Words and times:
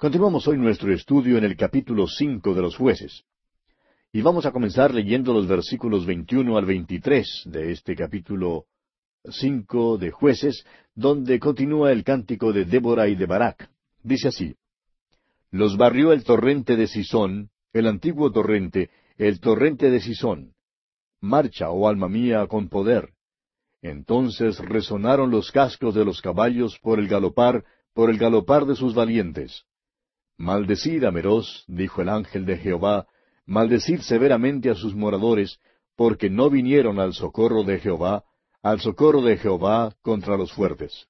Continuamos 0.00 0.48
hoy 0.48 0.56
nuestro 0.56 0.94
estudio 0.94 1.36
en 1.36 1.44
el 1.44 1.58
capítulo 1.58 2.06
cinco 2.06 2.54
de 2.54 2.62
los 2.62 2.74
jueces. 2.74 3.22
Y 4.10 4.22
vamos 4.22 4.46
a 4.46 4.50
comenzar 4.50 4.94
leyendo 4.94 5.34
los 5.34 5.46
versículos 5.46 6.06
21 6.06 6.56
al 6.56 6.64
23 6.64 7.42
de 7.44 7.72
este 7.72 7.94
capítulo 7.94 8.64
cinco 9.24 9.98
de 9.98 10.10
jueces, 10.10 10.64
donde 10.94 11.38
continúa 11.38 11.92
el 11.92 12.02
cántico 12.02 12.50
de 12.50 12.64
Débora 12.64 13.08
y 13.08 13.14
de 13.14 13.26
Barak. 13.26 13.68
Dice 14.02 14.28
así, 14.28 14.56
Los 15.50 15.76
barrió 15.76 16.14
el 16.14 16.24
torrente 16.24 16.76
de 16.76 16.86
Sisón, 16.86 17.50
el 17.74 17.86
antiguo 17.86 18.32
torrente, 18.32 18.88
el 19.18 19.38
torrente 19.38 19.90
de 19.90 20.00
Sisón. 20.00 20.54
Marcha, 21.20 21.68
oh 21.68 21.86
alma 21.86 22.08
mía, 22.08 22.46
con 22.46 22.70
poder. 22.70 23.10
Entonces 23.82 24.60
resonaron 24.60 25.30
los 25.30 25.52
cascos 25.52 25.94
de 25.94 26.06
los 26.06 26.22
caballos 26.22 26.78
por 26.78 26.98
el 26.98 27.06
galopar, 27.06 27.66
por 27.92 28.08
el 28.08 28.16
galopar 28.16 28.64
de 28.64 28.76
sus 28.76 28.94
valientes. 28.94 29.66
Maldecid 30.40 31.04
a 31.04 31.10
Meroz, 31.10 31.64
dijo 31.68 32.00
el 32.00 32.08
ángel 32.08 32.46
de 32.46 32.56
Jehová, 32.56 33.06
maldecid 33.44 34.00
severamente 34.00 34.70
a 34.70 34.74
sus 34.74 34.94
moradores, 34.94 35.60
porque 35.96 36.30
no 36.30 36.48
vinieron 36.48 36.98
al 36.98 37.12
socorro 37.12 37.62
de 37.62 37.78
Jehová, 37.78 38.24
al 38.62 38.80
socorro 38.80 39.20
de 39.20 39.36
Jehová 39.36 39.94
contra 40.00 40.38
los 40.38 40.50
fuertes. 40.50 41.08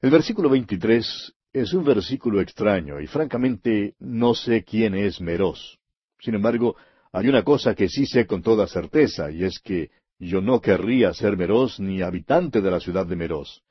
El 0.00 0.12
versículo 0.12 0.48
23 0.50 1.34
es 1.52 1.72
un 1.74 1.82
versículo 1.82 2.40
extraño 2.40 3.00
y 3.00 3.08
francamente 3.08 3.96
no 3.98 4.36
sé 4.36 4.62
quién 4.62 4.94
es 4.94 5.20
Meroz. 5.20 5.80
Sin 6.20 6.36
embargo, 6.36 6.76
hay 7.10 7.26
una 7.26 7.42
cosa 7.42 7.74
que 7.74 7.88
sí 7.88 8.06
sé 8.06 8.24
con 8.24 8.40
toda 8.40 8.68
certeza, 8.68 9.32
y 9.32 9.42
es 9.42 9.58
que 9.58 9.90
yo 10.20 10.40
no 10.40 10.60
querría 10.60 11.12
ser 11.12 11.36
Meroz 11.36 11.80
ni 11.80 12.02
habitante 12.02 12.60
de 12.60 12.70
la 12.70 12.78
ciudad 12.78 13.04
de 13.04 13.16
Meroz. 13.16 13.64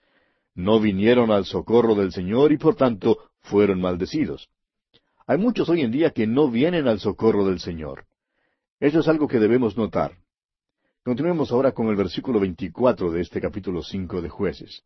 No 0.53 0.81
vinieron 0.81 1.31
al 1.31 1.45
socorro 1.45 1.95
del 1.95 2.11
Señor 2.11 2.51
y 2.51 2.57
por 2.57 2.75
tanto 2.75 3.30
fueron 3.41 3.81
maldecidos. 3.81 4.49
Hay 5.27 5.37
muchos 5.37 5.69
hoy 5.69 5.81
en 5.81 5.91
día 5.91 6.11
que 6.11 6.27
no 6.27 6.49
vienen 6.49 6.87
al 6.87 6.99
socorro 6.99 7.45
del 7.45 7.59
Señor. 7.59 8.05
Eso 8.79 8.99
es 8.99 9.07
algo 9.07 9.27
que 9.27 9.39
debemos 9.39 9.77
notar. 9.77 10.17
Continuemos 11.03 11.51
ahora 11.51 11.71
con 11.71 11.87
el 11.87 11.95
versículo 11.95 12.39
24 12.39 13.11
de 13.11 13.21
este 13.21 13.41
capítulo 13.41 13.81
5 13.81 14.21
de 14.21 14.29
jueces. 14.29 14.83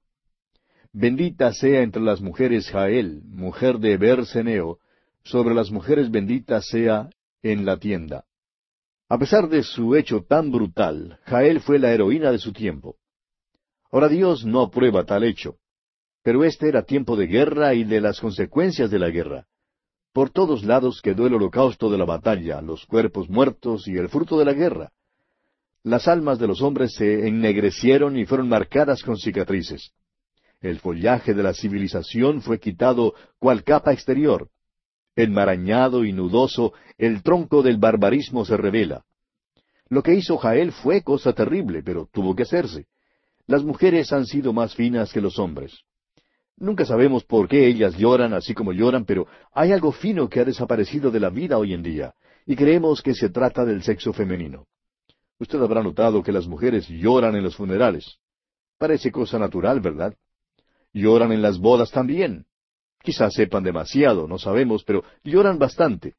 Bendita 0.93 1.52
sea 1.52 1.81
entre 1.81 2.02
las 2.02 2.21
mujeres 2.21 2.69
Jael, 2.69 3.21
mujer 3.25 3.80
de 3.80 3.97
Berseneo, 3.97 4.80
sobre 5.23 5.53
las 5.53 5.71
mujeres 5.71 6.09
bendita 6.11 6.61
sea 6.61 7.09
en 7.41 7.65
la 7.65 7.77
tienda. 7.77 8.25
A 9.09 9.17
pesar 9.17 9.49
de 9.49 9.63
su 9.63 9.95
hecho 9.95 10.23
tan 10.23 10.52
brutal, 10.52 11.19
Jael 11.25 11.59
fue 11.59 11.80
la 11.80 11.91
heroína 11.91 12.31
de 12.31 12.39
su 12.39 12.53
tiempo. 12.53 12.95
Ahora 13.91 14.08
Dios 14.08 14.45
no 14.45 14.61
aprueba 14.61 15.03
tal 15.03 15.23
hecho, 15.23 15.58
pero 16.25 16.43
este 16.43 16.67
era 16.67 16.81
tiempo 16.81 17.15
de 17.15 17.27
guerra 17.27 17.75
y 17.75 17.83
de 17.83 18.01
las 18.01 18.19
consecuencias 18.19 18.89
de 18.89 18.97
la 18.97 19.11
guerra. 19.11 19.45
Por 20.11 20.31
todos 20.31 20.63
lados 20.63 20.99
quedó 21.03 21.27
el 21.27 21.35
holocausto 21.35 21.87
de 21.87 21.99
la 21.99 22.05
batalla, 22.05 22.63
los 22.63 22.87
cuerpos 22.87 23.29
muertos 23.29 23.87
y 23.87 23.95
el 23.95 24.09
fruto 24.09 24.39
de 24.39 24.45
la 24.45 24.53
guerra. 24.53 24.91
Las 25.83 26.07
almas 26.07 26.39
de 26.39 26.47
los 26.47 26.63
hombres 26.63 26.95
se 26.95 27.27
ennegrecieron 27.27 28.17
y 28.17 28.25
fueron 28.25 28.49
marcadas 28.49 29.03
con 29.03 29.17
cicatrices. 29.17 29.91
El 30.61 30.79
follaje 30.79 31.35
de 31.35 31.43
la 31.43 31.53
civilización 31.53 32.41
fue 32.41 32.59
quitado 32.59 33.13
cual 33.37 33.63
capa 33.63 33.93
exterior. 33.93 34.49
Enmarañado 35.15 36.05
y 36.05 36.11
nudoso, 36.11 36.73
el 36.97 37.21
tronco 37.21 37.61
del 37.61 37.77
barbarismo 37.77 38.45
se 38.45 38.57
revela. 38.57 39.05
Lo 39.89 40.01
que 40.01 40.15
hizo 40.15 40.37
Jael 40.37 40.71
fue 40.71 41.03
cosa 41.03 41.33
terrible, 41.33 41.83
pero 41.83 42.09
tuvo 42.11 42.35
que 42.35 42.41
hacerse. 42.41 42.87
Las 43.45 43.63
mujeres 43.63 44.11
han 44.11 44.25
sido 44.25 44.53
más 44.53 44.73
finas 44.73 45.13
que 45.13 45.21
los 45.21 45.37
hombres. 45.37 45.85
Nunca 46.58 46.86
sabemos 46.86 47.23
por 47.25 47.48
qué 47.50 47.67
ellas 47.67 47.98
lloran 47.98 48.34
así 48.34 48.53
como 48.53 48.72
lloran, 48.72 49.06
pero 49.06 49.28
hay 49.52 49.72
algo 49.73 49.92
fino 49.92 50.30
que 50.30 50.39
ha 50.39 50.45
desaparecido 50.45 51.11
de 51.11 51.20
la 51.20 51.30
vida 51.30 51.58
hoy 51.58 51.73
en 51.73 51.84
día, 51.84 52.16
y 52.45 52.56
creemos 52.56 53.02
que 53.02 53.14
se 53.14 53.30
trata 53.30 53.66
del 53.66 53.84
sexo 53.84 54.14
femenino. 54.14 54.66
Usted 55.38 55.61
habrá 55.61 55.83
notado 55.83 56.23
que 56.23 56.31
las 56.31 56.48
mujeres 56.48 56.88
lloran 56.88 57.36
en 57.36 57.44
los 57.44 57.58
funerales. 57.58 58.20
Parece 58.77 59.11
cosa 59.11 59.38
natural, 59.38 59.82
¿verdad? 59.82 60.15
Lloran 60.94 61.33
en 61.33 61.42
las 61.42 61.60
bodas 61.60 61.92
también. 61.92 62.45
Quizás 63.04 63.33
sepan 63.33 63.64
demasiado, 63.64 64.27
no 64.27 64.39
sabemos, 64.39 64.83
pero 64.86 65.04
lloran 65.23 65.60
bastante. 65.60 66.14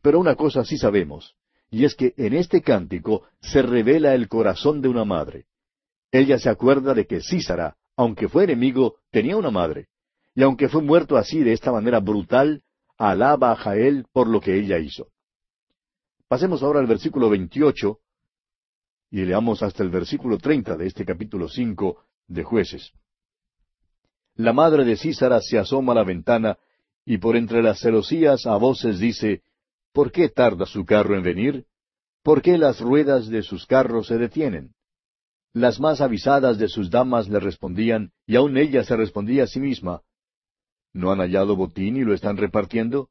Pero 0.00 0.20
una 0.20 0.36
cosa 0.36 0.64
sí 0.64 0.78
sabemos, 0.78 1.34
y 1.70 1.84
es 1.84 1.96
que 1.96 2.14
en 2.16 2.34
este 2.34 2.62
cántico 2.62 3.24
se 3.40 3.62
revela 3.62 4.14
el 4.14 4.28
corazón 4.28 4.80
de 4.80 4.88
una 4.88 5.04
madre. 5.04 5.46
Ella 6.12 6.38
se 6.38 6.50
acuerda 6.50 6.94
de 6.94 7.06
que 7.06 7.20
Císara, 7.20 7.76
aunque 7.96 8.28
fue 8.28 8.44
enemigo, 8.44 8.96
tenía 9.10 9.36
una 9.36 9.50
madre. 9.50 9.88
Y 10.34 10.42
aunque 10.42 10.68
fue 10.68 10.82
muerto 10.82 11.16
así 11.16 11.40
de 11.40 11.52
esta 11.52 11.72
manera 11.72 12.00
brutal, 12.00 12.62
alaba 12.96 13.52
a 13.52 13.56
Jael 13.56 14.06
por 14.12 14.28
lo 14.28 14.40
que 14.40 14.58
ella 14.58 14.78
hizo. 14.78 15.08
Pasemos 16.28 16.62
ahora 16.62 16.80
al 16.80 16.86
versículo 16.86 17.28
28 17.28 17.98
y 19.10 19.24
leamos 19.26 19.62
hasta 19.62 19.82
el 19.82 19.90
versículo 19.90 20.38
treinta 20.38 20.76
de 20.76 20.86
este 20.86 21.04
capítulo 21.04 21.48
cinco 21.48 22.04
de 22.26 22.44
jueces. 22.44 22.92
La 24.36 24.54
madre 24.54 24.84
de 24.86 24.96
Císara 24.96 25.40
se 25.42 25.58
asoma 25.58 25.92
a 25.92 25.96
la 25.96 26.04
ventana 26.04 26.56
y 27.04 27.18
por 27.18 27.36
entre 27.36 27.62
las 27.62 27.80
celosías 27.80 28.46
a 28.46 28.56
voces 28.56 28.98
dice, 28.98 29.42
¿Por 29.92 30.10
qué 30.10 30.30
tarda 30.30 30.64
su 30.64 30.86
carro 30.86 31.14
en 31.14 31.22
venir? 31.22 31.66
¿Por 32.22 32.40
qué 32.40 32.56
las 32.56 32.80
ruedas 32.80 33.28
de 33.28 33.42
sus 33.42 33.66
carros 33.66 34.06
se 34.06 34.16
detienen? 34.16 34.74
Las 35.54 35.80
más 35.80 36.00
avisadas 36.00 36.58
de 36.58 36.68
sus 36.68 36.90
damas 36.90 37.28
le 37.28 37.38
respondían, 37.40 38.12
y 38.26 38.36
aun 38.36 38.56
ella 38.56 38.84
se 38.84 38.96
respondía 38.96 39.44
a 39.44 39.46
sí 39.46 39.60
misma, 39.60 40.02
¿No 40.94 41.10
han 41.10 41.18
hallado 41.20 41.56
botín 41.56 41.96
y 41.96 42.04
lo 42.04 42.12
están 42.14 42.36
repartiendo? 42.36 43.08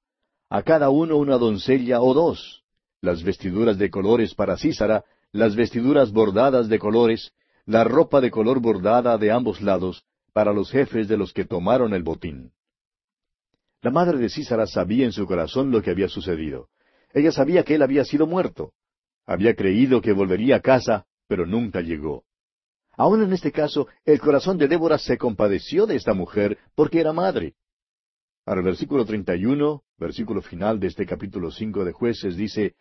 A 0.49 0.61
cada 0.63 0.89
uno 0.89 1.17
una 1.17 1.37
doncella 1.37 2.01
o 2.01 2.13
dos. 2.13 2.63
Las 3.01 3.23
vestiduras 3.23 3.77
de 3.79 3.89
colores 3.89 4.35
para 4.35 4.57
Císara 4.57 5.03
las 5.33 5.55
vestiduras 5.55 6.11
bordadas 6.11 6.67
de 6.67 6.77
colores, 6.77 7.31
la 7.65 7.83
ropa 7.83 8.19
de 8.19 8.31
color 8.31 8.59
bordada 8.59 9.17
de 9.17 9.31
ambos 9.31 9.61
lados, 9.61 10.03
para 10.33 10.51
los 10.51 10.69
jefes 10.69 11.07
de 11.07 11.17
los 11.17 11.31
que 11.31 11.45
tomaron 11.45 11.93
el 11.93 12.03
botín. 12.03 12.51
La 13.81 13.91
madre 13.91 14.17
de 14.17 14.29
Císara 14.29 14.67
sabía 14.67 15.05
en 15.05 15.13
su 15.13 15.25
corazón 15.25 15.71
lo 15.71 15.81
que 15.81 15.89
había 15.89 16.09
sucedido. 16.09 16.67
Ella 17.13 17.31
sabía 17.31 17.63
que 17.63 17.75
él 17.75 17.81
había 17.81 18.03
sido 18.03 18.27
muerto. 18.27 18.73
Había 19.25 19.55
creído 19.55 20.01
que 20.01 20.11
volvería 20.11 20.57
a 20.57 20.59
casa, 20.59 21.05
pero 21.27 21.45
nunca 21.45 21.81
llegó. 21.81 22.23
Aún 23.01 23.23
en 23.23 23.33
este 23.33 23.51
caso, 23.51 23.87
el 24.05 24.19
corazón 24.19 24.59
de 24.59 24.67
Débora 24.67 24.99
se 24.99 25.17
compadeció 25.17 25.87
de 25.87 25.95
esta 25.95 26.13
mujer 26.13 26.59
porque 26.75 26.99
era 26.99 27.11
madre. 27.11 27.55
Al 28.45 28.61
versículo 28.61 29.05
31, 29.05 29.81
versículo 29.97 30.43
final 30.43 30.79
de 30.79 30.85
este 30.85 31.07
capítulo 31.07 31.49
5 31.49 31.83
de 31.83 31.93
jueces, 31.93 32.37
dice, 32.37 32.75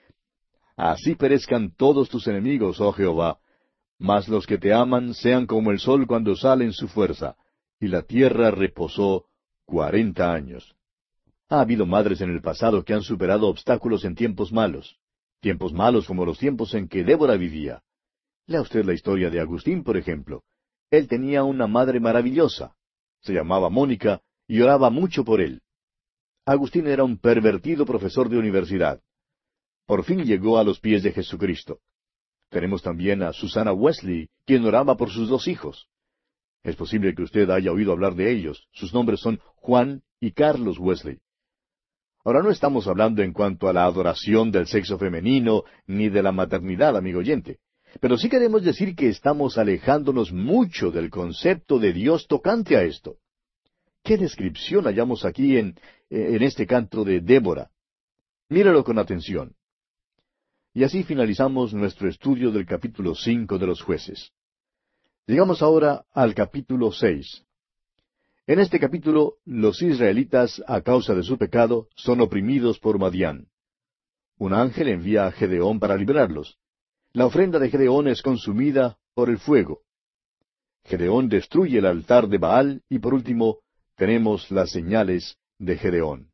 Así 0.76 1.14
perezcan 1.14 1.75
todos 1.75 2.10
tus 2.10 2.26
enemigos, 2.26 2.82
oh 2.82 2.92
Jehová, 2.92 3.38
mas 3.98 4.28
los 4.28 4.47
que 4.47 4.58
te 4.58 4.75
aman 4.75 5.14
sean 5.14 5.47
como 5.47 5.70
el 5.70 5.78
sol 5.78 6.06
cuando 6.06 6.37
sale 6.37 6.66
en 6.66 6.75
su 6.75 6.87
fuerza. 6.87 7.34
Y 7.81 7.88
la 7.88 8.02
tierra 8.02 8.50
reposó 8.50 9.25
cuarenta 9.64 10.34
años. 10.34 10.76
Ha 11.48 11.62
habido 11.62 11.87
madres 11.87 12.20
en 12.20 12.28
el 12.28 12.42
pasado 12.42 12.84
que 12.84 12.92
han 12.92 13.02
superado 13.02 13.48
obstáculos 13.48 14.04
en 14.04 14.14
tiempos 14.14 14.52
malos, 14.52 14.98
tiempos 15.41 15.72
malos 15.72 16.06
como 16.06 16.26
los 16.26 16.38
tiempos 16.38 16.75
en 16.75 16.88
que 16.88 17.04
Débora 17.04 17.38
vivía. 17.38 17.82
Lea 18.50 18.61
usted 18.61 18.84
la 18.84 18.93
historia 18.93 19.31
de 19.31 19.41
Agustín, 19.41 19.83
por 19.83 19.97
ejemplo. 19.97 20.43
Él 20.91 21.09
tenía 21.09 21.44
una 21.44 21.66
madre 21.66 22.00
maravillosa. 22.00 22.75
Se 23.22 23.33
llamaba 23.33 23.71
Mónica 23.71 24.21
y 24.47 24.61
oraba 24.61 24.91
mucho 24.91 25.25
por 25.25 25.41
él. 25.41 25.62
Agustín 26.44 26.87
era 26.87 27.05
un 27.05 27.16
pervertido 27.16 27.87
profesor 27.87 28.28
de 28.28 28.38
universidad 28.38 29.00
por 29.91 30.05
fin 30.05 30.25
llegó 30.25 30.56
a 30.56 30.62
los 30.62 30.78
pies 30.78 31.03
de 31.03 31.11
Jesucristo. 31.11 31.81
Tenemos 32.49 32.81
también 32.81 33.25
a 33.25 33.33
Susana 33.33 33.72
Wesley, 33.72 34.28
quien 34.47 34.65
oraba 34.65 34.97
por 34.97 35.11
sus 35.11 35.28
dos 35.28 35.49
hijos. 35.49 35.88
Es 36.62 36.77
posible 36.77 37.12
que 37.12 37.25
usted 37.25 37.50
haya 37.50 37.72
oído 37.72 37.91
hablar 37.91 38.15
de 38.15 38.31
ellos. 38.31 38.69
Sus 38.71 38.94
nombres 38.94 39.19
son 39.19 39.41
Juan 39.56 40.05
y 40.21 40.31
Carlos 40.31 40.78
Wesley. 40.78 41.19
Ahora 42.25 42.41
no 42.41 42.50
estamos 42.50 42.87
hablando 42.87 43.20
en 43.23 43.32
cuanto 43.32 43.69
a 43.69 43.73
la 43.73 43.85
adoración 43.85 44.52
del 44.52 44.69
sexo 44.69 44.97
femenino 44.97 45.64
ni 45.88 46.08
de 46.08 46.23
la 46.23 46.31
maternidad, 46.31 46.97
amigo 46.97 47.19
oyente. 47.19 47.58
Pero 47.98 48.16
sí 48.16 48.28
queremos 48.28 48.62
decir 48.62 48.94
que 48.94 49.08
estamos 49.08 49.58
alejándonos 49.58 50.32
mucho 50.32 50.90
del 50.90 51.10
concepto 51.10 51.78
de 51.78 51.92
Dios 51.92 52.28
tocante 52.28 52.76
a 52.76 52.82
esto. 52.82 53.16
¿Qué 54.04 54.16
descripción 54.16 54.84
hallamos 54.84 55.25
aquí 55.25 55.56
en, 55.56 55.76
en 56.08 56.42
este 56.42 56.66
canto 56.66 57.04
de 57.04 57.20
Débora? 57.20 57.70
Míralo 58.48 58.84
con 58.84 58.98
atención. 58.98 59.54
Y 60.72 60.84
así 60.84 61.02
finalizamos 61.02 61.75
nuestro 61.75 62.08
estudio 62.08 62.52
del 62.52 62.64
capítulo 62.64 63.14
cinco 63.14 63.58
de 63.58 63.66
los 63.66 63.82
jueces. 63.82 64.31
Llegamos 65.26 65.62
ahora 65.62 66.04
al 66.12 66.34
capítulo 66.34 66.92
seis. 66.92 67.44
En 68.46 68.58
este 68.58 68.81
capítulo, 68.81 69.34
los 69.44 69.82
israelitas, 69.82 70.62
a 70.66 70.81
causa 70.81 71.14
de 71.14 71.22
su 71.22 71.38
pecado, 71.38 71.88
son 71.94 72.20
oprimidos 72.20 72.78
por 72.78 72.98
Madián. 72.98 73.48
Un 74.38 74.54
ángel 74.54 74.88
envía 74.88 75.26
a 75.26 75.32
Gedeón 75.32 75.78
para 75.78 75.96
librarlos. 75.96 76.56
La 77.12 77.27
ofrenda 77.27 77.59
de 77.59 77.71
Gedeón 77.71 78.07
es 78.07 78.23
consumida 78.23 78.97
por 79.15 79.31
el 79.31 79.39
fuego. 79.39 79.81
Gedeón 80.85 81.29
destruye 81.29 81.79
el 81.79 81.87
altar 81.87 82.29
de 82.29 82.39
Baal 82.39 82.83
y 82.89 83.01
por 83.01 83.15
último 83.15 83.59
tenemos 83.97 84.49
las 84.53 84.71
señales 84.71 85.37
de 85.59 85.77
Gedeón. 85.77 86.31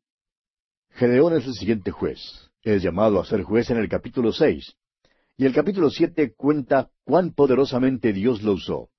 Gedeón 0.91 1.35
es 1.35 1.47
el 1.47 1.53
siguiente 1.53 1.89
juez. 1.89 2.19
Es 2.61 2.83
llamado 2.83 3.19
a 3.19 3.25
ser 3.25 3.41
juez 3.41 3.71
en 3.71 3.77
el 3.77 3.89
capítulo 3.89 4.31
seis. 4.31 4.75
Y 5.35 5.45
el 5.45 5.53
capítulo 5.53 5.89
siete 5.89 6.33
cuenta 6.35 6.91
cuán 7.03 7.33
poderosamente 7.33 8.13
Dios 8.13 8.43
lo 8.43 8.53
usó. 8.53 8.89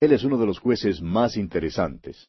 Él 0.00 0.12
es 0.12 0.24
uno 0.24 0.38
de 0.38 0.46
los 0.46 0.58
jueces 0.58 1.00
más 1.00 1.36
interesantes. 1.36 2.28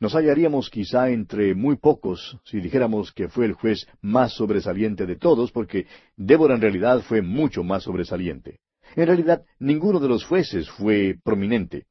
Nos 0.00 0.14
hallaríamos 0.14 0.70
quizá 0.70 1.10
entre 1.10 1.54
muy 1.54 1.76
pocos 1.76 2.38
si 2.44 2.60
dijéramos 2.60 3.12
que 3.12 3.28
fue 3.28 3.46
el 3.46 3.54
juez 3.54 3.86
más 4.00 4.32
sobresaliente 4.32 5.06
de 5.06 5.16
todos, 5.16 5.50
porque 5.50 5.86
Débora 6.16 6.54
en 6.54 6.60
realidad 6.60 7.00
fue 7.02 7.20
mucho 7.20 7.64
más 7.64 7.82
sobresaliente. 7.82 8.60
En 8.94 9.06
realidad, 9.06 9.44
ninguno 9.58 9.98
de 9.98 10.08
los 10.08 10.24
jueces 10.24 10.70
fue 10.70 11.16
prominente. 11.24 11.86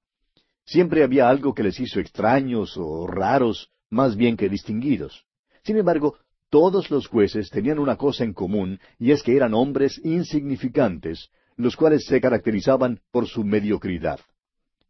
Siempre 0.65 1.04
había 1.04 1.30
algo 1.30 1.54
que 1.54 1.63
les 1.63 1.80
hizo 1.80 2.00
extraños 2.00 2.77
o 2.77 3.07
raros, 3.07 3.71
más 3.89 4.15
bien 4.15 4.38
que 4.38 4.50
distinguidos. 4.50 5.25
Sin 5.63 5.77
embargo, 5.77 6.18
todos 6.50 6.89
los 6.89 7.07
jueces 7.07 7.50
tenían 7.50 7.77
una 7.77 7.98
cosa 7.98 8.24
en 8.24 8.33
común, 8.33 8.80
y 8.98 9.12
es 9.12 9.21
que 9.21 9.36
eran 9.36 9.53
hombres 9.53 10.00
insignificantes, 10.03 11.30
los 11.57 11.75
cuales 11.75 12.06
se 12.06 12.21
caracterizaban 12.21 13.01
por 13.12 13.27
su 13.27 13.44
mediocridad. 13.44 14.19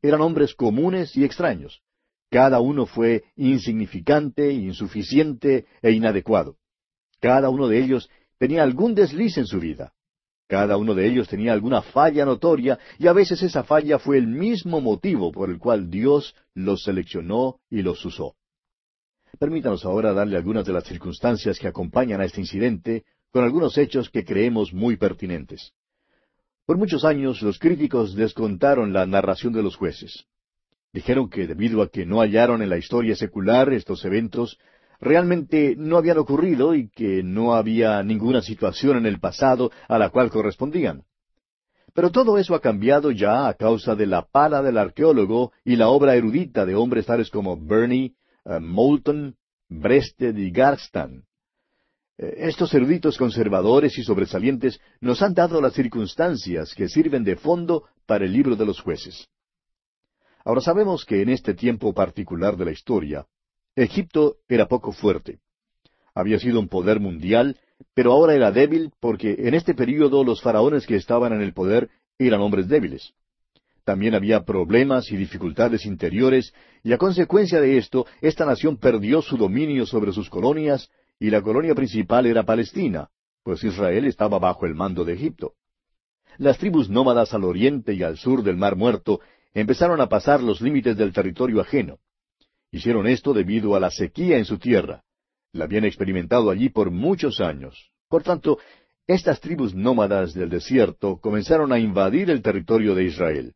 Eran 0.04 0.22
hombres 0.22 0.54
comunes 0.54 1.18
y 1.18 1.24
extraños. 1.24 1.82
Cada 2.30 2.60
uno 2.60 2.86
fue 2.86 3.24
insignificante, 3.36 4.52
insuficiente 4.52 5.66
e 5.82 5.92
inadecuado. 5.92 6.58
Cada 7.20 7.50
uno 7.50 7.68
de 7.68 7.80
ellos 7.80 8.10
tenía 8.38 8.64
algún 8.64 8.96
desliz 8.96 9.38
en 9.38 9.46
su 9.46 9.60
vida. 9.60 9.94
Cada 10.48 10.78
uno 10.78 10.94
de 10.94 11.08
ellos 11.08 11.28
tenía 11.28 11.52
alguna 11.54 11.82
falla 11.82 12.26
notoria 12.26 12.80
y 12.98 13.08
a 13.08 13.14
veces 13.14 13.42
esa 13.42 13.64
falla 13.64 14.00
fue 14.00 14.18
el 14.18 14.28
mismo 14.28 14.80
motivo 14.80 15.32
por 15.32 15.50
el 15.50 15.58
cual 15.58 15.90
Dios 15.90 16.36
los 16.54 16.84
seleccionó 16.84 17.60
y 17.70 17.82
los 17.82 18.04
usó. 18.06 18.36
Permítanos 19.40 19.86
ahora 19.86 20.14
darle 20.14 20.38
algunas 20.38 20.66
de 20.66 20.74
las 20.74 20.86
circunstancias 20.86 21.60
que 21.60 21.68
acompañan 21.68 22.22
a 22.22 22.26
este 22.26 22.40
incidente 22.40 23.04
con 23.32 23.44
algunos 23.44 23.78
hechos 23.78 24.10
que 24.10 24.24
creemos 24.24 24.74
muy 24.74 24.96
pertinentes. 24.96 25.74
Por 26.66 26.78
muchos 26.78 27.04
años 27.04 27.42
los 27.42 27.60
críticos 27.60 28.16
descontaron 28.16 28.94
la 28.94 29.06
narración 29.06 29.54
de 29.54 29.64
los 29.64 29.76
jueces. 29.76 30.26
Dijeron 30.98 31.30
que 31.30 31.46
debido 31.46 31.84
a 31.84 31.90
que 31.90 32.08
no 32.08 32.22
hallaron 32.22 32.64
en 32.64 32.72
la 32.72 32.80
historia 32.80 33.16
secular 33.16 33.72
estos 33.72 34.04
eventos, 34.04 34.58
realmente 35.00 35.76
no 35.78 35.96
habían 35.98 36.18
ocurrido 36.18 36.74
y 36.74 36.90
que 36.90 37.22
no 37.22 37.54
había 37.54 38.02
ninguna 38.02 38.42
situación 38.42 38.98
en 38.98 39.06
el 39.06 39.20
pasado 39.20 39.70
a 39.88 40.00
la 40.00 40.10
cual 40.10 40.32
correspondían. 40.32 41.04
Pero 41.94 42.10
todo 42.10 42.40
eso 42.40 42.56
ha 42.56 42.62
cambiado 42.62 43.12
ya 43.12 43.48
a 43.48 43.54
causa 43.54 43.94
de 43.94 44.08
la 44.08 44.24
pala 44.24 44.64
del 44.64 44.80
arqueólogo 44.80 45.52
y 45.64 45.76
la 45.76 45.90
obra 45.90 46.16
erudita 46.16 46.66
de 46.66 46.74
hombres 46.74 47.06
tales 47.06 47.30
como 47.30 47.56
Burney, 47.56 48.16
uh, 48.46 48.60
Moulton, 48.60 49.36
Brested 49.70 50.36
y 50.36 50.50
Garstan. 50.50 51.26
Eh, 52.18 52.34
estos 52.38 52.74
eruditos 52.74 53.20
conservadores 53.20 53.96
y 54.00 54.04
sobresalientes 54.04 54.80
nos 55.00 55.22
han 55.22 55.36
dado 55.36 55.62
las 55.62 55.74
circunstancias 55.74 56.74
que 56.74 56.90
sirven 56.90 57.24
de 57.24 57.36
fondo 57.36 57.84
para 58.08 58.26
el 58.26 58.34
libro 58.34 58.56
de 58.56 58.66
los 58.66 58.82
jueces. 58.82 59.30
Ahora 60.48 60.62
sabemos 60.62 61.04
que 61.04 61.22
en 61.22 61.28
este 61.28 61.54
tiempo 61.54 61.94
particular 61.94 62.56
de 62.56 62.64
la 62.64 62.72
historia, 62.72 63.26
Egipto 63.76 64.38
era 64.48 64.70
poco 64.70 64.94
fuerte. 64.94 65.40
Había 66.16 66.40
sido 66.40 66.62
un 66.62 66.70
poder 66.70 67.02
mundial, 67.02 67.58
pero 67.94 68.14
ahora 68.14 68.34
era 68.34 68.50
débil 68.54 68.94
porque 69.02 69.36
en 69.40 69.56
este 69.56 69.74
período 69.74 70.24
los 70.24 70.42
faraones 70.42 70.88
que 70.88 70.96
estaban 70.96 71.34
en 71.34 71.42
el 71.42 71.52
poder 71.52 71.90
eran 72.18 72.40
hombres 72.40 72.70
débiles. 72.70 73.12
También 73.84 74.16
había 74.16 74.46
problemas 74.46 75.12
y 75.12 75.18
dificultades 75.18 75.86
interiores, 75.86 76.54
y 76.82 76.94
a 76.94 76.98
consecuencia 76.98 77.60
de 77.60 77.78
esto, 77.78 78.06
esta 78.22 78.46
nación 78.46 78.78
perdió 78.78 79.22
su 79.22 79.36
dominio 79.36 79.86
sobre 79.86 80.14
sus 80.14 80.30
colonias, 80.30 80.90
y 81.20 81.30
la 81.30 81.42
colonia 81.42 81.76
principal 81.76 82.26
era 82.26 82.44
Palestina, 82.44 83.10
pues 83.44 83.66
Israel 83.66 84.06
estaba 84.06 84.40
bajo 84.40 84.66
el 84.66 84.76
mando 84.76 85.04
de 85.04 85.12
Egipto. 85.12 85.56
Las 86.38 86.58
tribus 86.58 86.90
nómadas 86.90 87.34
al 87.34 87.44
oriente 87.44 87.94
y 87.94 88.04
al 88.04 88.16
sur 88.16 88.44
del 88.44 88.56
Mar 88.56 88.78
Muerto 88.78 89.20
empezaron 89.54 90.02
a 90.02 90.08
pasar 90.08 90.42
los 90.42 90.62
límites 90.62 90.98
del 90.98 91.14
territorio 91.14 91.62
ajeno. 91.62 92.00
Hicieron 92.72 93.08
esto 93.08 93.34
debido 93.34 93.76
a 93.76 93.80
la 93.80 93.92
sequía 93.92 94.38
en 94.38 94.46
su 94.46 94.58
tierra. 94.58 95.04
La 95.54 95.66
habían 95.66 95.86
experimentado 95.86 96.50
allí 96.50 96.70
por 96.70 96.92
muchos 96.92 97.40
años. 97.40 97.92
Por 98.10 98.24
tanto, 98.24 98.60
estas 99.08 99.40
tribus 99.40 99.74
nómadas 99.74 100.34
del 100.34 100.50
desierto 100.50 101.18
comenzaron 101.20 101.72
a 101.72 101.80
invadir 101.80 102.30
el 102.30 102.42
territorio 102.42 102.94
de 102.94 103.06
Israel. 103.06 103.54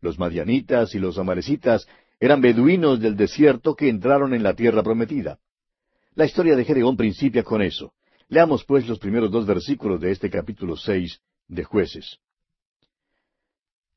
Los 0.00 0.18
madianitas 0.18 0.94
y 0.94 0.98
los 0.98 1.18
amalecitas 1.18 1.88
eran 2.20 2.40
beduinos 2.40 3.00
del 3.00 3.16
desierto 3.16 3.74
que 3.74 3.88
entraron 3.88 4.34
en 4.34 4.42
la 4.42 4.54
tierra 4.54 4.82
prometida. 4.82 5.38
La 6.14 6.24
historia 6.24 6.56
de 6.56 6.64
Gedeón 6.64 6.96
principia 6.96 7.42
con 7.42 7.62
eso. 7.62 7.92
Leamos 8.28 8.64
pues 8.64 8.86
los 8.88 8.98
primeros 8.98 9.30
dos 9.30 9.46
versículos 9.46 10.00
de 10.00 10.10
este 10.10 10.30
capítulo 10.30 10.76
seis 10.76 11.20
de 11.48 11.64
jueces. 11.64 12.18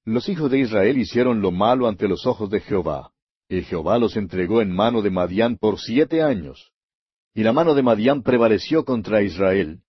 Los 0.06 0.30
hijos 0.30 0.50
de 0.50 0.60
Israel 0.60 0.98
hicieron 0.98 1.42
lo 1.42 1.52
malo 1.52 1.88
ante 1.88 2.08
los 2.08 2.26
ojos 2.26 2.50
de 2.50 2.62
Jehová, 2.62 3.12
y 3.48 3.62
Jehová 3.64 3.98
los 3.98 4.16
entregó 4.16 4.62
en 4.62 4.72
mano 4.72 5.02
de 5.02 5.10
Madián 5.10 5.58
por 5.58 5.80
siete 5.80 6.22
años. 6.22 6.72
Y 7.34 7.44
la 7.44 7.54
mano 7.54 7.74
de 7.74 7.84
Madián 7.84 8.24
prevaleció 8.24 8.86
contra 8.86 9.22
Israel. 9.22 9.82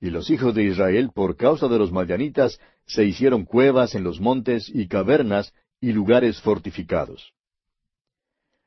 Y 0.00 0.10
los 0.10 0.30
hijos 0.30 0.54
de 0.54 0.64
Israel, 0.64 1.10
por 1.14 1.36
causa 1.36 1.68
de 1.68 1.78
los 1.78 1.92
madianitas, 1.92 2.60
se 2.86 3.04
hicieron 3.04 3.44
cuevas 3.44 3.94
en 3.94 4.04
los 4.04 4.20
montes 4.20 4.70
y 4.72 4.86
cavernas 4.86 5.52
y 5.80 5.92
lugares 5.92 6.40
fortificados. 6.40 7.32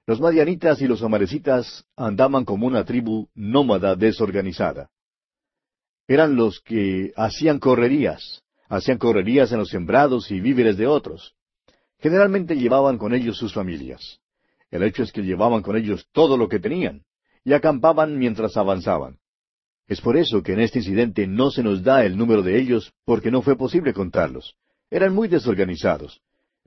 Los 0.08 0.20
madianitas 0.20 0.82
y 0.82 0.88
los 0.88 1.04
amarecitas 1.04 1.86
andaban 1.96 2.46
como 2.46 2.66
una 2.66 2.86
tribu 2.86 3.28
nómada 3.36 3.96
desorganizada. 3.96 4.90
Eran 6.08 6.36
los 6.36 6.62
que 6.62 7.12
hacían 7.18 7.60
correrías, 7.60 8.44
hacían 8.69 8.98
correrías 8.98 9.52
en 9.52 9.60
los 9.60 9.69
sembrados 9.69 10.31
y 10.31 10.40
víveres 10.40 10.78
de 10.78 10.88
otros. 10.88 11.36
Generalmente 12.00 12.56
llevaban 12.56 12.98
con 12.98 13.14
ellos 13.14 13.38
sus 13.38 13.54
familias. 13.54 14.19
El 14.69 14.84
hecho 14.84 15.04
es 15.04 15.12
que 15.12 15.24
llevaban 15.24 15.62
con 15.62 15.78
ellos 15.78 16.08
todo 16.12 16.38
lo 16.38 16.50
que 16.50 16.60
tenían, 16.60 17.04
y 17.44 17.54
acampaban 17.54 18.18
mientras 18.18 18.58
avanzaban. 18.58 19.18
Es 19.88 20.02
por 20.02 20.18
eso 20.18 20.44
que 20.44 20.54
en 20.54 20.60
este 20.60 20.80
incidente 20.80 21.28
no 21.28 21.50
se 21.50 21.64
nos 21.64 21.81
da 21.81 22.04
el 22.04 22.18
número 22.18 22.44
de 22.44 22.60
ellos, 22.60 22.94
porque 23.06 23.31
no 23.31 23.42
fue 23.42 23.56
posible 23.56 23.94
contarlos. 23.94 24.56
Eran 24.92 25.16
muy 25.16 25.30
desorganizados. 25.30 26.22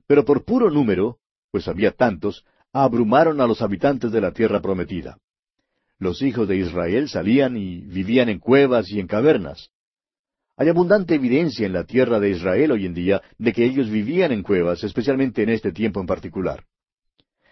Pero 0.07 0.25
por 0.25 0.43
puro 0.43 0.71
número, 0.71 1.17
pues 1.51 1.67
había 1.67 1.91
tantos, 1.91 2.43
abrumaron 2.73 3.39
a 3.41 3.47
los 3.47 3.61
habitantes 3.61 4.11
de 4.11 4.21
la 4.21 4.31
tierra 4.31 4.59
prometida. 4.59 5.19
Los 5.99 6.23
hijos 6.23 6.47
de 6.47 6.57
Israel 6.57 7.09
salían 7.09 7.57
y 7.57 7.81
vivían 7.81 8.29
en 8.29 8.39
cuevas 8.39 8.89
y 8.89 8.99
en 8.99 9.05
cavernas. 9.05 9.69
Hay 10.61 10.69
abundante 10.69 11.15
evidencia 11.15 11.65
en 11.65 11.73
la 11.73 11.85
tierra 11.85 12.19
de 12.19 12.29
Israel 12.29 12.73
hoy 12.73 12.85
en 12.85 12.93
día 12.93 13.23
de 13.39 13.51
que 13.51 13.65
ellos 13.65 13.89
vivían 13.89 14.31
en 14.31 14.43
cuevas, 14.43 14.83
especialmente 14.83 15.41
en 15.41 15.49
este 15.49 15.71
tiempo 15.71 15.99
en 15.99 16.05
particular. 16.05 16.65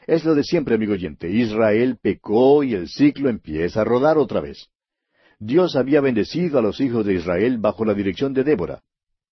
Es 0.06 0.24
lo 0.26 0.36
de 0.36 0.44
siempre, 0.44 0.76
amigo 0.76 0.94
oyente. 0.94 1.28
Israel 1.28 1.98
pecó 2.00 2.64
y 2.64 2.76
el 2.76 2.88
ciclo 2.88 3.28
empieza 3.28 3.82
a 3.82 3.84
rodar 3.84 4.20
otra 4.20 4.42
vez. 4.42 4.68
Dios 5.40 5.76
había 5.76 6.02
bendecido 6.02 6.60
a 6.60 6.62
los 6.62 6.80
hijos 6.82 7.04
de 7.04 7.16
Israel 7.16 7.58
bajo 7.58 7.84
la 7.84 7.96
dirección 7.96 8.32
de 8.32 8.44
Débora. 8.44 8.84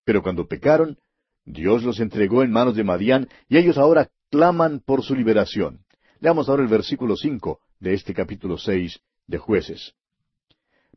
Pero 0.06 0.24
cuando 0.24 0.48
pecaron, 0.48 0.98
Dios 1.46 1.84
los 1.84 2.00
entregó 2.00 2.42
en 2.42 2.50
manos 2.50 2.76
de 2.76 2.84
Madián 2.84 3.30
y 3.48 3.58
ellos 3.58 3.78
ahora 3.78 4.10
claman 4.32 4.80
por 4.84 5.04
su 5.04 5.14
liberación. 5.14 5.82
Leamos 6.20 6.50
ahora 6.50 6.64
el 6.64 6.68
versículo 6.68 7.16
cinco 7.16 7.60
de 7.80 7.94
este 7.94 8.16
capítulo 8.16 8.58
seis 8.58 9.00
de 9.28 9.38
Jueces. 9.38 9.94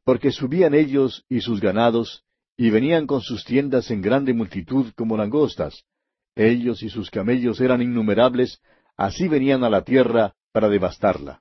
Porque 0.03 0.33
subían 0.33 0.73
ellos 0.73 1.27
y 1.29 1.43
sus 1.43 1.61
ganados, 1.61 2.25
y 2.61 2.69
venían 2.69 3.07
con 3.07 3.23
sus 3.23 3.43
tiendas 3.47 3.91
en 3.91 4.03
grande 4.03 4.35
multitud 4.35 4.93
como 4.95 5.17
langostas. 5.17 5.83
Ellos 6.37 6.83
y 6.83 6.91
sus 6.91 7.11
camellos 7.11 7.59
eran 7.59 7.81
innumerables, 7.81 8.61
Así 8.99 9.29
venían 9.29 9.65
a 9.65 9.71
la 9.71 9.83
tierra 9.83 10.35
para 10.53 10.69
devastarla. 10.69 11.41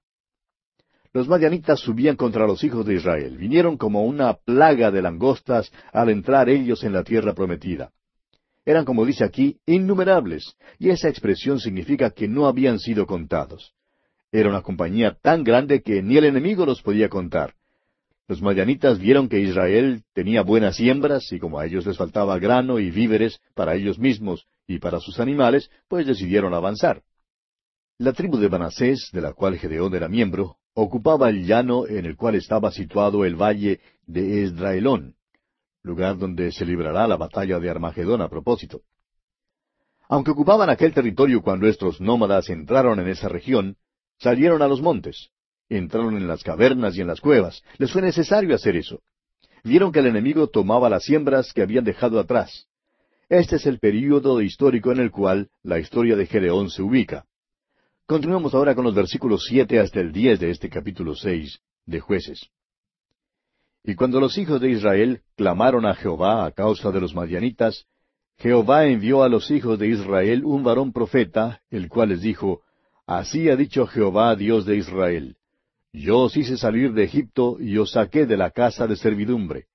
Los 1.12 1.28
madianitas 1.28 1.82
subían 1.82 2.16
contra 2.16 2.48
los 2.48 2.64
hijos 2.64 2.86
de 2.86 2.94
Israel. 2.94 3.38
Vinieron 3.38 3.76
como 3.76 4.06
una 4.06 4.34
plaga 4.34 4.92
de 4.92 5.02
langostas 5.02 5.74
al 5.92 6.10
entrar 6.10 6.48
ellos 6.48 6.86
en 6.86 6.94
la 6.94 7.04
tierra 7.04 7.34
prometida. 7.34 7.92
Eran, 8.64 8.86
como 8.86 9.06
dice 9.06 9.26
aquí, 9.26 9.60
innumerables, 9.66 10.56
y 10.78 10.90
esa 10.90 11.10
expresión 11.10 11.60
significa 11.60 12.12
que 12.12 12.30
no 12.30 12.46
habían 12.46 12.80
sido 12.80 13.06
contados. 13.06 13.74
Era 14.32 14.48
una 14.48 14.62
compañía 14.62 15.18
tan 15.22 15.44
grande 15.44 15.82
que 15.82 16.02
ni 16.02 16.16
el 16.16 16.24
enemigo 16.24 16.66
los 16.66 16.82
podía 16.82 17.10
contar. 17.10 17.56
Los 18.30 18.44
madianitas 18.44 19.00
vieron 19.00 19.28
que 19.28 19.40
Israel 19.40 20.04
tenía 20.14 20.44
buenas 20.44 20.76
siembras 20.76 21.32
y 21.32 21.40
como 21.40 21.58
a 21.58 21.66
ellos 21.66 21.88
les 21.88 21.98
faltaba 21.98 22.38
grano 22.38 22.78
y 22.78 22.92
víveres 22.92 23.42
para 23.56 23.74
ellos 23.74 23.98
mismos 23.98 24.46
y 24.68 24.78
para 24.78 25.00
sus 25.00 25.20
animales, 25.20 25.72
pues 25.88 26.06
decidieron 26.06 26.54
avanzar. 26.54 27.02
La 27.98 28.14
tribu 28.14 28.38
de 28.38 28.48
Manasés, 28.48 29.10
de 29.12 29.22
la 29.22 29.34
cual 29.34 29.58
Gedeón 29.58 29.96
era 29.96 30.08
miembro, 30.08 30.58
ocupaba 30.76 31.28
el 31.30 31.48
llano 31.48 31.88
en 31.88 32.06
el 32.06 32.16
cual 32.16 32.36
estaba 32.36 32.70
situado 32.72 33.26
el 33.26 33.36
valle 33.36 33.80
de 34.06 34.44
Esdraelón, 34.44 35.16
lugar 35.82 36.20
donde 36.20 36.52
se 36.52 36.66
librará 36.66 37.08
la 37.08 37.18
batalla 37.18 37.58
de 37.58 37.68
Armagedón 37.68 38.22
a 38.22 38.30
propósito. 38.30 38.82
Aunque 40.08 40.30
ocupaban 40.30 40.70
aquel 40.70 40.94
territorio 40.94 41.42
cuando 41.42 41.66
estos 41.66 42.00
nómadas 42.00 42.52
entraron 42.52 43.00
en 43.00 43.08
esa 43.08 43.28
región, 43.28 43.78
salieron 44.20 44.62
a 44.62 44.68
los 44.68 44.84
montes. 44.84 45.32
Entraron 45.78 46.18
en 46.18 46.28
las 46.28 46.44
cavernas 46.44 46.98
y 46.98 47.02
en 47.02 47.08
las 47.08 47.22
cuevas. 47.22 47.64
Les 47.78 47.92
fue 47.92 48.02
necesario 48.02 48.56
hacer 48.56 48.76
eso. 48.76 49.02
Vieron 49.64 49.92
que 49.92 50.00
el 50.00 50.08
enemigo 50.08 50.48
tomaba 50.48 50.90
las 50.90 51.04
siembras 51.04 51.54
que 51.54 51.62
habían 51.62 51.84
dejado 51.84 52.20
atrás. 52.20 52.68
Este 53.30 53.58
es 53.58 53.66
el 53.68 53.80
período 53.80 54.42
histórico 54.42 54.92
en 54.92 55.00
el 55.00 55.12
cual 55.12 55.50
la 55.62 55.80
historia 55.80 56.16
de 56.16 56.26
Gedeón 56.26 56.70
se 56.70 56.82
ubica. 56.82 57.26
Continuamos 58.08 58.56
ahora 58.56 58.74
con 58.74 58.86
los 58.86 58.96
versículos 58.96 59.46
siete 59.48 59.80
hasta 59.80 60.00
el 60.00 60.12
diez 60.12 60.40
de 60.40 60.50
este 60.50 60.70
capítulo 60.70 61.16
seis 61.16 61.60
de 61.86 62.00
Jueces. 62.00 62.50
Y 63.84 63.96
cuando 63.96 64.20
los 64.20 64.38
hijos 64.38 64.60
de 64.60 64.72
Israel 64.72 65.22
clamaron 65.36 65.86
a 65.86 65.94
Jehová 65.94 66.46
a 66.46 66.52
causa 66.52 66.92
de 66.92 67.02
los 67.02 67.14
madianitas, 67.14 67.86
Jehová 68.38 68.86
envió 68.88 69.22
a 69.22 69.30
los 69.30 69.52
hijos 69.52 69.78
de 69.78 69.90
Israel 69.90 70.44
un 70.46 70.64
varón 70.64 70.92
profeta, 70.92 71.62
el 71.70 71.90
cual 71.90 72.10
les 72.10 72.22
dijo, 72.22 72.62
Así 73.06 73.50
ha 73.50 73.56
dicho 73.56 73.86
Jehová, 73.86 74.36
Dios 74.36 74.66
de 74.66 74.78
Israel, 74.78 75.36
Yo 75.92 76.20
os 76.20 76.38
hice 76.38 76.58
salir 76.58 76.94
de 76.94 77.04
Egipto 77.04 77.58
y 77.60 77.78
os 77.78 77.92
saqué 77.92 78.26
de 78.26 78.38
la 78.38 78.52
casa 78.52 78.86
de 78.86 78.96
servidumbre. 78.96 79.66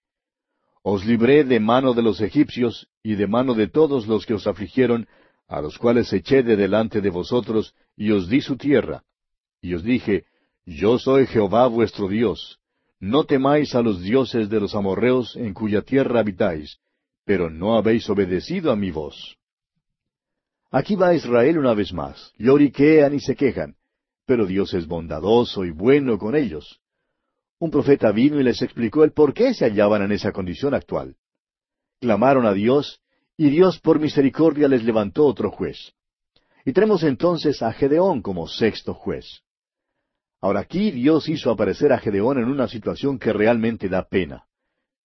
Os 0.83 1.05
libré 1.05 1.45
de 1.45 1.59
mano 1.59 1.93
de 1.95 2.03
los 2.03 2.21
egipcios 2.21 2.87
y 3.03 3.15
de 3.15 3.27
mano 3.27 3.55
de 3.55 3.69
todos 3.69 4.07
los 4.07 4.25
que 4.27 4.35
os 4.35 4.47
afligieron, 4.47 5.09
a 5.49 5.61
los 5.61 5.79
cuales 5.79 6.13
eché 6.13 6.43
de 6.43 6.57
delante 6.57 7.01
de 7.01 7.11
vosotros, 7.11 7.75
y 7.97 8.11
os 8.11 8.29
di 8.29 8.41
su 8.41 8.57
tierra. 8.57 9.03
Y 9.61 9.75
os 9.75 9.83
dije, 9.83 10.27
Yo 10.67 10.99
soy 10.99 11.27
Jehová 11.27 11.67
vuestro 11.67 12.09
Dios. 12.09 12.61
No 13.01 13.25
temáis 13.25 13.75
a 13.75 13.83
los 13.83 14.01
dioses 14.01 14.49
de 14.49 14.61
los 14.61 14.75
amorreos 14.75 15.37
en 15.37 15.53
cuya 15.53 15.83
tierra 15.83 16.21
habitáis, 16.21 16.79
pero 17.25 17.51
no 17.51 17.77
habéis 17.77 18.09
obedecido 18.09 18.71
a 18.71 18.77
mi 18.77 18.91
voz. 18.91 19.37
Aquí 20.71 20.97
va 20.97 21.15
Israel 21.15 21.59
una 21.59 21.75
vez 21.75 21.93
más. 21.93 22.33
Lloriquean 22.39 23.15
y 23.15 23.21
se 23.21 23.35
quejan, 23.37 23.77
pero 24.27 24.47
Dios 24.47 24.75
es 24.75 24.87
bondadoso 24.87 25.65
y 25.65 25.71
bueno 25.71 26.19
con 26.19 26.35
ellos. 26.37 26.81
Un 27.59 27.71
profeta 27.71 28.11
vino 28.13 28.41
y 28.41 28.43
les 28.43 28.63
explicó 28.63 29.05
el 29.05 29.13
por 29.13 29.33
qué 29.33 29.55
se 29.55 29.65
hallaban 29.65 30.03
en 30.03 30.13
esa 30.13 30.33
condición 30.33 30.75
actual. 30.75 31.17
Clamaron 32.01 32.47
a 32.47 32.53
Dios, 32.53 33.01
y 33.37 33.51
Dios 33.51 33.81
por 33.81 33.99
misericordia 33.99 34.69
les 34.69 34.85
levantó 34.85 35.27
otro 35.27 35.51
juez. 35.51 35.93
Y 36.65 36.73
tenemos 36.73 37.03
entonces 37.03 37.63
a 37.63 37.73
Gedeón 37.73 38.23
como 38.23 38.49
sexto 38.49 38.95
juez. 38.95 39.43
Ahora 40.41 40.61
aquí 40.61 40.91
Dios 40.91 41.29
hizo 41.29 41.51
aparecer 41.51 41.93
a 41.93 41.99
Gedeón 41.99 42.39
en 42.39 42.45
una 42.45 42.69
situación 42.69 43.19
que 43.19 43.33
realmente 43.33 43.89
da 43.89 44.07
pena. 44.07 44.45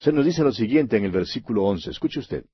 Se 0.00 0.12
nos 0.12 0.24
dice 0.24 0.42
lo 0.42 0.52
siguiente 0.52 0.96
en 0.96 1.04
el 1.04 1.10
versículo 1.10 1.64
once. 1.64 1.90
Escuche 1.90 2.20
usted. 2.20 2.44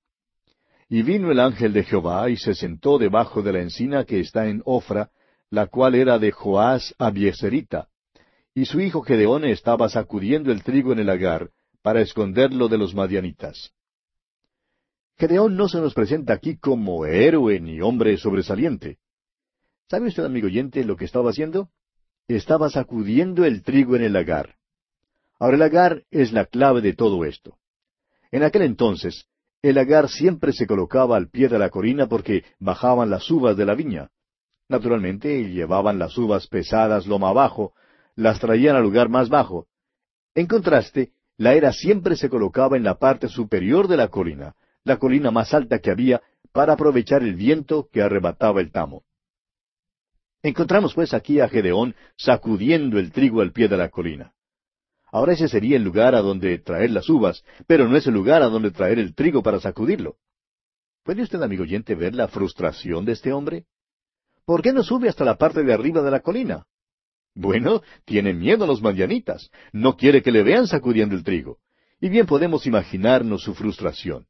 Y 0.88 1.02
vino 1.02 1.30
el 1.30 1.40
ángel 1.40 1.72
de 1.72 1.84
Jehová 1.84 2.28
y 2.30 2.36
se 2.36 2.54
sentó 2.54 2.98
debajo 2.98 3.42
de 3.42 3.52
la 3.52 3.60
encina 3.60 4.04
que 4.04 4.20
está 4.20 4.48
en 4.48 4.62
Ofra, 4.64 5.10
la 5.54 5.68
cual 5.68 5.94
era 5.94 6.18
de 6.18 6.32
Joás 6.32 6.94
Abieserita. 6.98 7.88
Y 8.54 8.66
su 8.66 8.80
hijo 8.80 9.02
Gedeón 9.02 9.44
estaba 9.44 9.88
sacudiendo 9.88 10.50
el 10.50 10.62
trigo 10.62 10.92
en 10.92 10.98
el 10.98 11.08
agar, 11.08 11.50
para 11.80 12.00
esconderlo 12.00 12.68
de 12.68 12.78
los 12.78 12.94
madianitas. 12.94 13.72
Gedeón 15.16 15.56
no 15.56 15.68
se 15.68 15.78
nos 15.78 15.94
presenta 15.94 16.34
aquí 16.34 16.56
como 16.56 17.06
héroe 17.06 17.60
ni 17.60 17.80
hombre 17.80 18.16
sobresaliente. 18.16 18.98
¿Sabe 19.88 20.08
usted, 20.08 20.24
amigo 20.24 20.46
oyente, 20.46 20.82
lo 20.84 20.96
que 20.96 21.04
estaba 21.04 21.30
haciendo? 21.30 21.68
Estaba 22.26 22.68
sacudiendo 22.68 23.44
el 23.44 23.62
trigo 23.62 23.94
en 23.94 24.02
el 24.02 24.12
lagar. 24.14 24.56
Ahora 25.38 25.54
el 25.54 25.60
lagar 25.60 26.02
es 26.10 26.32
la 26.32 26.46
clave 26.46 26.80
de 26.80 26.94
todo 26.94 27.24
esto. 27.24 27.58
En 28.32 28.42
aquel 28.42 28.62
entonces, 28.62 29.26
el 29.62 29.76
lagar 29.76 30.08
siempre 30.08 30.52
se 30.52 30.66
colocaba 30.66 31.16
al 31.16 31.28
pie 31.28 31.48
de 31.48 31.58
la 31.58 31.70
colina 31.70 32.08
porque 32.08 32.44
bajaban 32.58 33.10
las 33.10 33.30
uvas 33.30 33.56
de 33.56 33.66
la 33.66 33.74
viña. 33.74 34.10
Naturalmente, 34.68 35.50
llevaban 35.50 35.98
las 35.98 36.16
uvas 36.16 36.46
pesadas 36.46 37.06
loma 37.06 37.30
abajo, 37.30 37.74
las 38.16 38.40
traían 38.40 38.76
al 38.76 38.82
lugar 38.82 39.08
más 39.08 39.28
bajo. 39.28 39.66
En 40.34 40.46
contraste, 40.46 41.12
la 41.36 41.54
era 41.54 41.72
siempre 41.72 42.16
se 42.16 42.28
colocaba 42.28 42.76
en 42.76 42.84
la 42.84 42.98
parte 42.98 43.28
superior 43.28 43.88
de 43.88 43.96
la 43.96 44.08
colina, 44.08 44.54
la 44.84 44.98
colina 44.98 45.30
más 45.30 45.52
alta 45.52 45.80
que 45.80 45.90
había, 45.90 46.22
para 46.52 46.74
aprovechar 46.74 47.22
el 47.22 47.34
viento 47.34 47.88
que 47.92 48.02
arrebataba 48.02 48.60
el 48.60 48.70
tamo. 48.70 49.04
Encontramos 50.42 50.94
pues 50.94 51.14
aquí 51.14 51.40
a 51.40 51.48
Gedeón 51.48 51.94
sacudiendo 52.16 52.98
el 52.98 53.12
trigo 53.12 53.40
al 53.40 53.52
pie 53.52 53.66
de 53.66 53.76
la 53.76 53.88
colina. 53.88 54.34
Ahora 55.10 55.32
ese 55.32 55.48
sería 55.48 55.76
el 55.76 55.82
lugar 55.82 56.14
a 56.14 56.20
donde 56.20 56.58
traer 56.58 56.90
las 56.90 57.08
uvas, 57.08 57.44
pero 57.66 57.88
no 57.88 57.96
es 57.96 58.06
el 58.06 58.14
lugar 58.14 58.42
a 58.42 58.48
donde 58.48 58.70
traer 58.70 58.98
el 58.98 59.14
trigo 59.14 59.42
para 59.42 59.60
sacudirlo. 59.60 60.16
¿Puede 61.02 61.22
usted, 61.22 61.40
amigo 61.42 61.62
oyente, 61.62 61.94
ver 61.94 62.14
la 62.14 62.28
frustración 62.28 63.04
de 63.04 63.12
este 63.12 63.32
hombre? 63.32 63.66
¿Por 64.44 64.62
qué 64.62 64.72
no 64.72 64.82
sube 64.82 65.08
hasta 65.08 65.24
la 65.24 65.36
parte 65.36 65.62
de 65.62 65.72
arriba 65.72 66.02
de 66.02 66.10
la 66.10 66.20
colina? 66.20 66.66
Bueno, 67.34 67.82
tiene 68.04 68.32
miedo 68.32 68.64
a 68.64 68.66
los 68.66 68.82
mañanitas. 68.82 69.50
No 69.72 69.96
quiere 69.96 70.22
que 70.22 70.30
le 70.30 70.42
vean 70.42 70.66
sacudiendo 70.66 71.14
el 71.14 71.24
trigo. 71.24 71.58
Y 72.00 72.08
bien 72.08 72.26
podemos 72.26 72.66
imaginarnos 72.66 73.42
su 73.42 73.54
frustración. 73.54 74.26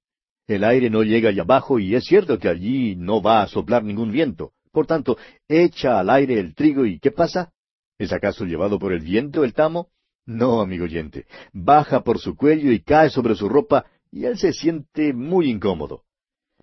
El 0.47 0.65
aire 0.65 0.91
no 0.91 1.03
llega 1.03 1.31
allá 1.31 1.43
abajo 1.43 1.79
y 1.79 1.95
es 1.95 2.05
cierto 2.05 2.39
que 2.39 2.49
allí 2.49 2.97
no 2.97 3.23
va 3.23 3.43
a 3.43 3.49
soplar 3.49 3.83
ningún 3.83 4.13
viento. 4.13 4.53
Por 4.71 4.87
tanto, 4.87 5.17
echa 5.49 5.99
al 5.99 6.11
aire 6.11 6.39
el 6.39 6.55
trigo 6.55 6.85
y 6.85 6.99
¿qué 6.99 7.11
pasa? 7.11 7.53
¿Es 7.99 8.13
acaso 8.13 8.45
llevado 8.45 8.79
por 8.79 8.93
el 8.93 9.01
viento 9.01 9.45
el 9.45 9.55
tamo? 9.55 9.89
No, 10.27 10.61
amigo 10.61 10.85
oyente, 10.85 11.27
baja 11.53 12.03
por 12.03 12.19
su 12.19 12.37
cuello 12.37 12.73
y 12.73 12.81
cae 12.81 13.11
sobre 13.11 13.35
su 13.35 13.49
ropa 13.49 13.87
y 14.11 14.25
él 14.25 14.39
se 14.39 14.53
siente 14.53 15.13
muy 15.13 15.51
incómodo. 15.51 16.05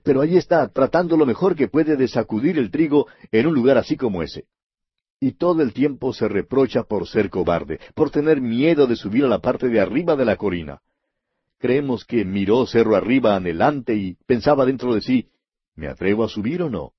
Pero 0.03 0.21
allí 0.21 0.37
está, 0.37 0.67
tratando 0.69 1.15
lo 1.15 1.25
mejor 1.25 1.55
que 1.55 1.67
puede 1.67 1.95
de 1.95 2.07
sacudir 2.07 2.57
el 2.57 2.71
trigo 2.71 3.07
en 3.31 3.47
un 3.47 3.53
lugar 3.53 3.77
así 3.77 3.95
como 3.97 4.23
ese. 4.23 4.45
Y 5.19 5.33
todo 5.33 5.61
el 5.61 5.73
tiempo 5.73 6.13
se 6.13 6.27
reprocha 6.27 6.83
por 6.83 7.07
ser 7.07 7.29
cobarde, 7.29 7.79
por 7.93 8.09
tener 8.09 8.41
miedo 8.41 8.87
de 8.87 8.95
subir 8.95 9.25
a 9.25 9.27
la 9.27 9.39
parte 9.39 9.69
de 9.69 9.79
arriba 9.79 10.15
de 10.15 10.25
la 10.25 10.35
corina. 10.35 10.81
Creemos 11.59 12.05
que 12.05 12.25
miró 12.25 12.65
cerro 12.65 12.95
arriba 12.95 13.35
anhelante 13.35 13.95
y 13.95 14.15
pensaba 14.25 14.65
dentro 14.65 14.95
de 14.95 15.01
sí, 15.01 15.29
¿me 15.75 15.87
atrevo 15.87 16.23
a 16.23 16.29
subir 16.29 16.63
o 16.63 16.69
no? 16.71 16.93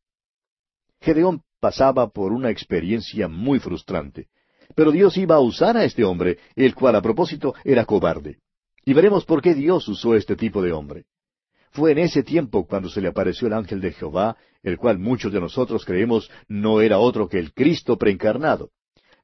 Gedeón 1.00 1.42
pasaba 1.58 2.10
por 2.10 2.32
una 2.32 2.50
experiencia 2.50 3.26
muy 3.26 3.58
frustrante. 3.58 4.28
Pero 4.76 4.92
Dios 4.92 5.16
iba 5.16 5.34
a 5.34 5.40
usar 5.40 5.76
a 5.76 5.84
este 5.84 6.04
hombre, 6.04 6.38
el 6.54 6.74
cual 6.76 6.94
a 6.94 7.02
propósito 7.02 7.54
era 7.64 7.84
cobarde. 7.84 8.38
Y 8.84 8.94
veremos 8.94 9.24
por 9.24 9.42
qué 9.42 9.54
Dios 9.54 9.88
usó 9.88 10.14
este 10.14 10.36
tipo 10.36 10.62
de 10.62 10.72
hombre. 10.72 11.04
Fue 11.72 11.92
en 11.92 11.98
ese 11.98 12.22
tiempo 12.22 12.66
cuando 12.66 12.90
se 12.90 13.00
le 13.00 13.08
apareció 13.08 13.46
el 13.46 13.54
ángel 13.54 13.80
de 13.80 13.92
Jehová, 13.92 14.36
el 14.62 14.76
cual 14.76 14.98
muchos 14.98 15.32
de 15.32 15.40
nosotros 15.40 15.86
creemos 15.86 16.30
no 16.46 16.82
era 16.82 16.98
otro 16.98 17.28
que 17.28 17.38
el 17.38 17.54
Cristo 17.54 17.96
preencarnado. 17.96 18.70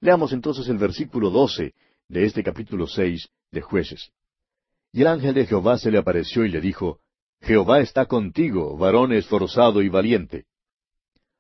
Leamos 0.01 0.33
entonces 0.33 0.67
el 0.69 0.79
versículo 0.79 1.29
doce 1.29 1.75
de 2.09 2.25
este 2.25 2.43
capítulo 2.43 2.87
seis 2.87 3.29
de 3.51 3.61
Jueces. 3.61 4.13
Y 4.93 5.03
el 5.03 5.09
ángel 5.09 5.35
de 5.35 5.45
Jehová 5.45 5.77
se 5.77 5.91
le 5.91 5.99
apareció 5.99 6.47
y 6.47 6.49
le 6.49 6.63
dijo, 6.63 7.01
Jehová 7.43 7.81
está 7.81 8.07
contigo, 8.07 8.79
varón 8.79 9.13
esforzado 9.13 9.83
y 9.83 9.91
valiente. 9.91 10.47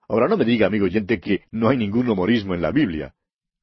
Ahora 0.09 0.29
no 0.29 0.37
me 0.37 0.45
diga, 0.45 0.67
amigo 0.67 0.85
oyente, 0.85 1.21
que 1.21 1.45
no 1.51 1.71
hay 1.71 1.79
ningún 1.79 2.09
humorismo 2.09 2.55
en 2.55 2.61
la 2.61 2.71
Biblia. 2.71 3.15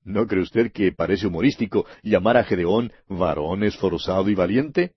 ¿No 0.03 0.25
cree 0.25 0.41
usted 0.41 0.71
que 0.71 0.91
parece 0.91 1.27
humorístico 1.27 1.85
llamar 2.01 2.37
a 2.37 2.43
Gedeón 2.43 2.91
varón 3.07 3.63
esforzado 3.63 4.29
y 4.29 4.35
valiente? 4.35 4.93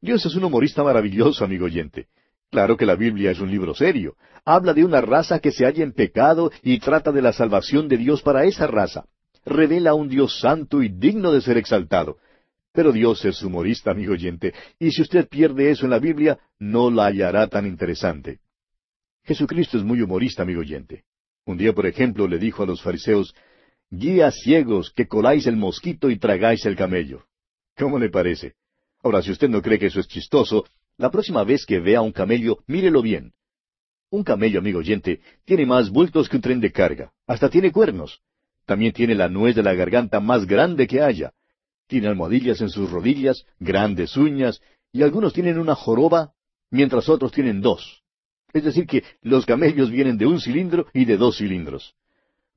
Dios 0.00 0.24
es 0.24 0.34
un 0.34 0.44
humorista 0.44 0.82
maravilloso, 0.82 1.44
amigo 1.44 1.66
oyente. 1.66 2.06
Claro 2.50 2.76
que 2.76 2.86
la 2.86 2.96
Biblia 2.96 3.30
es 3.30 3.40
un 3.40 3.50
libro 3.50 3.74
serio. 3.74 4.16
Habla 4.44 4.72
de 4.72 4.84
una 4.84 5.00
raza 5.00 5.38
que 5.38 5.52
se 5.52 5.64
halla 5.64 5.84
en 5.84 5.92
pecado 5.92 6.50
y 6.62 6.78
trata 6.80 7.12
de 7.12 7.22
la 7.22 7.32
salvación 7.32 7.86
de 7.86 7.98
Dios 7.98 8.22
para 8.22 8.44
esa 8.44 8.66
raza. 8.66 9.04
Revela 9.44 9.90
a 9.90 9.94
un 9.94 10.08
Dios 10.08 10.40
santo 10.40 10.82
y 10.82 10.88
digno 10.88 11.32
de 11.32 11.42
ser 11.42 11.58
exaltado. 11.58 12.16
Pero 12.72 12.92
Dios 12.92 13.24
es 13.24 13.42
humorista, 13.42 13.90
amigo 13.90 14.12
oyente, 14.12 14.54
y 14.78 14.90
si 14.92 15.02
usted 15.02 15.28
pierde 15.28 15.70
eso 15.70 15.84
en 15.84 15.90
la 15.90 15.98
Biblia, 15.98 16.38
no 16.58 16.90
la 16.90 17.06
hallará 17.06 17.46
tan 17.48 17.66
interesante. 17.66 18.38
Jesucristo 19.24 19.76
es 19.76 19.84
muy 19.84 20.00
humorista, 20.00 20.42
amigo 20.42 20.60
oyente. 20.60 21.04
Un 21.46 21.58
día, 21.58 21.72
por 21.72 21.86
ejemplo, 21.86 22.26
le 22.28 22.38
dijo 22.38 22.62
a 22.62 22.66
los 22.66 22.80
fariseos, 22.80 23.34
Guías 23.90 24.36
ciegos 24.42 24.92
que 24.94 25.08
coláis 25.08 25.46
el 25.46 25.56
mosquito 25.56 26.10
y 26.10 26.18
tragáis 26.18 26.64
el 26.64 26.76
camello. 26.76 27.24
¿Cómo 27.76 27.98
le 27.98 28.08
parece? 28.08 28.54
Ahora, 29.02 29.22
si 29.22 29.30
usted 29.30 29.48
no 29.48 29.62
cree 29.62 29.78
que 29.78 29.86
eso 29.86 30.00
es 30.00 30.08
chistoso, 30.08 30.64
la 30.98 31.10
próxima 31.10 31.44
vez 31.44 31.64
que 31.64 31.80
vea 31.80 32.02
un 32.02 32.12
camello, 32.12 32.58
mírelo 32.66 33.00
bien. 33.00 33.32
Un 34.10 34.24
camello, 34.24 34.58
amigo 34.58 34.80
oyente, 34.80 35.20
tiene 35.44 35.64
más 35.64 35.90
bultos 35.90 36.28
que 36.28 36.36
un 36.36 36.42
tren 36.42 36.60
de 36.60 36.72
carga. 36.72 37.12
Hasta 37.26 37.48
tiene 37.48 37.72
cuernos. 37.72 38.20
También 38.66 38.92
tiene 38.92 39.14
la 39.14 39.28
nuez 39.28 39.54
de 39.56 39.62
la 39.62 39.74
garganta 39.74 40.20
más 40.20 40.46
grande 40.46 40.86
que 40.86 41.00
haya. 41.00 41.32
Tiene 41.86 42.08
almohadillas 42.08 42.60
en 42.60 42.68
sus 42.68 42.90
rodillas, 42.90 43.44
grandes 43.58 44.16
uñas, 44.16 44.60
y 44.92 45.02
algunos 45.02 45.32
tienen 45.32 45.58
una 45.58 45.74
joroba, 45.74 46.32
mientras 46.70 47.08
otros 47.08 47.32
tienen 47.32 47.60
dos. 47.60 48.02
Es 48.52 48.64
decir, 48.64 48.86
que 48.86 49.04
los 49.22 49.46
camellos 49.46 49.90
vienen 49.90 50.18
de 50.18 50.26
un 50.26 50.40
cilindro 50.40 50.86
y 50.92 51.04
de 51.04 51.16
dos 51.16 51.38
cilindros. 51.38 51.94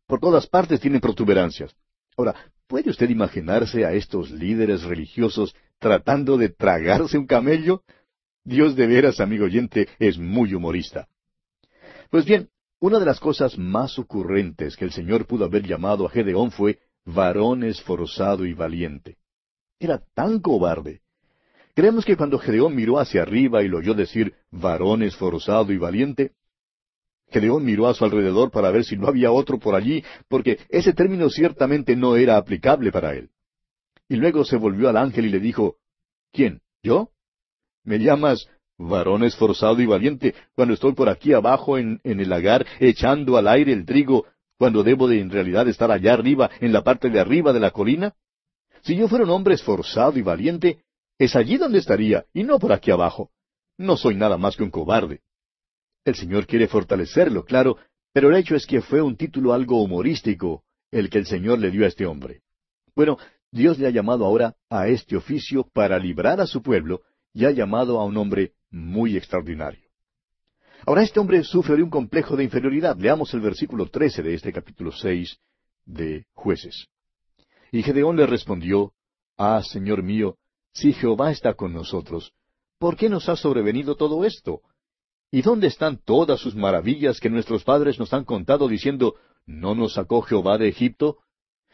Por 0.08 0.20
todas 0.20 0.48
partes 0.48 0.80
tienen 0.80 1.02
protuberancias. 1.02 1.76
Ahora, 2.18 2.36
¿puede 2.68 2.90
usted 2.90 3.10
imaginarse 3.10 3.86
a 3.86 3.94
estos 3.94 4.32
líderes 4.32 4.84
religiosos 4.84 5.56
tratando 5.80 6.38
de 6.38 6.50
tragarse 6.50 7.18
un 7.18 7.26
camello? 7.26 7.84
Dios 8.44 8.76
de 8.76 8.88
veras, 8.88 9.20
amigo 9.20 9.46
oyente, 9.46 9.88
es 10.00 10.18
muy 10.18 10.54
humorista. 10.54 11.08
Pues 12.10 12.26
bien, 12.26 12.50
una 12.80 13.00
de 13.00 13.06
las 13.06 13.20
cosas 13.20 13.58
más 13.58 13.98
ocurrentes 13.98 14.76
que 14.76 14.86
el 14.86 14.92
Señor 14.92 15.26
pudo 15.26 15.46
haber 15.46 15.66
llamado 15.66 16.06
a 16.06 16.10
Gedeón 16.10 16.52
fue 16.52 16.80
varón 17.06 17.64
esforzado 17.64 18.46
y 18.46 18.54
valiente. 18.54 19.18
Era 19.80 20.02
tan 20.14 20.40
cobarde. 20.40 21.02
Creemos 21.74 22.06
que 22.06 22.16
cuando 22.16 22.38
Gedeón 22.38 22.76
miró 22.76 23.00
hacia 23.00 23.22
arriba 23.22 23.64
y 23.64 23.68
lo 23.68 23.80
oyó 23.80 23.94
decir 23.94 24.34
varón 24.52 25.02
esforzado 25.02 25.72
y 25.72 25.78
valiente, 25.78 26.34
Gedeón 27.30 27.66
miró 27.66 27.88
a 27.88 27.96
su 27.96 28.06
alrededor 28.06 28.52
para 28.52 28.70
ver 28.70 28.84
si 28.84 28.96
no 28.96 29.08
había 29.08 29.32
otro 29.32 29.58
por 29.58 29.74
allí, 29.74 30.04
porque 30.28 30.60
ese 30.70 30.94
término 30.94 31.30
ciertamente 31.30 31.96
no 31.96 32.16
era 32.16 32.38
aplicable 32.38 32.92
para 32.92 33.16
él. 33.16 33.30
Y 34.10 34.16
luego 34.16 34.44
se 34.46 34.58
volvió 34.58 34.90
al 34.90 34.98
ángel 34.98 35.26
y 35.26 35.30
le 35.30 35.40
dijo, 35.40 35.78
¿Quién? 36.32 36.62
¿Yo? 36.82 37.12
¿Me 37.84 38.00
llamas 38.00 38.50
varón 38.78 39.24
esforzado 39.24 39.82
y 39.82 39.86
valiente 39.86 40.34
cuando 40.56 40.74
estoy 40.74 40.94
por 40.94 41.10
aquí 41.10 41.34
abajo 41.34 41.78
en, 41.78 42.02
el 42.04 42.30
lagar 42.30 42.66
echando 42.80 43.38
al 43.38 43.48
aire 43.48 43.72
el 43.72 43.86
trigo 43.86 44.26
cuando 44.58 44.84
debo 44.84 45.08
de 45.08 45.20
en 45.20 45.30
realidad 45.30 45.68
estar 45.68 45.92
allá 45.92 46.14
arriba 46.14 46.50
en 46.60 46.74
la 46.74 46.84
parte 46.84 47.10
de 47.10 47.20
arriba 47.20 47.54
de 47.54 47.60
la 47.60 47.72
colina? 47.72 48.16
Si 48.82 48.96
yo 48.96 49.08
fuera 49.08 49.26
un 49.26 49.32
hombre 49.32 49.56
esforzado 49.56 50.18
y 50.18 50.22
valiente, 50.22 50.84
es 51.18 51.36
allí 51.36 51.58
donde 51.58 51.80
estaría, 51.80 52.26
y 52.34 52.44
no 52.44 52.60
por 52.60 52.74
aquí 52.74 52.92
abajo. 52.92 53.32
No 53.78 53.96
soy 53.96 54.16
nada 54.16 54.38
más 54.38 54.58
que 54.58 54.64
un 54.64 54.72
cobarde. 54.72 55.22
El 56.06 56.16
Señor 56.16 56.48
quiere 56.48 56.68
fortalecerlo, 56.68 57.46
claro, 57.46 57.78
pero 58.12 58.30
el 58.30 58.36
hecho 58.36 58.56
es 58.56 58.66
que 58.66 58.82
fue 58.82 59.02
un 59.02 59.16
título 59.16 59.54
algo 59.54 59.82
humorístico 59.82 60.64
el 60.92 61.10
que 61.10 61.18
el 61.18 61.26
Señor 61.26 61.60
le 61.60 61.72
dio 61.72 61.86
a 61.86 61.88
este 61.88 62.06
hombre. 62.06 62.42
Bueno, 62.96 63.18
Dios 63.54 63.78
le 63.78 63.86
ha 63.86 63.92
llamado 63.92 64.26
ahora 64.26 64.56
a 64.68 64.88
este 64.88 65.16
oficio 65.16 65.64
para 65.74 66.00
librar 66.00 66.42
a 66.42 66.48
su 66.48 66.64
pueblo 66.64 67.02
y 67.36 67.46
ha 67.46 67.52
llamado 67.52 68.00
a 68.00 68.04
un 68.04 68.18
hombre 68.18 68.54
muy 68.72 69.16
extraordinario. 69.16 69.84
Ahora 70.88 71.04
este 71.04 71.20
hombre 71.20 71.44
sufre 71.44 71.76
de 71.76 71.84
un 71.84 71.92
complejo 71.92 72.36
de 72.36 72.46
inferioridad. 72.46 72.98
Leamos 72.98 73.32
el 73.36 73.42
versículo 73.42 73.86
trece 73.92 74.24
de 74.24 74.34
este 74.34 74.52
capítulo 74.52 74.92
seis 74.92 75.38
de 75.86 76.26
Jueces. 76.34 76.88
Y 77.72 77.84
Gedeón 77.84 78.18
le 78.18 78.26
respondió, 78.26 78.94
Ah, 79.38 79.62
Señor 79.64 80.02
mío, 80.02 80.38
si 80.74 80.92
Jehová 80.92 81.30
está 81.30 81.54
con 81.54 81.74
nosotros, 81.74 82.34
¿por 82.80 82.98
qué 82.98 83.08
nos 83.08 83.30
ha 83.30 83.36
sobrevenido 83.36 83.96
todo 83.96 84.26
esto? 84.26 84.62
¿Y 85.30 85.44
dónde 85.44 85.68
están 85.68 86.00
todas 86.04 86.40
sus 86.40 86.56
maravillas 86.56 87.20
que 87.20 87.30
nuestros 87.30 87.64
padres 87.64 88.00
nos 88.00 88.14
han 88.14 88.26
contado 88.26 88.68
diciendo, 88.68 89.14
¿no 89.46 89.76
nos 89.76 89.94
sacó 89.94 90.24
Jehová 90.24 90.58
de 90.58 90.70
Egipto? 90.70 91.20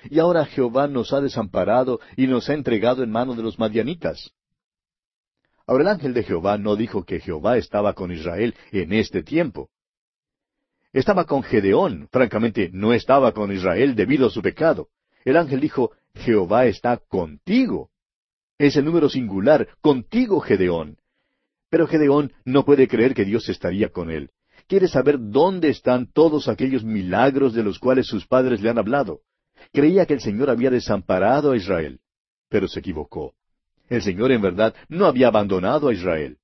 Y 0.03 0.19
ahora 0.19 0.45
Jehová 0.45 0.87
nos 0.87 1.13
ha 1.13 1.21
desamparado 1.21 1.99
y 2.15 2.27
nos 2.27 2.49
ha 2.49 2.53
entregado 2.53 3.03
en 3.03 3.11
mano 3.11 3.35
de 3.35 3.43
los 3.43 3.59
madianitas. 3.59 4.31
Ahora 5.65 5.83
el 5.83 5.89
ángel 5.89 6.13
de 6.13 6.23
Jehová 6.23 6.57
no 6.57 6.75
dijo 6.75 7.03
que 7.03 7.19
Jehová 7.19 7.57
estaba 7.57 7.93
con 7.93 8.11
Israel 8.11 8.55
en 8.71 8.93
este 8.93 9.23
tiempo. 9.23 9.69
Estaba 10.93 11.25
con 11.25 11.43
Gedeón, 11.43 12.07
francamente 12.11 12.69
no 12.73 12.93
estaba 12.93 13.33
con 13.33 13.51
Israel 13.51 13.95
debido 13.95 14.27
a 14.27 14.29
su 14.31 14.41
pecado. 14.41 14.87
El 15.23 15.37
ángel 15.37 15.59
dijo, 15.59 15.91
Jehová 16.15 16.65
está 16.65 16.97
contigo. 16.97 17.91
Es 18.57 18.75
el 18.77 18.85
número 18.85 19.09
singular, 19.09 19.67
contigo, 19.81 20.39
Gedeón. 20.39 20.97
Pero 21.69 21.87
Gedeón 21.87 22.33
no 22.45 22.65
puede 22.65 22.87
creer 22.87 23.13
que 23.13 23.25
Dios 23.25 23.47
estaría 23.47 23.89
con 23.89 24.09
él. 24.09 24.31
Quiere 24.67 24.87
saber 24.87 25.17
dónde 25.19 25.69
están 25.69 26.11
todos 26.11 26.47
aquellos 26.47 26.83
milagros 26.83 27.53
de 27.53 27.63
los 27.63 27.79
cuales 27.79 28.07
sus 28.07 28.25
padres 28.25 28.61
le 28.61 28.69
han 28.69 28.79
hablado. 28.79 29.21
Creía 29.71 30.05
que 30.05 30.13
el 30.13 30.21
Señor 30.21 30.49
había 30.49 30.69
desamparado 30.69 31.51
a 31.51 31.57
Israel, 31.57 31.99
pero 32.49 32.67
se 32.67 32.79
equivocó. 32.79 33.33
El 33.87 34.01
Señor 34.01 34.31
en 34.31 34.41
verdad 34.41 34.73
no 34.87 35.05
había 35.05 35.27
abandonado 35.27 35.89
a 35.89 35.93
Israel. 35.93 36.37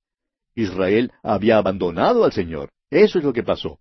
Israel 0.54 1.12
había 1.22 1.58
abandonado 1.58 2.24
al 2.24 2.32
Señor. 2.32 2.70
Eso 2.90 3.18
es 3.18 3.24
lo 3.24 3.32
que 3.32 3.42
pasó. 3.42 3.78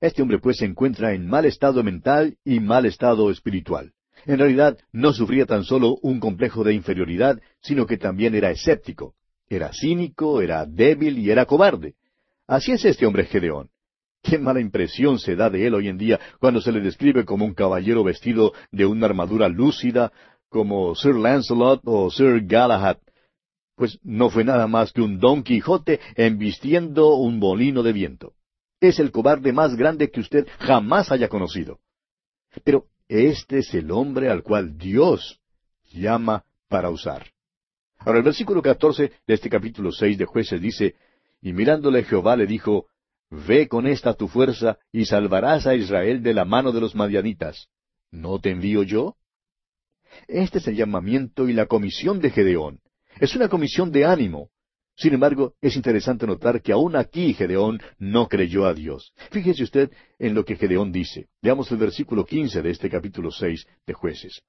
Este 0.00 0.22
hombre 0.22 0.38
pues 0.38 0.58
se 0.58 0.64
encuentra 0.64 1.12
en 1.12 1.26
mal 1.26 1.44
estado 1.44 1.82
mental 1.82 2.38
y 2.44 2.60
mal 2.60 2.86
estado 2.86 3.30
espiritual. 3.30 3.92
En 4.26 4.38
realidad 4.38 4.78
no 4.92 5.12
sufría 5.12 5.46
tan 5.46 5.64
solo 5.64 5.96
un 6.02 6.20
complejo 6.20 6.64
de 6.64 6.74
inferioridad, 6.74 7.40
sino 7.60 7.86
que 7.86 7.98
también 7.98 8.34
era 8.34 8.50
escéptico. 8.50 9.14
Era 9.48 9.72
cínico, 9.72 10.40
era 10.40 10.64
débil 10.64 11.18
y 11.18 11.30
era 11.30 11.44
cobarde. 11.44 11.94
Así 12.46 12.72
es 12.72 12.84
este 12.84 13.06
hombre 13.06 13.26
Gedeón. 13.26 13.70
Qué 14.22 14.38
mala 14.38 14.60
impresión 14.60 15.18
se 15.18 15.34
da 15.34 15.48
de 15.48 15.66
él 15.66 15.74
hoy 15.74 15.88
en 15.88 15.96
día 15.96 16.20
cuando 16.38 16.60
se 16.60 16.72
le 16.72 16.80
describe 16.80 17.24
como 17.24 17.44
un 17.44 17.54
caballero 17.54 18.04
vestido 18.04 18.52
de 18.70 18.84
una 18.84 19.06
armadura 19.06 19.48
lúcida, 19.48 20.12
como 20.48 20.94
Sir 20.94 21.14
Lancelot 21.14 21.80
o 21.84 22.10
Sir 22.10 22.44
Galahad. 22.44 22.98
Pues 23.76 23.98
no 24.02 24.28
fue 24.28 24.44
nada 24.44 24.66
más 24.66 24.92
que 24.92 25.00
un 25.00 25.18
Don 25.18 25.42
Quijote 25.42 26.00
embistiendo 26.16 27.14
un 27.14 27.38
molino 27.38 27.82
de 27.82 27.92
viento. 27.92 28.34
Es 28.78 28.98
el 28.98 29.10
cobarde 29.10 29.52
más 29.52 29.74
grande 29.74 30.10
que 30.10 30.20
usted 30.20 30.46
jamás 30.58 31.10
haya 31.12 31.28
conocido. 31.28 31.78
Pero 32.62 32.86
este 33.08 33.58
es 33.58 33.72
el 33.74 33.90
hombre 33.90 34.28
al 34.28 34.42
cual 34.42 34.76
Dios 34.76 35.40
llama 35.92 36.44
para 36.68 36.90
usar. 36.90 37.26
Ahora 37.98 38.18
el 38.18 38.24
versículo 38.24 38.60
catorce 38.60 39.12
de 39.26 39.34
este 39.34 39.48
capítulo 39.48 39.92
seis 39.92 40.18
de 40.18 40.26
Jueces 40.26 40.60
dice, 40.60 40.94
Y 41.40 41.52
mirándole 41.52 42.04
Jehová 42.04 42.36
le 42.36 42.46
dijo, 42.46 42.86
Ve 43.30 43.68
con 43.68 43.86
esta 43.86 44.14
tu 44.14 44.26
fuerza 44.26 44.78
y 44.92 45.04
salvarás 45.04 45.66
a 45.66 45.74
Israel 45.74 46.22
de 46.22 46.34
la 46.34 46.44
mano 46.44 46.72
de 46.72 46.80
los 46.80 46.94
madianitas. 46.94 47.68
¿No 48.10 48.40
te 48.40 48.50
envío 48.50 48.82
yo? 48.82 49.16
Este 50.26 50.58
es 50.58 50.66
el 50.66 50.76
llamamiento 50.76 51.48
y 51.48 51.52
la 51.52 51.66
comisión 51.66 52.20
de 52.20 52.30
Gedeón. 52.30 52.80
Es 53.20 53.36
una 53.36 53.48
comisión 53.48 53.92
de 53.92 54.04
ánimo. 54.04 54.50
Sin 54.96 55.14
embargo, 55.14 55.54
es 55.60 55.76
interesante 55.76 56.26
notar 56.26 56.60
que 56.60 56.72
aún 56.72 56.96
aquí 56.96 57.32
Gedeón 57.32 57.80
no 57.98 58.28
creyó 58.28 58.66
a 58.66 58.74
Dios. 58.74 59.12
Fíjese 59.30 59.62
usted 59.62 59.90
en 60.18 60.34
lo 60.34 60.44
que 60.44 60.56
Gedeón 60.56 60.90
dice. 60.90 61.28
Veamos 61.40 61.70
el 61.70 61.78
versículo 61.78 62.26
quince 62.26 62.60
de 62.60 62.70
este 62.70 62.90
capítulo 62.90 63.30
seis 63.30 63.66
de 63.86 63.94
Jueces. 63.94 64.42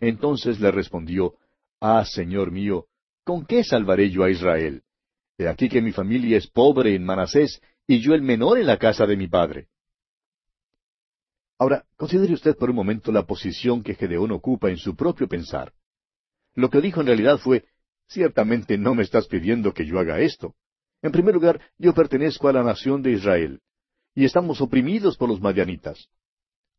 Entonces 0.00 0.60
le 0.60 0.70
respondió, 0.72 1.34
Ah, 1.80 2.04
Señor 2.04 2.50
mío, 2.50 2.86
¿con 3.24 3.46
qué 3.46 3.62
salvaré 3.62 4.10
yo 4.10 4.24
a 4.24 4.30
Israel? 4.30 4.82
He 5.38 5.46
aquí 5.46 5.68
que 5.68 5.80
mi 5.80 5.92
familia 5.92 6.36
es 6.36 6.48
pobre 6.48 6.94
en 6.94 7.04
Manasés, 7.04 7.62
y 7.88 8.00
yo 8.00 8.14
el 8.14 8.22
menor 8.22 8.58
en 8.58 8.66
la 8.66 8.76
casa 8.76 9.06
de 9.06 9.16
mi 9.16 9.26
padre. 9.26 9.66
Ahora, 11.58 11.84
considere 11.96 12.34
usted 12.34 12.54
por 12.56 12.70
un 12.70 12.76
momento 12.76 13.10
la 13.10 13.26
posición 13.26 13.82
que 13.82 13.94
Gedeón 13.94 14.30
ocupa 14.30 14.70
en 14.70 14.76
su 14.76 14.94
propio 14.94 15.26
pensar. 15.26 15.72
Lo 16.54 16.70
que 16.70 16.80
dijo 16.80 17.00
en 17.00 17.06
realidad 17.08 17.38
fue, 17.38 17.64
Ciertamente 18.08 18.78
no 18.78 18.94
me 18.94 19.02
estás 19.02 19.26
pidiendo 19.26 19.74
que 19.74 19.84
yo 19.84 19.98
haga 19.98 20.20
esto. 20.20 20.54
En 21.02 21.12
primer 21.12 21.34
lugar, 21.34 21.60
yo 21.76 21.92
pertenezco 21.92 22.48
a 22.48 22.52
la 22.52 22.62
nación 22.62 23.02
de 23.02 23.12
Israel, 23.12 23.60
y 24.14 24.24
estamos 24.24 24.60
oprimidos 24.60 25.16
por 25.16 25.28
los 25.28 25.40
madianitas. 25.40 26.08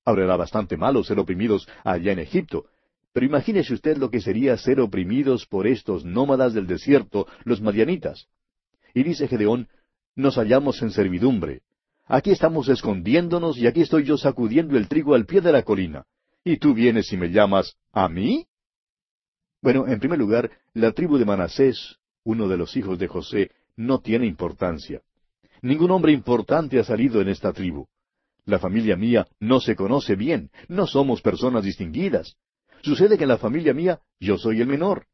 Ahora 0.06 0.24
era 0.24 0.36
bastante 0.38 0.76
malo 0.76 1.04
ser 1.04 1.20
oprimidos 1.20 1.68
allá 1.84 2.12
en 2.12 2.20
Egipto, 2.20 2.66
pero 3.14 3.28
imagínese 3.28 3.74
usted 3.74 3.98
lo 3.98 4.10
que 4.10 4.22
sería 4.22 4.58
ser 4.58 4.80
oprimidos 4.80 5.46
por 5.46 5.68
estos 5.68 6.04
nómadas 6.04 6.54
del 6.54 6.66
desierto, 6.66 7.28
los 7.44 7.62
madianitas. 7.62 8.28
Y 8.94 9.04
dice 9.04 9.28
Gedeón, 9.28 9.68
nos 10.16 10.36
hallamos 10.36 10.82
en 10.82 10.92
servidumbre. 10.92 11.62
Aquí 12.06 12.32
estamos 12.32 12.68
escondiéndonos 12.70 13.58
y 13.58 13.68
aquí 13.68 13.82
estoy 13.82 14.04
yo 14.04 14.18
sacudiendo 14.18 14.78
el 14.78 14.88
trigo 14.88 15.14
al 15.14 15.26
pie 15.26 15.42
de 15.42 15.52
la 15.52 15.64
colina. 15.64 16.06
¿Y 16.44 16.58
tú 16.58 16.74
vienes 16.74 17.12
y 17.14 17.18
me 17.18 17.30
llamas 17.30 17.76
a 17.92 18.10
mí? 18.10 18.48
Bueno, 19.62 19.88
en 19.88 20.00
primer 20.00 20.18
lugar, 20.18 20.50
la 20.74 20.92
tribu 20.92 21.18
de 21.18 21.26
Manasés, 21.26 21.98
uno 22.24 22.48
de 22.48 22.58
los 22.58 22.76
hijos 22.78 22.98
de 22.98 23.08
José, 23.08 23.52
no 23.76 24.00
tiene 24.00 24.26
importancia. 24.26 25.02
Ningún 25.62 25.92
hombre 25.92 26.12
importante 26.12 26.80
ha 26.80 26.84
salido 26.84 27.22
en 27.22 27.28
esta 27.28 27.54
tribu. 27.54 27.88
La 28.46 28.60
familia 28.60 28.96
mía 28.96 29.28
no 29.40 29.60
se 29.60 29.76
conoce 29.76 30.16
bien, 30.16 30.50
no 30.68 30.88
somos 30.88 31.22
personas 31.22 31.64
distinguidas. 31.64 32.36
Sucede 32.82 33.18
que 33.18 33.24
en 33.24 33.30
la 33.30 33.38
familia 33.38 33.74
mía 33.74 34.00
yo 34.20 34.38
soy 34.38 34.62
el 34.62 34.68
menor. 34.68 35.06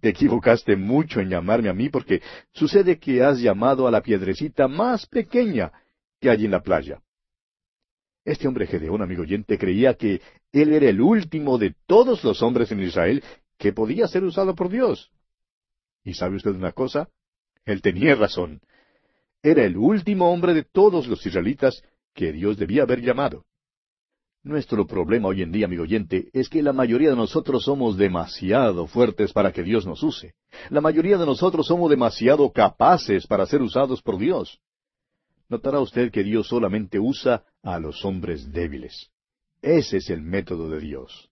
Te 0.00 0.10
equivocaste 0.10 0.76
mucho 0.76 1.20
en 1.20 1.28
llamarme 1.28 1.68
a 1.68 1.72
mí 1.72 1.88
porque 1.88 2.22
sucede 2.52 2.98
que 2.98 3.22
has 3.22 3.40
llamado 3.40 3.86
a 3.86 3.90
la 3.90 4.00
piedrecita 4.00 4.68
más 4.68 5.06
pequeña 5.06 5.72
que 6.20 6.30
hay 6.30 6.44
en 6.44 6.52
la 6.52 6.62
playa. 6.62 7.00
Este 8.24 8.46
hombre 8.46 8.66
Gedeón, 8.66 9.02
amigo 9.02 9.22
oyente, 9.22 9.58
creía 9.58 9.94
que 9.94 10.20
él 10.52 10.72
era 10.72 10.88
el 10.88 11.00
último 11.00 11.58
de 11.58 11.74
todos 11.86 12.22
los 12.24 12.42
hombres 12.42 12.70
en 12.70 12.80
Israel 12.80 13.24
que 13.56 13.72
podía 13.72 14.06
ser 14.06 14.22
usado 14.24 14.54
por 14.54 14.68
Dios. 14.68 15.10
¿Y 16.04 16.14
sabe 16.14 16.36
usted 16.36 16.52
una 16.52 16.72
cosa? 16.72 17.08
Él 17.64 17.82
tenía 17.82 18.14
razón. 18.14 18.60
Era 19.42 19.64
el 19.64 19.76
último 19.76 20.32
hombre 20.32 20.54
de 20.54 20.64
todos 20.64 21.06
los 21.06 21.24
israelitas 21.26 21.82
que 22.14 22.32
Dios 22.32 22.56
debía 22.56 22.82
haber 22.82 23.00
llamado. 23.00 23.44
Nuestro 24.48 24.86
problema 24.86 25.28
hoy 25.28 25.42
en 25.42 25.52
día, 25.52 25.66
amigo 25.66 25.82
oyente, 25.82 26.30
es 26.32 26.48
que 26.48 26.62
la 26.62 26.72
mayoría 26.72 27.10
de 27.10 27.16
nosotros 27.16 27.64
somos 27.64 27.98
demasiado 27.98 28.86
fuertes 28.86 29.30
para 29.34 29.52
que 29.52 29.62
Dios 29.62 29.84
nos 29.84 30.02
use. 30.02 30.36
La 30.70 30.80
mayoría 30.80 31.18
de 31.18 31.26
nosotros 31.26 31.66
somos 31.66 31.90
demasiado 31.90 32.50
capaces 32.50 33.26
para 33.26 33.44
ser 33.44 33.60
usados 33.60 34.00
por 34.00 34.16
Dios. 34.16 34.58
Notará 35.50 35.80
usted 35.80 36.10
que 36.10 36.22
Dios 36.22 36.48
solamente 36.48 36.98
usa 36.98 37.44
a 37.62 37.78
los 37.78 38.02
hombres 38.06 38.50
débiles. 38.50 39.10
Ese 39.60 39.98
es 39.98 40.08
el 40.08 40.22
método 40.22 40.70
de 40.70 40.80
Dios. 40.80 41.28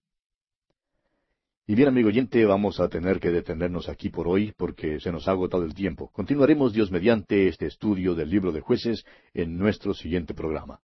Y 1.65 1.73
bien, 1.73 1.87
amigo 1.87 2.09
oyente, 2.09 2.45
vamos 2.45 2.79
a 2.79 2.87
tener 2.87 3.19
que 3.19 3.31
detenernos 3.31 3.89
aquí 3.89 4.09
por 4.09 4.27
hoy 4.27 4.53
porque 4.55 4.99
se 4.99 5.11
nos 5.11 5.27
ha 5.27 5.31
agotado 5.31 5.63
el 5.63 5.73
tiempo. 5.73 6.11
Continuaremos 6.11 6.71
Dios 6.71 6.91
mediante 6.91 7.47
este 7.47 7.65
estudio 7.65 8.13
del 8.13 8.29
libro 8.29 8.51
de 8.51 8.61
jueces 8.61 9.03
en 9.33 9.57
nuestro 9.57 9.95
siguiente 9.95 10.35
programa. 10.35 10.81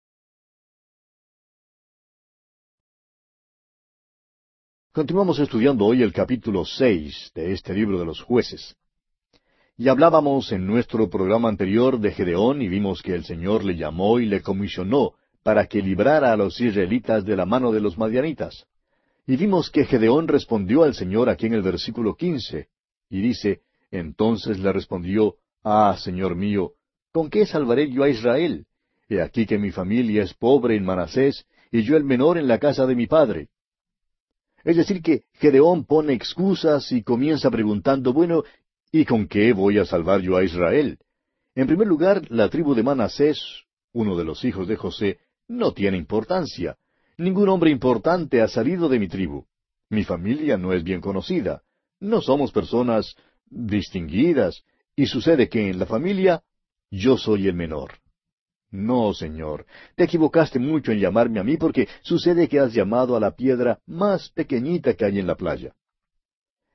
Continuamos 4.96 5.38
estudiando 5.40 5.84
hoy 5.84 6.02
el 6.02 6.10
capítulo 6.10 6.64
seis 6.64 7.30
de 7.34 7.52
este 7.52 7.74
libro 7.74 7.98
de 7.98 8.06
los 8.06 8.22
jueces. 8.22 8.76
Y 9.76 9.88
hablábamos 9.88 10.52
en 10.52 10.66
nuestro 10.66 11.10
programa 11.10 11.50
anterior 11.50 12.00
de 12.00 12.12
Gedeón 12.12 12.62
y 12.62 12.68
vimos 12.68 13.02
que 13.02 13.14
el 13.14 13.22
Señor 13.26 13.62
le 13.62 13.76
llamó 13.76 14.20
y 14.20 14.24
le 14.24 14.40
comisionó 14.40 15.12
para 15.42 15.66
que 15.66 15.82
librara 15.82 16.32
a 16.32 16.36
los 16.38 16.58
israelitas 16.62 17.26
de 17.26 17.36
la 17.36 17.44
mano 17.44 17.72
de 17.72 17.82
los 17.82 17.98
madianitas. 17.98 18.64
Y 19.26 19.36
vimos 19.36 19.68
que 19.70 19.84
Gedeón 19.84 20.28
respondió 20.28 20.82
al 20.82 20.94
Señor 20.94 21.28
aquí 21.28 21.44
en 21.44 21.52
el 21.52 21.62
versículo 21.62 22.14
quince, 22.14 22.68
y 23.10 23.20
dice, 23.20 23.60
entonces 23.90 24.58
le 24.58 24.72
respondió, 24.72 25.34
Ah, 25.62 25.94
Señor 25.98 26.36
mío, 26.36 26.72
¿con 27.12 27.28
qué 27.28 27.44
salvaré 27.44 27.90
yo 27.90 28.02
a 28.02 28.08
Israel? 28.08 28.64
He 29.10 29.20
aquí 29.20 29.44
que 29.44 29.58
mi 29.58 29.72
familia 29.72 30.22
es 30.22 30.32
pobre 30.32 30.74
en 30.74 30.86
Manasés, 30.86 31.44
y 31.70 31.82
yo 31.82 31.98
el 31.98 32.04
menor 32.04 32.38
en 32.38 32.48
la 32.48 32.58
casa 32.58 32.86
de 32.86 32.94
mi 32.94 33.06
padre. 33.06 33.50
Es 34.66 34.76
decir, 34.76 35.00
que 35.00 35.22
Gedeón 35.34 35.84
pone 35.84 36.12
excusas 36.12 36.90
y 36.90 37.04
comienza 37.04 37.52
preguntando, 37.52 38.12
bueno, 38.12 38.42
¿y 38.90 39.04
con 39.04 39.28
qué 39.28 39.52
voy 39.52 39.78
a 39.78 39.84
salvar 39.84 40.22
yo 40.22 40.36
a 40.36 40.42
Israel? 40.42 40.98
En 41.54 41.68
primer 41.68 41.86
lugar, 41.86 42.28
la 42.32 42.48
tribu 42.48 42.74
de 42.74 42.82
Manasés, 42.82 43.38
uno 43.92 44.16
de 44.16 44.24
los 44.24 44.44
hijos 44.44 44.66
de 44.66 44.74
José, 44.74 45.20
no 45.46 45.72
tiene 45.72 45.96
importancia. 45.96 46.76
Ningún 47.16 47.48
hombre 47.48 47.70
importante 47.70 48.42
ha 48.42 48.48
salido 48.48 48.88
de 48.88 48.98
mi 48.98 49.06
tribu. 49.06 49.46
Mi 49.88 50.02
familia 50.02 50.56
no 50.56 50.72
es 50.72 50.82
bien 50.82 51.00
conocida. 51.00 51.62
No 52.00 52.20
somos 52.20 52.50
personas 52.50 53.14
distinguidas. 53.48 54.64
Y 54.96 55.06
sucede 55.06 55.48
que 55.48 55.70
en 55.70 55.78
la 55.78 55.86
familia 55.86 56.42
yo 56.90 57.16
soy 57.16 57.46
el 57.46 57.54
menor. 57.54 57.92
No, 58.76 59.14
Señor, 59.14 59.64
te 59.94 60.04
equivocaste 60.04 60.58
mucho 60.58 60.92
en 60.92 61.00
llamarme 61.00 61.40
a 61.40 61.42
mí 61.42 61.56
porque 61.56 61.88
sucede 62.02 62.46
que 62.46 62.60
has 62.60 62.74
llamado 62.74 63.16
a 63.16 63.20
la 63.20 63.34
piedra 63.34 63.78
más 63.86 64.28
pequeñita 64.28 64.92
que 64.92 65.06
hay 65.06 65.18
en 65.18 65.26
la 65.26 65.34
playa. 65.34 65.74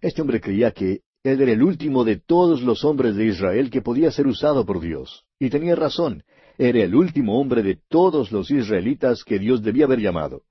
Este 0.01 0.19
hombre 0.19 0.41
creía 0.41 0.71
que 0.71 1.01
él 1.23 1.41
era 1.41 1.51
el 1.51 1.61
último 1.61 2.03
de 2.03 2.15
todos 2.15 2.63
los 2.63 2.83
hombres 2.83 3.15
de 3.15 3.27
Israel 3.27 3.69
que 3.69 3.83
podía 3.83 4.09
ser 4.09 4.25
usado 4.25 4.65
por 4.65 4.81
Dios. 4.81 5.25
Y 5.39 5.51
tenía 5.51 5.75
razón, 5.75 6.23
era 6.57 6.83
el 6.83 6.95
último 6.95 7.39
hombre 7.39 7.61
de 7.61 7.79
todos 7.87 8.31
los 8.31 8.49
israelitas 8.49 9.23
que 9.23 9.37
Dios 9.37 9.61
debía 9.61 9.85
haber 9.85 9.99
llamado. 9.99 10.41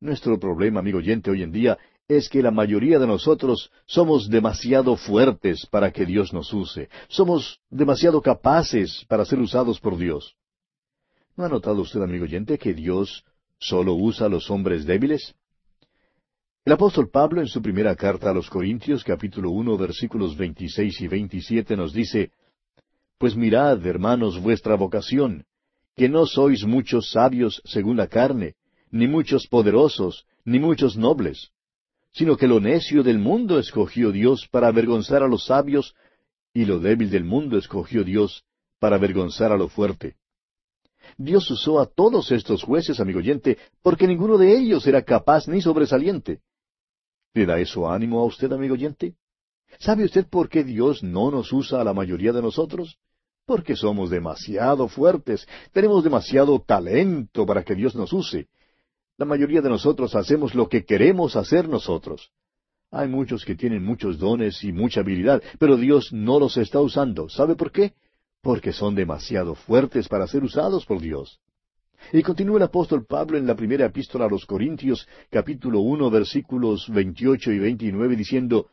Nuestro 0.00 0.40
problema, 0.40 0.80
amigo 0.80 0.98
oyente, 0.98 1.30
hoy 1.30 1.44
en 1.44 1.52
día 1.52 1.78
es 2.08 2.28
que 2.28 2.42
la 2.42 2.50
mayoría 2.50 2.98
de 2.98 3.06
nosotros 3.06 3.70
somos 3.86 4.28
demasiado 4.28 4.96
fuertes 4.96 5.64
para 5.66 5.92
que 5.92 6.04
Dios 6.04 6.32
nos 6.32 6.52
use. 6.52 6.88
Somos 7.06 7.60
demasiado 7.70 8.20
capaces 8.20 9.04
para 9.08 9.24
ser 9.24 9.38
usados 9.38 9.78
por 9.78 9.96
Dios. 9.96 10.34
¿No 11.36 11.46
ha 11.46 11.48
notado 11.48 11.80
usted, 11.80 12.02
amigo 12.02 12.24
oyente, 12.24 12.58
que 12.58 12.74
Dios 12.74 13.24
solo 13.58 13.94
usa 13.94 14.26
a 14.26 14.28
los 14.28 14.50
hombres 14.50 14.84
débiles? 14.84 15.34
El 16.64 16.74
apóstol 16.74 17.08
Pablo 17.10 17.40
en 17.40 17.46
su 17.46 17.62
primera 17.62 17.96
carta 17.96 18.30
a 18.30 18.34
los 18.34 18.50
Corintios, 18.50 19.02
capítulo 19.02 19.50
uno, 19.50 19.78
versículos 19.78 20.36
veintiséis 20.36 21.00
y 21.00 21.08
veintisiete, 21.08 21.74
nos 21.74 21.94
dice, 21.94 22.32
Pues 23.16 23.34
mirad, 23.34 23.84
hermanos, 23.86 24.40
vuestra 24.40 24.76
vocación, 24.76 25.44
que 25.96 26.08
no 26.08 26.26
sois 26.26 26.64
muchos 26.64 27.10
sabios 27.10 27.62
según 27.64 27.96
la 27.96 28.08
carne, 28.08 28.54
ni 28.90 29.08
muchos 29.08 29.46
poderosos, 29.46 30.26
ni 30.44 30.58
muchos 30.58 30.98
nobles, 30.98 31.48
sino 32.12 32.36
que 32.36 32.46
lo 32.46 32.60
necio 32.60 33.02
del 33.02 33.18
mundo 33.18 33.58
escogió 33.58 34.12
Dios 34.12 34.46
para 34.50 34.68
avergonzar 34.68 35.22
a 35.22 35.28
los 35.28 35.46
sabios, 35.46 35.94
y 36.52 36.66
lo 36.66 36.78
débil 36.78 37.10
del 37.10 37.24
mundo 37.24 37.56
escogió 37.56 38.04
Dios 38.04 38.44
para 38.78 38.96
avergonzar 38.96 39.50
a 39.50 39.56
lo 39.56 39.68
fuerte. 39.68 40.16
Dios 41.16 41.50
usó 41.50 41.80
a 41.80 41.86
todos 41.86 42.30
estos 42.32 42.62
jueces, 42.62 43.00
amigo 43.00 43.18
oyente, 43.18 43.58
porque 43.82 44.06
ninguno 44.06 44.38
de 44.38 44.56
ellos 44.56 44.86
era 44.86 45.02
capaz 45.02 45.48
ni 45.48 45.60
sobresaliente. 45.60 46.40
¿Le 47.34 47.46
da 47.46 47.58
eso 47.58 47.90
ánimo 47.90 48.20
a 48.20 48.24
usted, 48.24 48.52
amigo 48.52 48.74
oyente? 48.74 49.14
¿Sabe 49.78 50.04
usted 50.04 50.26
por 50.26 50.48
qué 50.48 50.64
Dios 50.64 51.02
no 51.02 51.30
nos 51.30 51.52
usa 51.52 51.80
a 51.80 51.84
la 51.84 51.94
mayoría 51.94 52.32
de 52.32 52.42
nosotros? 52.42 52.98
Porque 53.46 53.74
somos 53.74 54.10
demasiado 54.10 54.88
fuertes, 54.88 55.46
tenemos 55.72 56.04
demasiado 56.04 56.60
talento 56.60 57.46
para 57.46 57.64
que 57.64 57.74
Dios 57.74 57.94
nos 57.94 58.12
use. 58.12 58.48
La 59.16 59.24
mayoría 59.26 59.60
de 59.60 59.68
nosotros 59.68 60.14
hacemos 60.14 60.54
lo 60.54 60.68
que 60.68 60.84
queremos 60.84 61.36
hacer 61.36 61.68
nosotros. 61.68 62.30
Hay 62.90 63.08
muchos 63.08 63.44
que 63.44 63.54
tienen 63.54 63.84
muchos 63.84 64.18
dones 64.18 64.62
y 64.62 64.72
mucha 64.72 65.00
habilidad, 65.00 65.42
pero 65.58 65.76
Dios 65.76 66.12
no 66.12 66.38
los 66.38 66.56
está 66.58 66.80
usando. 66.80 67.28
¿Sabe 67.28 67.56
por 67.56 67.72
qué? 67.72 67.94
Porque 68.42 68.72
son 68.72 68.94
demasiado 68.94 69.54
fuertes 69.54 70.08
para 70.08 70.26
ser 70.26 70.42
usados 70.42 70.84
por 70.84 71.00
Dios. 71.00 71.40
Y 72.12 72.22
continúa 72.22 72.56
el 72.56 72.64
apóstol 72.64 73.06
Pablo 73.06 73.38
en 73.38 73.46
la 73.46 73.54
primera 73.54 73.86
epístola 73.86 74.24
a 74.24 74.28
los 74.28 74.44
Corintios, 74.44 75.06
capítulo 75.30 75.80
uno, 75.80 76.10
versículos 76.10 76.88
veintiocho 76.88 77.52
y 77.52 77.60
veintinueve, 77.60 78.16
diciendo, 78.16 78.68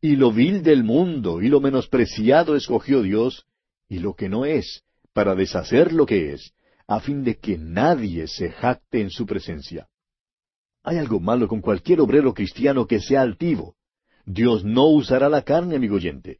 Y 0.00 0.14
lo 0.14 0.30
vil 0.30 0.62
del 0.62 0.84
mundo 0.84 1.42
y 1.42 1.48
lo 1.48 1.60
menospreciado 1.60 2.54
escogió 2.54 3.02
Dios, 3.02 3.46
y 3.88 3.98
lo 3.98 4.14
que 4.14 4.28
no 4.28 4.44
es, 4.44 4.84
para 5.12 5.34
deshacer 5.34 5.92
lo 5.92 6.06
que 6.06 6.32
es, 6.32 6.52
a 6.86 7.00
fin 7.00 7.24
de 7.24 7.38
que 7.38 7.58
nadie 7.58 8.28
se 8.28 8.52
jacte 8.52 9.00
en 9.00 9.10
su 9.10 9.26
presencia. 9.26 9.88
Hay 10.84 10.98
algo 10.98 11.18
malo 11.18 11.48
con 11.48 11.60
cualquier 11.60 12.00
obrero 12.00 12.32
cristiano 12.32 12.86
que 12.86 13.00
sea 13.00 13.22
altivo. 13.22 13.74
Dios 14.24 14.64
no 14.64 14.86
usará 14.86 15.28
la 15.28 15.42
carne, 15.42 15.74
amigo 15.74 15.96
oyente. 15.96 16.38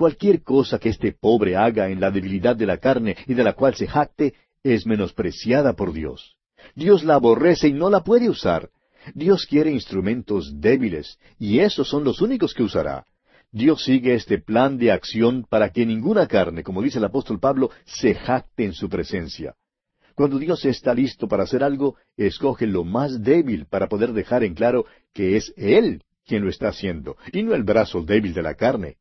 Cualquier 0.00 0.42
cosa 0.42 0.78
que 0.78 0.88
este 0.88 1.12
pobre 1.12 1.56
haga 1.56 1.90
en 1.90 2.00
la 2.00 2.10
debilidad 2.10 2.56
de 2.56 2.64
la 2.64 2.78
carne 2.78 3.18
y 3.26 3.34
de 3.34 3.44
la 3.44 3.52
cual 3.52 3.74
se 3.74 3.86
jacte 3.86 4.32
es 4.62 4.86
menospreciada 4.86 5.74
por 5.74 5.92
Dios. 5.92 6.38
Dios 6.74 7.04
la 7.04 7.16
aborrece 7.16 7.68
y 7.68 7.74
no 7.74 7.90
la 7.90 8.02
puede 8.02 8.30
usar. 8.30 8.70
Dios 9.14 9.44
quiere 9.44 9.70
instrumentos 9.70 10.58
débiles, 10.58 11.18
y 11.38 11.58
esos 11.58 11.86
son 11.86 12.02
los 12.02 12.22
únicos 12.22 12.54
que 12.54 12.62
usará. 12.62 13.04
Dios 13.52 13.84
sigue 13.84 14.14
este 14.14 14.38
plan 14.38 14.78
de 14.78 14.90
acción 14.90 15.44
para 15.46 15.68
que 15.68 15.84
ninguna 15.84 16.26
carne, 16.26 16.62
como 16.62 16.80
dice 16.80 16.96
el 16.96 17.04
apóstol 17.04 17.38
Pablo, 17.38 17.68
se 17.84 18.14
jacte 18.14 18.64
en 18.64 18.72
su 18.72 18.88
presencia. 18.88 19.54
Cuando 20.14 20.38
Dios 20.38 20.64
está 20.64 20.94
listo 20.94 21.28
para 21.28 21.42
hacer 21.42 21.62
algo, 21.62 21.96
escoge 22.16 22.66
lo 22.66 22.84
más 22.84 23.22
débil 23.22 23.66
para 23.66 23.86
poder 23.86 24.14
dejar 24.14 24.44
en 24.44 24.54
claro 24.54 24.86
que 25.12 25.36
es 25.36 25.52
Él 25.58 26.04
quien 26.24 26.42
lo 26.42 26.48
está 26.48 26.68
haciendo, 26.68 27.18
y 27.34 27.42
no 27.42 27.54
el 27.54 27.64
brazo 27.64 28.00
débil 28.00 28.32
de 28.32 28.42
la 28.42 28.54
carne. 28.54 28.96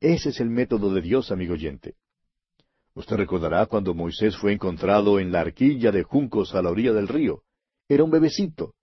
Ese 0.00 0.28
es 0.28 0.40
el 0.40 0.50
método 0.50 0.92
de 0.92 1.00
Dios, 1.00 1.30
amigo 1.30 1.54
oyente. 1.54 1.94
Usted 2.94 3.16
recordará 3.16 3.66
cuando 3.66 3.94
Moisés 3.94 4.36
fue 4.36 4.52
encontrado 4.52 5.18
en 5.18 5.32
la 5.32 5.40
arquilla 5.40 5.92
de 5.92 6.02
juncos 6.02 6.54
a 6.54 6.62
la 6.62 6.70
orilla 6.70 6.92
del 6.92 7.08
río. 7.08 7.42
Era 7.88 8.04
un 8.04 8.10
bebecito. 8.10 8.74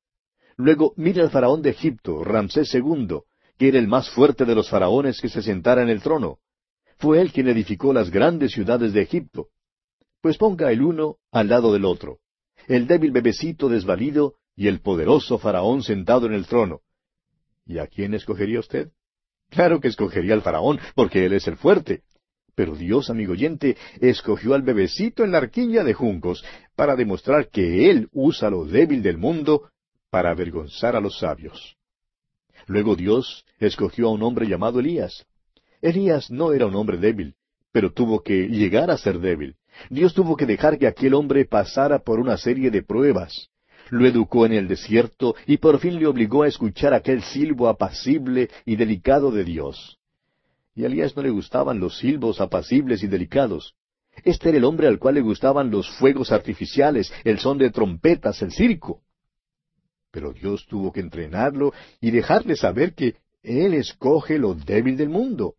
Luego 0.56 0.94
mira 0.98 1.24
al 1.24 1.32
faraón 1.32 1.62
de 1.62 1.72
Egipto, 1.72 2.24
Ramsés 2.24 2.74
II, 2.74 3.20
que 3.58 3.68
era 3.68 3.80
el 3.80 3.88
más 3.88 4.10
fuerte 4.10 4.46
de 4.46 4.56
los 4.56 4.70
faraones 4.70 5.20
que 5.20 5.30
se 5.30 5.42
sentara 5.42 5.82
en 5.82 5.90
el 5.90 6.02
trono. 6.02 6.40
Fue 6.98 7.22
él 7.22 7.32
quien 7.32 7.48
edificó 7.48 7.92
las 7.92 8.12
grandes 8.12 8.52
ciudades 8.52 8.94
de 8.94 9.02
Egipto. 9.02 9.50
Pues 10.22 10.38
ponga 10.38 10.72
el 10.72 10.82
uno 10.82 11.18
al 11.32 11.50
lado 11.50 11.74
del 11.74 11.86
otro. 11.86 12.20
El 12.68 12.88
débil 12.88 13.12
bebecito 13.12 13.68
desvalido 13.68 14.36
y 14.56 14.68
el 14.68 14.80
poderoso 14.80 15.38
faraón 15.38 15.84
sentado 15.84 16.28
en 16.28 16.34
el 16.34 16.46
trono. 16.46 16.82
¿Y 17.66 17.80
a 17.80 17.88
quién 17.88 18.14
escogería 18.14 18.60
usted? 18.60 18.92
Claro 19.54 19.80
que 19.80 19.88
escogería 19.88 20.34
al 20.34 20.42
faraón, 20.42 20.80
porque 20.96 21.26
él 21.26 21.34
es 21.34 21.48
el 21.48 21.58
fuerte. 21.58 22.02
Pero 22.56 22.76
Dios, 22.76 23.10
amigo 23.10 23.34
oyente, 23.34 23.78
escogió 24.00 24.54
al 24.54 24.62
bebecito 24.62 25.24
en 25.24 25.32
la 25.32 25.40
arquilla 25.40 25.84
de 25.84 25.94
juncos 25.94 26.44
para 26.76 26.96
demostrar 26.96 27.50
que 27.50 27.90
Él 27.90 28.10
usa 28.12 28.50
lo 28.50 28.66
débil 28.66 29.02
del 29.02 29.18
mundo 29.18 29.70
para 30.12 30.30
avergonzar 30.30 30.96
a 30.96 31.00
los 31.00 31.18
sabios. 31.18 31.78
Luego 32.68 32.96
Dios 32.96 33.46
escogió 33.60 34.10
a 34.10 34.12
un 34.12 34.22
hombre 34.22 34.48
llamado 34.48 34.80
Elías. 34.80 35.26
Elías 35.82 36.30
no 36.30 36.54
era 36.54 36.68
un 36.68 36.76
hombre 36.76 36.98
débil, 36.98 37.36
pero 37.72 37.92
tuvo 37.92 38.22
que 38.22 38.48
llegar 38.48 38.92
a 38.92 38.98
ser 38.98 39.20
débil. 39.20 39.56
Dios 39.90 40.14
tuvo 40.14 40.38
que 40.38 40.46
dejar 40.46 40.78
que 40.78 40.88
aquel 40.88 41.16
hombre 41.16 41.46
pasara 41.46 42.00
por 42.00 42.20
una 42.20 42.38
serie 42.38 42.70
de 42.70 42.84
pruebas 42.84 43.50
lo 43.90 44.08
educó 44.08 44.46
en 44.46 44.54
el 44.54 44.68
desierto 44.68 45.36
y 45.46 45.58
por 45.58 45.80
fin 45.80 46.00
le 46.00 46.08
obligó 46.08 46.44
a 46.44 46.48
escuchar 46.48 46.94
aquel 46.94 47.22
silbo 47.24 47.68
apacible 47.68 48.50
y 48.66 48.76
delicado 48.76 49.32
de 49.32 49.44
Dios. 49.44 50.00
Y 50.76 50.84
a 50.84 50.88
Elías 50.88 51.16
no 51.16 51.22
le 51.22 51.30
gustaban 51.30 51.80
los 51.80 51.98
silbos 51.98 52.42
apacibles 52.42 53.04
y 53.04 53.08
delicados. 53.08 53.76
Este 54.24 54.50
era 54.50 54.58
el 54.58 54.64
hombre 54.64 54.88
al 54.88 55.00
cual 55.00 55.16
le 55.16 55.22
gustaban 55.22 55.72
los 55.72 55.90
fuegos 55.90 56.32
artificiales, 56.32 57.12
el 57.24 57.40
son 57.40 57.58
de 57.58 57.72
trompetas, 57.72 58.42
el 58.42 58.52
circo. 58.52 59.02
Pero 60.12 60.32
Dios 60.32 60.66
tuvo 60.68 60.92
que 60.92 61.00
entrenarlo 61.00 61.74
y 62.00 62.12
dejarle 62.12 62.56
saber 62.56 62.94
que 62.94 63.16
Él 63.42 63.74
escoge 63.74 64.38
lo 64.38 64.54
débil 64.54 64.96
del 64.98 65.10
mundo. 65.10 65.56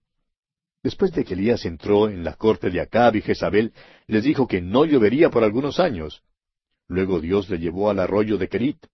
Después 0.82 1.12
de 1.12 1.24
que 1.24 1.34
Elías 1.34 1.64
entró 1.64 2.08
en 2.08 2.22
la 2.22 2.34
corte 2.34 2.70
de 2.70 2.80
Acab 2.80 3.16
y 3.16 3.22
Jezabel, 3.22 3.72
les 4.06 4.22
dijo 4.22 4.46
que 4.46 4.60
no 4.60 4.84
llovería 4.84 5.30
por 5.30 5.42
algunos 5.42 5.80
años. 5.80 6.22
Luego 6.88 7.20
Dios 7.20 7.48
le 7.50 7.58
llevó 7.58 7.90
al 7.90 7.98
arroyo 7.98 8.38
de 8.38 8.48
Kerit. 8.48 8.86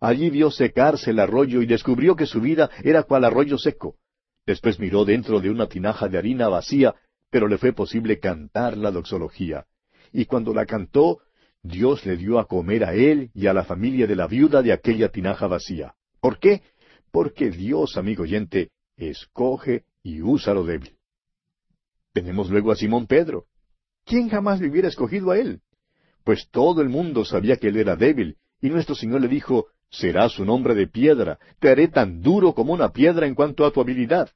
Allí 0.00 0.30
vio 0.30 0.50
secarse 0.50 1.10
el 1.10 1.20
arroyo 1.20 1.62
y 1.62 1.66
descubrió 1.66 2.16
que 2.16 2.26
su 2.26 2.40
vida 2.40 2.70
era 2.82 3.04
cual 3.04 3.24
arroyo 3.24 3.58
seco. 3.58 3.96
Después 4.44 4.78
miró 4.78 5.04
dentro 5.04 5.40
de 5.40 5.50
una 5.50 5.66
tinaja 5.68 6.08
de 6.08 6.18
harina 6.18 6.48
vacía, 6.48 6.94
pero 7.30 7.48
le 7.48 7.58
fue 7.58 7.72
posible 7.72 8.18
cantar 8.18 8.76
la 8.76 8.90
doxología. 8.90 9.66
Y 10.12 10.26
cuando 10.26 10.54
la 10.54 10.66
cantó, 10.66 11.20
Dios 11.62 12.06
le 12.06 12.16
dio 12.16 12.38
a 12.38 12.46
comer 12.46 12.84
a 12.84 12.94
él 12.94 13.30
y 13.34 13.48
a 13.48 13.52
la 13.52 13.64
familia 13.64 14.06
de 14.06 14.16
la 14.16 14.26
viuda 14.26 14.62
de 14.62 14.72
aquella 14.72 15.08
tinaja 15.08 15.46
vacía. 15.46 15.94
¿Por 16.20 16.38
qué? 16.38 16.62
Porque 17.10 17.50
Dios, 17.50 17.96
amigo 17.96 18.22
oyente, 18.22 18.70
escoge 18.96 19.84
y 20.02 20.22
usa 20.22 20.54
lo 20.54 20.64
débil. 20.64 20.96
Tenemos 22.12 22.50
luego 22.50 22.70
a 22.70 22.76
Simón 22.76 23.06
Pedro. 23.06 23.46
¿Quién 24.04 24.28
jamás 24.28 24.60
le 24.60 24.68
hubiera 24.68 24.88
escogido 24.88 25.32
a 25.32 25.38
él? 25.38 25.60
Pues 26.26 26.48
todo 26.50 26.82
el 26.82 26.88
mundo 26.88 27.24
sabía 27.24 27.56
que 27.56 27.68
él 27.68 27.76
era 27.76 27.94
débil, 27.94 28.36
y 28.60 28.68
nuestro 28.68 28.96
Señor 28.96 29.20
le 29.20 29.28
dijo, 29.28 29.68
serás 29.88 30.40
un 30.40 30.50
hombre 30.50 30.74
de 30.74 30.88
piedra, 30.88 31.38
te 31.60 31.68
haré 31.68 31.86
tan 31.86 32.20
duro 32.20 32.52
como 32.52 32.72
una 32.72 32.92
piedra 32.92 33.28
en 33.28 33.36
cuanto 33.36 33.64
a 33.64 33.70
tu 33.70 33.80
habilidad. 33.80 34.32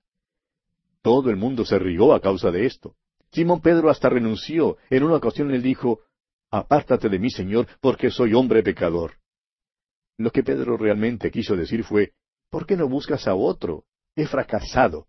Todo 1.02 1.30
el 1.30 1.36
mundo 1.36 1.64
se 1.64 1.80
rió 1.80 2.14
a 2.14 2.20
causa 2.20 2.52
de 2.52 2.64
esto. 2.64 2.94
Simón 3.32 3.60
Pedro 3.60 3.90
hasta 3.90 4.08
renunció. 4.08 4.76
En 4.88 5.02
una 5.02 5.16
ocasión 5.16 5.50
él 5.50 5.62
dijo, 5.62 6.02
Apártate 6.52 7.08
de 7.08 7.18
mí, 7.18 7.28
Señor, 7.28 7.66
porque 7.80 8.12
soy 8.12 8.34
hombre 8.34 8.62
pecador. 8.62 9.14
Lo 10.16 10.30
que 10.30 10.44
Pedro 10.44 10.76
realmente 10.76 11.32
quiso 11.32 11.56
decir 11.56 11.82
fue, 11.82 12.12
¿por 12.50 12.66
qué 12.66 12.76
no 12.76 12.88
buscas 12.88 13.26
a 13.26 13.34
otro? 13.34 13.82
He 14.14 14.28
fracasado. 14.28 15.08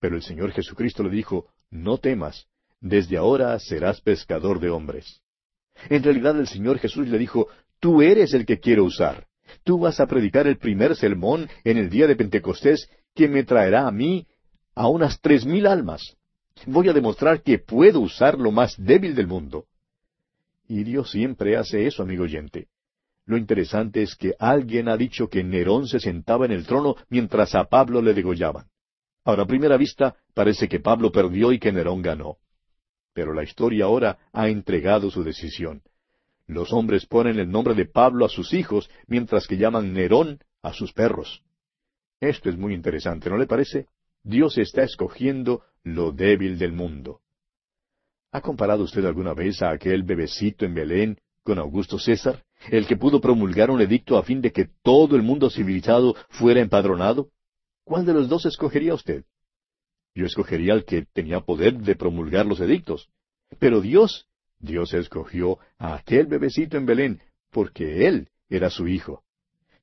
Pero 0.00 0.16
el 0.16 0.22
Señor 0.22 0.52
Jesucristo 0.52 1.02
le 1.02 1.08
dijo, 1.08 1.46
No 1.70 1.96
temas, 1.96 2.46
desde 2.78 3.16
ahora 3.16 3.58
serás 3.58 4.02
pescador 4.02 4.60
de 4.60 4.68
hombres. 4.68 5.22
En 5.88 6.02
realidad 6.02 6.38
el 6.38 6.46
Señor 6.46 6.78
Jesús 6.78 7.08
le 7.08 7.18
dijo, 7.18 7.48
Tú 7.80 8.02
eres 8.02 8.34
el 8.34 8.44
que 8.44 8.58
quiero 8.58 8.84
usar. 8.84 9.26
Tú 9.64 9.78
vas 9.78 10.00
a 10.00 10.06
predicar 10.06 10.46
el 10.46 10.58
primer 10.58 10.96
sermón 10.96 11.48
en 11.64 11.78
el 11.78 11.90
día 11.90 12.06
de 12.06 12.16
Pentecostés 12.16 12.88
que 13.14 13.28
me 13.28 13.44
traerá 13.44 13.86
a 13.86 13.92
mí 13.92 14.26
a 14.74 14.88
unas 14.88 15.20
tres 15.20 15.46
mil 15.46 15.66
almas. 15.66 16.16
Voy 16.66 16.88
a 16.88 16.92
demostrar 16.92 17.42
que 17.42 17.58
puedo 17.58 18.00
usar 18.00 18.38
lo 18.38 18.50
más 18.50 18.74
débil 18.78 19.14
del 19.14 19.26
mundo. 19.26 19.66
Y 20.68 20.84
Dios 20.84 21.10
siempre 21.10 21.56
hace 21.56 21.86
eso, 21.86 22.02
amigo 22.02 22.24
oyente. 22.24 22.68
Lo 23.24 23.36
interesante 23.36 24.02
es 24.02 24.16
que 24.16 24.34
alguien 24.38 24.88
ha 24.88 24.96
dicho 24.96 25.28
que 25.28 25.44
Nerón 25.44 25.86
se 25.86 26.00
sentaba 26.00 26.46
en 26.46 26.52
el 26.52 26.66
trono 26.66 26.96
mientras 27.08 27.54
a 27.54 27.64
Pablo 27.64 28.02
le 28.02 28.14
degollaban. 28.14 28.66
Ahora, 29.24 29.42
a 29.42 29.46
primera 29.46 29.76
vista, 29.76 30.16
parece 30.34 30.68
que 30.68 30.80
Pablo 30.80 31.12
perdió 31.12 31.52
y 31.52 31.58
que 31.58 31.70
Nerón 31.70 32.00
ganó. 32.00 32.38
Pero 33.18 33.34
la 33.34 33.42
historia 33.42 33.86
ahora 33.86 34.16
ha 34.32 34.48
entregado 34.48 35.10
su 35.10 35.24
decisión. 35.24 35.82
Los 36.46 36.72
hombres 36.72 37.04
ponen 37.04 37.40
el 37.40 37.50
nombre 37.50 37.74
de 37.74 37.84
Pablo 37.84 38.24
a 38.24 38.28
sus 38.28 38.54
hijos, 38.54 38.88
mientras 39.08 39.48
que 39.48 39.56
llaman 39.56 39.92
Nerón 39.92 40.38
a 40.62 40.72
sus 40.72 40.92
perros. 40.92 41.42
Esto 42.20 42.48
es 42.48 42.56
muy 42.56 42.74
interesante, 42.74 43.28
¿no 43.28 43.36
le 43.36 43.48
parece? 43.48 43.88
Dios 44.22 44.56
está 44.56 44.84
escogiendo 44.84 45.64
lo 45.82 46.12
débil 46.12 46.60
del 46.60 46.70
mundo. 46.70 47.20
¿Ha 48.30 48.40
comparado 48.40 48.84
usted 48.84 49.04
alguna 49.04 49.34
vez 49.34 49.62
a 49.62 49.70
aquel 49.70 50.04
bebecito 50.04 50.64
en 50.64 50.74
Belén 50.74 51.18
con 51.42 51.58
Augusto 51.58 51.98
César, 51.98 52.44
el 52.70 52.86
que 52.86 52.96
pudo 52.96 53.20
promulgar 53.20 53.68
un 53.72 53.80
edicto 53.80 54.16
a 54.16 54.22
fin 54.22 54.40
de 54.40 54.52
que 54.52 54.68
todo 54.84 55.16
el 55.16 55.22
mundo 55.22 55.50
civilizado 55.50 56.14
fuera 56.28 56.60
empadronado? 56.60 57.30
¿Cuál 57.82 58.06
de 58.06 58.14
los 58.14 58.28
dos 58.28 58.46
escogería 58.46 58.94
usted? 58.94 59.24
Yo 60.14 60.26
escogería 60.26 60.72
al 60.72 60.84
que 60.84 61.06
tenía 61.12 61.40
poder 61.40 61.78
de 61.78 61.94
promulgar 61.94 62.46
los 62.46 62.60
edictos. 62.60 63.08
Pero 63.58 63.80
Dios 63.80 64.28
Dios 64.60 64.92
escogió 64.92 65.58
a 65.78 65.94
aquel 65.94 66.26
bebecito 66.26 66.76
en 66.76 66.86
Belén 66.86 67.22
porque 67.50 68.06
él 68.06 68.28
era 68.48 68.70
su 68.70 68.88
hijo. 68.88 69.22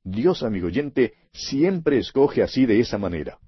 Dios, 0.04 0.44
amigo 0.44 0.68
oyente, 0.68 1.14
siempre 1.34 1.98
escoge 1.98 2.44
así 2.44 2.66
de 2.66 2.80
esa 2.80 2.98
manera. 2.98 3.40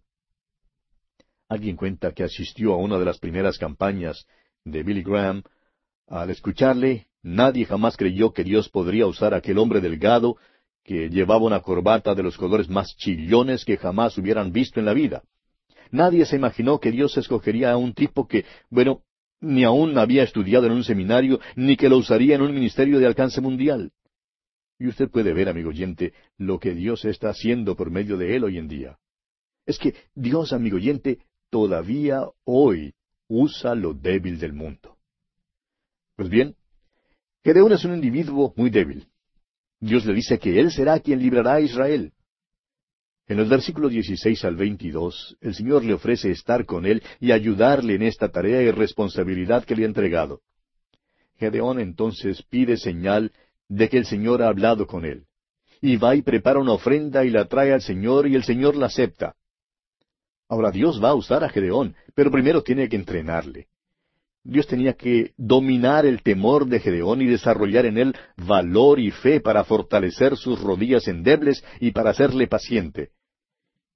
Alguien 1.49 1.75
cuenta 1.75 2.13
que 2.13 2.23
asistió 2.23 2.73
a 2.73 2.77
una 2.77 2.97
de 2.97 3.05
las 3.05 3.19
primeras 3.19 3.57
campañas 3.57 4.25
de 4.63 4.83
Billy 4.83 5.03
Graham. 5.03 5.43
Al 6.07 6.29
escucharle, 6.29 7.07
nadie 7.21 7.65
jamás 7.65 7.95
creyó 7.95 8.33
que 8.33 8.43
Dios 8.43 8.69
podría 8.69 9.05
usar 9.05 9.33
a 9.33 9.37
aquel 9.37 9.57
hombre 9.57 9.81
delgado 9.81 10.37
que 10.83 11.09
llevaba 11.09 11.45
una 11.45 11.61
corbata 11.61 12.15
de 12.15 12.23
los 12.23 12.37
colores 12.37 12.69
más 12.69 12.95
chillones 12.95 13.65
que 13.65 13.77
jamás 13.77 14.17
hubieran 14.17 14.51
visto 14.51 14.79
en 14.79 14.85
la 14.85 14.93
vida. 14.93 15.23
Nadie 15.91 16.25
se 16.25 16.35
imaginó 16.35 16.79
que 16.79 16.91
Dios 16.91 17.17
escogería 17.17 17.71
a 17.71 17.77
un 17.77 17.93
tipo 17.93 18.27
que, 18.27 18.45
bueno, 18.69 19.03
ni 19.39 19.63
aún 19.63 19.97
había 19.97 20.23
estudiado 20.23 20.65
en 20.65 20.73
un 20.73 20.83
seminario, 20.83 21.39
ni 21.55 21.77
que 21.77 21.89
lo 21.89 21.97
usaría 21.97 22.35
en 22.35 22.41
un 22.41 22.53
ministerio 22.53 22.99
de 22.99 23.05
alcance 23.05 23.41
mundial. 23.41 23.91
Y 24.79 24.87
usted 24.87 25.09
puede 25.09 25.33
ver, 25.33 25.49
amigo 25.49 25.69
oyente, 25.69 26.13
lo 26.37 26.59
que 26.59 26.73
Dios 26.73 27.05
está 27.05 27.29
haciendo 27.29 27.75
por 27.75 27.89
medio 27.89 28.17
de 28.17 28.35
él 28.35 28.43
hoy 28.43 28.57
en 28.57 28.67
día. 28.67 28.97
Es 29.65 29.79
que 29.79 29.95
Dios, 30.15 30.53
amigo 30.53 30.77
oyente, 30.77 31.19
todavía 31.49 32.23
hoy 32.45 32.93
usa 33.27 33.75
lo 33.75 33.93
débil 33.93 34.39
del 34.39 34.53
mundo. 34.53 34.97
Pues 36.15 36.29
bien, 36.29 36.55
Gedeón 37.43 37.71
es 37.73 37.85
un 37.85 37.95
individuo 37.95 38.53
muy 38.55 38.69
débil. 38.69 39.07
Dios 39.79 40.05
le 40.05 40.13
dice 40.13 40.39
que 40.39 40.59
Él 40.59 40.71
será 40.71 40.99
quien 40.99 41.19
librará 41.19 41.55
a 41.55 41.61
Israel. 41.61 42.11
En 43.27 43.35
los 43.35 43.49
versículos 43.49 43.91
16 43.91 44.45
al 44.45 44.55
22, 44.55 45.37
el 45.41 45.53
Señor 45.53 45.83
le 45.83 45.93
ofrece 45.93 46.31
estar 46.31 46.65
con 46.65 46.85
él 46.85 47.03
y 47.19 47.33
ayudarle 47.33 47.95
en 47.95 48.03
esta 48.03 48.29
tarea 48.29 48.61
y 48.61 48.71
responsabilidad 48.71 49.65
que 49.65 49.75
le 49.75 49.83
ha 49.83 49.87
entregado. 49.87 50.41
Gedeón 51.37 51.81
entonces 51.81 52.41
pide 52.43 52.77
señal 52.77 53.33
de 53.67 53.89
que 53.89 53.97
el 53.97 54.05
Señor 54.05 54.41
ha 54.41 54.47
hablado 54.47 54.87
con 54.87 55.03
él. 55.03 55.25
Y 55.81 55.97
va 55.97 56.15
y 56.15 56.21
prepara 56.21 56.59
una 56.59 56.71
ofrenda 56.71 57.25
y 57.25 57.29
la 57.29 57.45
trae 57.45 57.73
al 57.73 57.81
Señor 57.81 58.27
y 58.27 58.35
el 58.35 58.43
Señor 58.43 58.77
la 58.77 58.85
acepta. 58.85 59.35
Ahora 60.47 60.71
Dios 60.71 61.03
va 61.03 61.09
a 61.09 61.15
usar 61.15 61.43
a 61.43 61.49
Gedeón, 61.49 61.95
pero 62.15 62.31
primero 62.31 62.63
tiene 62.63 62.87
que 62.87 62.95
entrenarle. 62.95 63.67
Dios 64.41 64.65
tenía 64.65 64.93
que 64.93 65.33
dominar 65.35 66.05
el 66.05 66.23
temor 66.23 66.65
de 66.65 66.79
Gedeón 66.79 67.21
y 67.21 67.25
desarrollar 67.25 67.85
en 67.85 67.97
él 67.97 68.15
valor 68.37 69.01
y 69.01 69.11
fe 69.11 69.41
para 69.41 69.65
fortalecer 69.65 70.37
sus 70.37 70.61
rodillas 70.61 71.09
endebles 71.09 71.61
y 71.81 71.91
para 71.91 72.11
hacerle 72.11 72.47
paciente. 72.47 73.11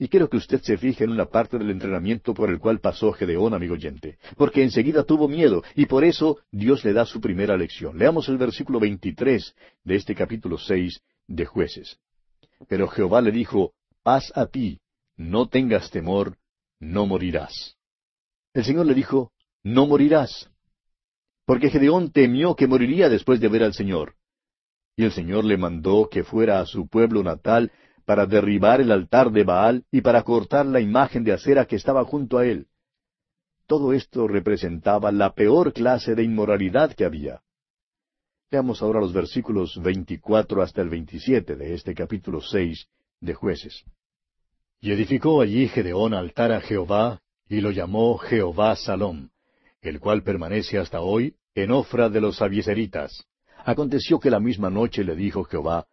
Y 0.02 0.08
quiero 0.08 0.28
que 0.32 0.38
usted 0.38 0.60
se 0.64 0.80
fije 0.80 1.04
en 1.04 1.12
una 1.12 1.28
parte 1.28 1.60
del 1.60 1.70
entrenamiento 1.70 2.34
por 2.34 2.50
el 2.50 2.58
cual 2.58 2.80
pasó 2.80 3.12
Gedeón, 3.12 3.54
amigo 3.54 3.76
oyente, 3.76 4.18
porque 4.36 4.64
enseguida 4.64 5.04
tuvo 5.04 5.28
miedo, 5.28 5.64
y 5.76 5.86
por 5.86 6.04
eso 6.04 6.40
Dios 6.52 6.84
le 6.84 6.92
da 6.92 7.06
su 7.06 7.22
primera 7.22 7.56
lección. 7.56 8.00
Leamos 8.00 8.28
el 8.28 8.40
versículo 8.40 8.80
23 8.80 9.56
de 9.84 9.96
este 9.96 10.16
capítulo 10.16 10.58
6 10.58 11.00
de 11.28 11.46
Jueces. 11.46 12.00
Pero 12.68 12.88
Jehová 12.88 13.22
le 13.22 13.32
dijo, 13.32 13.74
Paz 14.02 14.32
a 14.34 14.48
ti, 14.48 14.80
no 15.18 15.48
tengas 15.50 15.92
temor, 15.92 16.36
no 16.80 17.06
morirás. 17.06 17.78
El 18.56 18.66
Señor 18.66 18.88
le 18.88 18.96
dijo, 18.96 19.32
No 19.62 19.86
morirás. 19.86 20.50
Porque 21.46 21.70
Gedeón 21.70 22.12
temió 22.12 22.56
que 22.56 22.66
moriría 22.66 23.08
después 23.08 23.40
de 23.40 23.50
ver 23.50 23.62
al 23.62 23.76
Señor. 23.76 24.16
Y 24.96 25.04
el 25.04 25.12
Señor 25.12 25.46
le 25.46 25.58
mandó 25.58 26.10
que 26.10 26.24
fuera 26.24 26.60
a 26.60 26.66
su 26.66 26.88
pueblo 26.88 27.22
natal 27.22 27.72
para 28.06 28.26
derribar 28.26 28.82
el 28.82 28.92
altar 28.92 29.32
de 29.32 29.44
Baal 29.44 29.86
y 29.92 30.02
para 30.02 30.24
cortar 30.24 30.66
la 30.66 30.80
imagen 30.80 31.24
de 31.24 31.34
acera 31.34 31.66
que 31.66 31.76
estaba 31.76 32.04
junto 32.04 32.38
a 32.38 32.46
él. 32.46 32.68
Todo 33.68 33.94
esto 33.94 34.28
representaba 34.28 35.12
la 35.12 35.34
peor 35.34 35.74
clase 35.74 36.14
de 36.16 36.24
inmoralidad 36.24 36.94
que 36.94 37.06
había. 37.06 37.42
Veamos 38.52 38.82
ahora 38.82 39.00
los 39.00 39.14
versículos 39.14 39.82
24 39.82 40.62
hasta 40.62 40.82
el 40.82 40.90
27 40.90 41.56
de 41.56 41.74
este 41.74 41.96
capítulo 41.96 42.42
6 42.42 42.86
de 43.22 43.34
jueces. 43.34 43.86
Y 44.82 44.92
edificó 44.92 45.42
allí 45.42 45.70
Gedeón 45.70 46.14
altar 46.14 46.52
a 46.52 46.60
Jehová, 46.60 47.22
y 47.48 47.62
lo 47.62 47.72
llamó 47.72 48.18
Jehová 48.18 48.76
Salom, 48.76 49.30
el 49.82 50.00
cual 50.00 50.24
permanece 50.24 50.78
hasta 50.78 51.02
hoy 51.02 51.36
en 51.56 51.72
ofra 51.72 52.10
de 52.10 52.20
los 52.20 52.42
abieseritas. 52.42 53.26
Aconteció 53.64 54.20
que 54.20 54.30
la 54.30 54.40
misma 54.40 54.70
noche 54.70 55.04
le 55.04 55.16
dijo 55.16 55.44
Jehová, 55.44 55.88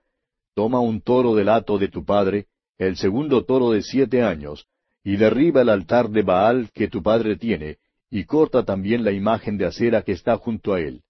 Toma 0.58 0.80
un 0.80 1.00
toro 1.00 1.36
del 1.36 1.50
hato 1.50 1.78
de 1.78 1.86
tu 1.86 2.04
padre, 2.04 2.46
el 2.78 2.96
segundo 2.96 3.44
toro 3.44 3.70
de 3.70 3.80
siete 3.80 4.24
años, 4.24 4.66
y 5.04 5.14
derriba 5.14 5.62
el 5.62 5.68
altar 5.68 6.10
de 6.10 6.22
Baal 6.22 6.70
que 6.74 6.88
tu 6.88 7.00
padre 7.00 7.36
tiene, 7.36 7.76
y 8.10 8.24
corta 8.24 8.64
también 8.64 9.04
la 9.04 9.12
imagen 9.12 9.56
de 9.56 9.66
acera 9.66 10.02
que 10.02 10.10
está 10.10 10.36
junto 10.36 10.74
a 10.74 10.80
él. 10.80 11.02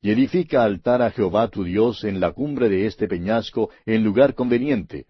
Y 0.00 0.12
edifica 0.12 0.62
altar 0.62 1.02
a 1.02 1.10
Jehová 1.10 1.48
tu 1.48 1.64
Dios 1.64 2.04
en 2.04 2.20
la 2.20 2.30
cumbre 2.30 2.68
de 2.68 2.86
este 2.86 3.08
peñasco 3.08 3.70
en 3.86 4.04
lugar 4.04 4.36
conveniente. 4.36 5.06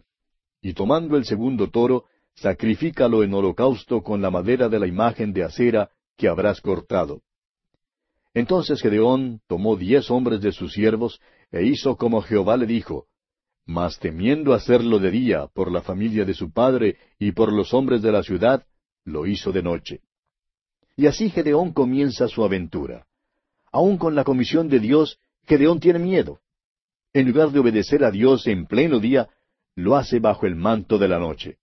Y 0.62 0.72
tomando 0.72 1.18
el 1.18 1.26
segundo 1.26 1.68
toro, 1.68 2.06
sacrifícalo 2.34 3.22
en 3.24 3.34
holocausto 3.34 4.02
con 4.02 4.22
la 4.22 4.30
madera 4.30 4.70
de 4.70 4.78
la 4.78 4.86
imagen 4.86 5.34
de 5.34 5.44
acera 5.44 5.90
que 6.16 6.28
habrás 6.28 6.62
cortado. 6.62 7.20
Entonces 8.32 8.80
Gedeón 8.80 9.42
tomó 9.46 9.76
diez 9.76 10.10
hombres 10.10 10.40
de 10.40 10.52
sus 10.52 10.72
siervos, 10.72 11.20
e 11.52 11.66
hizo 11.66 11.98
como 11.98 12.22
Jehová 12.22 12.56
le 12.56 12.64
dijo, 12.64 13.08
mas 13.66 13.98
temiendo 13.98 14.54
hacerlo 14.54 15.00
de 15.00 15.10
día 15.10 15.48
por 15.52 15.72
la 15.72 15.82
familia 15.82 16.24
de 16.24 16.34
su 16.34 16.52
padre 16.52 16.96
y 17.18 17.32
por 17.32 17.52
los 17.52 17.74
hombres 17.74 18.00
de 18.00 18.12
la 18.12 18.22
ciudad, 18.22 18.64
lo 19.04 19.26
hizo 19.26 19.50
de 19.52 19.62
noche. 19.62 20.00
Y 20.96 21.06
así 21.06 21.30
Gedeón 21.30 21.72
comienza 21.72 22.28
su 22.28 22.44
aventura. 22.44 23.06
Aun 23.72 23.98
con 23.98 24.14
la 24.14 24.24
comisión 24.24 24.68
de 24.68 24.78
Dios, 24.78 25.18
Gedeón 25.46 25.80
tiene 25.80 25.98
miedo. 25.98 26.40
En 27.12 27.26
lugar 27.28 27.50
de 27.50 27.58
obedecer 27.58 28.04
a 28.04 28.10
Dios 28.10 28.46
en 28.46 28.66
pleno 28.66 29.00
día, 29.00 29.28
lo 29.74 29.96
hace 29.96 30.20
bajo 30.20 30.46
el 30.46 30.54
manto 30.54 30.96
de 30.96 31.08
la 31.08 31.18
noche. 31.18 31.58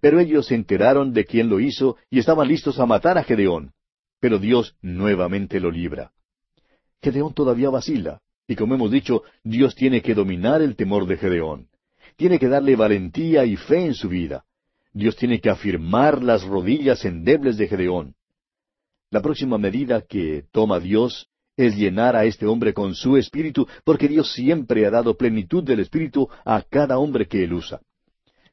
Pero 0.00 0.20
ellos 0.20 0.46
se 0.46 0.54
enteraron 0.54 1.12
de 1.12 1.24
quién 1.24 1.48
lo 1.48 1.60
hizo 1.60 1.96
y 2.10 2.18
estaban 2.20 2.48
listos 2.48 2.78
a 2.78 2.86
matar 2.86 3.18
a 3.18 3.24
Gedeón. 3.24 3.72
Pero 4.20 4.38
Dios 4.38 4.76
nuevamente 4.80 5.60
lo 5.60 5.70
libra. 5.70 6.12
Gedeón 7.02 7.34
todavía 7.34 7.70
vacila. 7.70 8.22
Y 8.46 8.56
como 8.56 8.74
hemos 8.74 8.90
dicho, 8.90 9.22
Dios 9.42 9.74
tiene 9.74 10.02
que 10.02 10.14
dominar 10.14 10.60
el 10.60 10.76
temor 10.76 11.06
de 11.06 11.16
Gedeón. 11.16 11.68
tiene 12.16 12.38
que 12.38 12.48
darle 12.48 12.76
valentía 12.76 13.44
y 13.44 13.56
fe 13.56 13.86
en 13.86 13.94
su 13.94 14.08
vida. 14.08 14.44
Dios 14.92 15.16
tiene 15.16 15.40
que 15.40 15.50
afirmar 15.50 16.22
las 16.22 16.44
rodillas 16.44 17.04
endebles 17.04 17.56
de 17.56 17.66
Gedeón. 17.68 18.14
La 19.10 19.20
próxima 19.20 19.58
medida 19.58 20.02
que 20.02 20.44
toma 20.52 20.78
Dios 20.80 21.28
es 21.56 21.76
llenar 21.76 22.16
a 22.16 22.24
este 22.24 22.46
hombre 22.46 22.72
con 22.72 22.94
su 22.94 23.16
espíritu, 23.16 23.66
porque 23.84 24.08
Dios 24.08 24.32
siempre 24.32 24.86
ha 24.86 24.90
dado 24.90 25.16
plenitud 25.16 25.62
del 25.62 25.80
espíritu 25.80 26.28
a 26.44 26.62
cada 26.62 26.98
hombre 26.98 27.26
que 27.26 27.44
él 27.44 27.52
usa. 27.52 27.80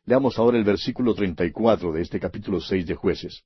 Leamos 0.05 0.37
ahora 0.37 0.57
el 0.57 0.63
versículo 0.63 1.13
treinta 1.13 1.45
y 1.45 1.51
cuatro 1.51 1.91
de 1.91 2.01
este 2.01 2.19
capítulo 2.19 2.59
seis 2.59 2.85
de 2.85 2.95
Jueces. 2.95 3.43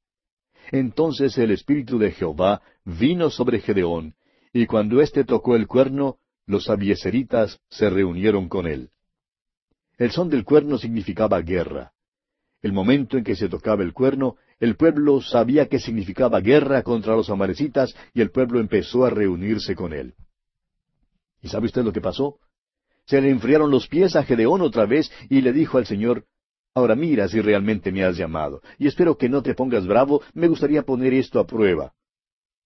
Entonces 0.72 1.38
el 1.38 1.52
espíritu 1.52 1.98
de 1.98 2.12
Jehová 2.12 2.62
vino 2.86 3.30
sobre 3.30 3.60
Gedeón, 3.60 4.16
y 4.52 4.66
cuando 4.66 5.02
éste 5.02 5.26
tocó 5.26 5.56
el 5.56 5.68
cuerno, 5.68 6.18
los 6.46 6.70
abieseritas 6.70 7.60
se 7.70 7.90
reunieron 7.90 8.50
con 8.50 8.68
él. 8.68 8.90
El 9.98 10.12
son 10.12 10.30
del 10.30 10.44
cuerno 10.44 10.78
significaba 10.78 11.42
guerra. 11.42 11.94
El 12.62 12.74
momento 12.74 13.18
en 13.18 13.24
que 13.24 13.36
se 13.36 13.48
tocaba 13.48 13.84
el 13.84 13.94
cuerno, 13.94 14.38
el 14.60 14.76
pueblo 14.76 15.22
sabía 15.22 15.68
que 15.68 15.80
significaba 15.80 16.40
guerra 16.40 16.84
contra 16.84 17.16
los 17.16 17.30
amalecitas 17.30 17.96
y 18.14 18.22
el 18.22 18.32
pueblo 18.32 18.60
empezó 18.60 19.06
a 19.06 19.10
reunirse 19.10 19.76
con 19.76 19.94
él. 19.94 20.16
¿Y 21.42 21.48
sabe 21.48 21.68
usted 21.68 21.84
lo 21.84 21.94
que 21.94 22.02
pasó? 22.02 22.40
Se 23.06 23.22
le 23.22 23.30
enfriaron 23.30 23.70
los 23.70 23.88
pies 23.88 24.16
a 24.16 24.24
Gedeón 24.24 24.62
otra 24.62 24.86
vez 24.86 25.12
y 25.30 25.42
le 25.42 25.54
dijo 25.54 25.78
al 25.78 25.86
Señor, 25.86 26.26
Ahora 26.74 26.96
mira 26.96 27.30
si 27.30 27.40
realmente 27.40 27.90
me 27.92 28.04
has 28.04 28.18
llamado, 28.18 28.62
y 28.78 28.88
espero 28.88 29.18
que 29.18 29.30
no 29.30 29.42
te 29.42 29.54
pongas 29.54 29.88
bravo, 29.88 30.22
me 30.34 30.50
gustaría 30.50 30.82
poner 30.82 31.14
esto 31.14 31.40
a 31.40 31.48
prueba. 31.48 31.94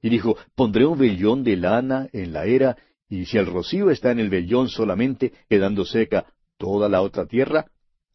Y 0.02 0.10
dijo, 0.10 0.36
Pondré 0.56 0.86
un 0.86 0.98
vellón 0.98 1.44
de 1.44 1.58
lana 1.58 2.10
en 2.12 2.34
la 2.34 2.46
era, 2.46 2.78
y 3.10 3.26
si 3.26 3.38
el 3.38 3.48
rocío 3.48 3.90
está 3.90 4.12
en 4.12 4.20
el 4.20 4.30
vellón 4.30 4.70
solamente, 4.70 5.34
quedando 5.50 5.84
seca 5.84 6.32
toda 6.58 6.88
la 6.88 7.02
otra 7.02 7.26
tierra, 7.26 7.66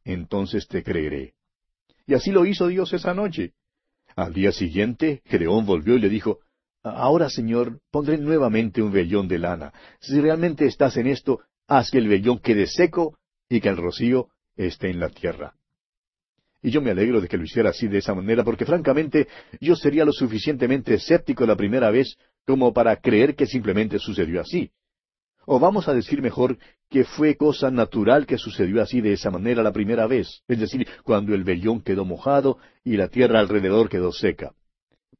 entonces 0.04 0.68
te 0.68 0.84
creeré. 0.84 1.34
Y 2.06 2.14
así 2.14 2.30
lo 2.30 2.46
hizo 2.46 2.68
Dios 2.68 2.92
esa 2.92 3.12
noche. 3.12 3.52
Al 4.14 4.32
día 4.32 4.52
siguiente, 4.52 5.22
Gedeón 5.24 5.66
volvió 5.66 5.96
y 5.96 6.00
le 6.00 6.08
dijo, 6.08 6.38
Ahora, 6.84 7.30
Señor, 7.30 7.80
pondré 7.90 8.18
nuevamente 8.18 8.82
un 8.82 8.92
vellón 8.92 9.26
de 9.26 9.38
lana. 9.38 9.72
Si 10.00 10.20
realmente 10.20 10.66
estás 10.66 10.98
en 10.98 11.06
esto, 11.06 11.40
haz 11.66 11.90
que 11.90 11.98
el 11.98 12.08
vellón 12.08 12.38
quede 12.38 12.66
seco 12.66 13.18
y 13.48 13.60
que 13.60 13.70
el 13.70 13.78
rocío 13.78 14.28
esté 14.54 14.90
en 14.90 15.00
la 15.00 15.08
tierra. 15.08 15.54
Y 16.62 16.70
yo 16.70 16.82
me 16.82 16.90
alegro 16.90 17.20
de 17.22 17.28
que 17.28 17.38
lo 17.38 17.44
hiciera 17.44 17.70
así 17.70 17.88
de 17.88 17.98
esa 17.98 18.14
manera, 18.14 18.44
porque 18.44 18.66
francamente 18.66 19.28
yo 19.60 19.76
sería 19.76 20.04
lo 20.04 20.12
suficientemente 20.12 20.94
escéptico 20.94 21.46
la 21.46 21.56
primera 21.56 21.90
vez 21.90 22.16
como 22.46 22.72
para 22.72 22.96
creer 22.96 23.34
que 23.34 23.46
simplemente 23.46 23.98
sucedió 23.98 24.42
así. 24.42 24.70
O 25.46 25.58
vamos 25.58 25.88
a 25.88 25.94
decir 25.94 26.22
mejor 26.22 26.58
que 26.90 27.04
fue 27.04 27.36
cosa 27.36 27.70
natural 27.70 28.26
que 28.26 28.38
sucedió 28.38 28.82
así 28.82 29.00
de 29.00 29.12
esa 29.12 29.30
manera 29.30 29.62
la 29.62 29.72
primera 29.72 30.06
vez, 30.06 30.42
es 30.48 30.60
decir, 30.60 30.86
cuando 31.02 31.34
el 31.34 31.44
vellón 31.44 31.82
quedó 31.82 32.04
mojado 32.04 32.58
y 32.84 32.96
la 32.96 33.08
tierra 33.08 33.40
alrededor 33.40 33.88
quedó 33.88 34.12
seca. 34.12 34.54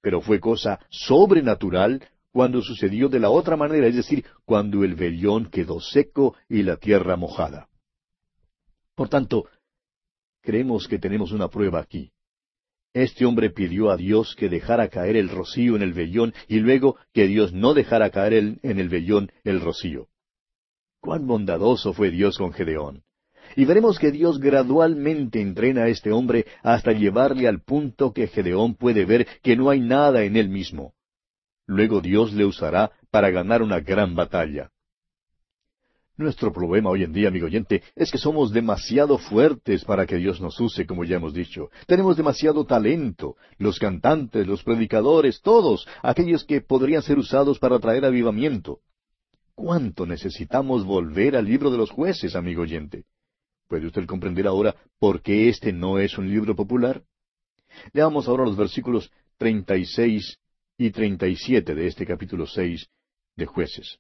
Pero 0.00 0.20
fue 0.20 0.40
cosa 0.40 0.78
sobrenatural 0.90 2.06
cuando 2.30 2.62
sucedió 2.62 3.08
de 3.08 3.20
la 3.20 3.30
otra 3.30 3.56
manera, 3.56 3.86
es 3.86 3.96
decir, 3.96 4.24
cuando 4.44 4.84
el 4.84 4.94
vellón 4.94 5.50
quedó 5.50 5.80
seco 5.80 6.36
y 6.48 6.62
la 6.62 6.76
tierra 6.76 7.16
mojada. 7.16 7.68
Por 8.94 9.08
tanto, 9.08 9.46
creemos 10.42 10.88
que 10.88 10.98
tenemos 10.98 11.32
una 11.32 11.48
prueba 11.48 11.80
aquí. 11.80 12.12
Este 12.92 13.24
hombre 13.24 13.50
pidió 13.50 13.90
a 13.90 13.96
Dios 13.96 14.36
que 14.36 14.48
dejara 14.48 14.88
caer 14.88 15.16
el 15.16 15.28
rocío 15.28 15.74
en 15.74 15.82
el 15.82 15.92
vellón 15.92 16.32
y 16.46 16.60
luego 16.60 16.96
que 17.12 17.26
Dios 17.26 17.52
no 17.52 17.74
dejara 17.74 18.10
caer 18.10 18.58
en 18.62 18.78
el 18.78 18.88
vellón 18.88 19.32
el 19.42 19.60
rocío. 19.60 20.08
Cuán 21.04 21.26
bondadoso 21.26 21.92
fue 21.92 22.10
Dios 22.10 22.38
con 22.38 22.54
Gedeón. 22.54 23.02
Y 23.56 23.66
veremos 23.66 23.98
que 23.98 24.10
Dios 24.10 24.40
gradualmente 24.40 25.38
entrena 25.38 25.82
a 25.82 25.88
este 25.88 26.10
hombre 26.10 26.46
hasta 26.62 26.92
llevarle 26.92 27.46
al 27.46 27.60
punto 27.60 28.14
que 28.14 28.26
Gedeón 28.26 28.74
puede 28.74 29.04
ver 29.04 29.26
que 29.42 29.54
no 29.54 29.68
hay 29.68 29.80
nada 29.80 30.22
en 30.22 30.34
él 30.34 30.48
mismo. 30.48 30.94
Luego 31.66 32.00
Dios 32.00 32.32
le 32.32 32.46
usará 32.46 32.92
para 33.10 33.28
ganar 33.28 33.60
una 33.60 33.80
gran 33.80 34.14
batalla. 34.14 34.70
Nuestro 36.16 36.54
problema 36.54 36.88
hoy 36.88 37.02
en 37.02 37.12
día, 37.12 37.28
amigo 37.28 37.48
oyente, 37.48 37.82
es 37.94 38.10
que 38.10 38.16
somos 38.16 38.50
demasiado 38.50 39.18
fuertes 39.18 39.84
para 39.84 40.06
que 40.06 40.16
Dios 40.16 40.40
nos 40.40 40.58
use, 40.58 40.86
como 40.86 41.04
ya 41.04 41.16
hemos 41.16 41.34
dicho. 41.34 41.68
Tenemos 41.86 42.16
demasiado 42.16 42.64
talento. 42.64 43.36
Los 43.58 43.78
cantantes, 43.78 44.46
los 44.46 44.62
predicadores, 44.62 45.42
todos, 45.42 45.86
aquellos 46.02 46.44
que 46.44 46.62
podrían 46.62 47.02
ser 47.02 47.18
usados 47.18 47.58
para 47.58 47.78
traer 47.78 48.06
avivamiento. 48.06 48.80
¿Cuánto 49.54 50.04
necesitamos 50.04 50.84
volver 50.84 51.36
al 51.36 51.44
libro 51.44 51.70
de 51.70 51.78
los 51.78 51.90
jueces, 51.90 52.34
amigo 52.34 52.62
oyente? 52.62 53.04
¿Puede 53.68 53.86
usted 53.86 54.04
comprender 54.06 54.46
ahora 54.46 54.74
por 54.98 55.22
qué 55.22 55.48
este 55.48 55.72
no 55.72 55.98
es 55.98 56.18
un 56.18 56.28
libro 56.28 56.56
popular? 56.56 57.02
Leamos 57.92 58.28
ahora 58.28 58.44
los 58.44 58.56
versículos 58.56 59.10
treinta 59.38 59.76
y 59.76 59.84
seis 59.84 60.38
y 60.76 60.90
treinta 60.90 61.28
y 61.28 61.36
siete 61.36 61.74
de 61.74 61.86
este 61.86 62.04
capítulo 62.04 62.46
seis 62.46 62.88
de 63.36 63.46
jueces. 63.46 63.98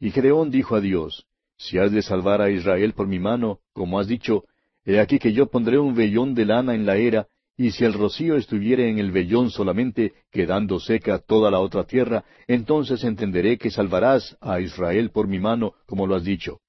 Y 0.00 0.10
Gedeón 0.10 0.50
dijo 0.50 0.76
a 0.76 0.80
Dios, 0.80 1.26
Si 1.56 1.78
has 1.78 1.92
de 1.92 2.02
salvar 2.02 2.40
a 2.40 2.50
Israel 2.50 2.94
por 2.94 3.06
mi 3.06 3.18
mano, 3.18 3.60
como 3.72 4.00
has 4.00 4.08
dicho, 4.08 4.44
he 4.84 4.98
aquí 4.98 5.18
que 5.18 5.32
yo 5.32 5.46
pondré 5.46 5.78
un 5.78 5.94
vellón 5.94 6.34
de 6.34 6.46
lana 6.46 6.74
en 6.74 6.86
la 6.86 6.96
era, 6.96 7.28
y 7.56 7.70
si 7.70 7.84
el 7.84 7.92
rocío 7.92 8.36
estuviere 8.36 8.90
en 8.90 8.98
el 8.98 9.12
vellón 9.12 9.50
solamente, 9.50 10.12
quedando 10.30 10.80
seca 10.80 11.18
toda 11.20 11.50
la 11.50 11.60
otra 11.60 11.84
tierra, 11.84 12.24
entonces 12.48 13.04
entenderé 13.04 13.58
que 13.58 13.70
salvarás 13.70 14.36
a 14.40 14.60
Israel 14.60 15.10
por 15.10 15.28
mi 15.28 15.38
mano, 15.38 15.74
como 15.86 16.06
lo 16.06 16.16
has 16.16 16.24
dicho. 16.24 16.60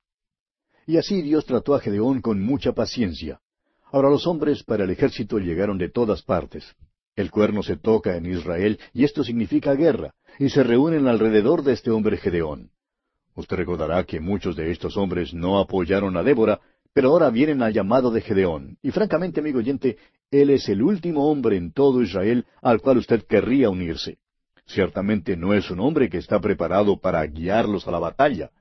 Y 0.86 0.98
así 0.98 1.24
Dios 1.24 1.46
trató 1.46 1.74
a 1.74 1.80
Gedeón 1.80 2.22
con 2.22 2.40
mucha 2.40 2.74
paciencia. 2.74 3.40
Ahora 3.92 4.10
los 4.10 4.28
hombres 4.28 4.64
para 4.64 4.84
el 4.84 4.92
ejército 4.92 5.40
llegaron 5.40 5.80
de 5.80 5.90
todas 5.90 6.22
partes. 6.22 6.76
El 7.16 7.32
cuerno 7.32 7.64
se 7.64 7.78
toca 7.78 8.16
en 8.18 8.26
Israel, 8.28 8.80
y 8.94 9.06
esto 9.06 9.24
significa 9.24 9.74
guerra, 9.74 10.14
y 10.38 10.50
se 10.50 10.64
reúnen 10.64 11.08
alrededor 11.08 11.64
de 11.64 11.74
este 11.74 11.90
hombre 11.90 12.18
Gedeón. 12.18 12.70
Usted 13.36 13.56
recordará 13.56 14.04
que 14.04 14.20
muchos 14.20 14.56
de 14.56 14.70
estos 14.72 14.98
hombres 14.98 15.34
no 15.34 15.60
apoyaron 15.60 16.16
a 16.18 16.24
Débora, 16.24 16.60
pero 16.94 17.10
ahora 17.10 17.30
vienen 17.30 17.62
al 17.62 17.74
llamado 17.74 18.12
de 18.12 18.22
Gedeón. 18.22 18.78
Y 18.82 18.92
francamente, 18.92 19.42
amigo 19.42 19.60
oyente, 19.60 19.98
él 20.42 20.50
es 20.50 20.70
el 20.70 20.82
último 20.82 21.30
hombre 21.30 21.58
en 21.58 21.72
todo 21.72 22.02
Israel 22.02 22.46
al 22.62 22.82
cual 22.82 22.98
usted 22.98 23.24
querría 23.24 23.70
unirse. 23.70 24.18
Ciertamente 24.66 25.38
no 25.38 25.54
es 25.54 25.70
un 25.70 25.80
hombre 25.80 26.10
que 26.10 26.18
está 26.18 26.40
preparado 26.40 27.00
para 27.00 27.26
guiarlos 27.26 27.88
a 27.88 27.92
la 27.92 28.00
batalla. 28.00 28.52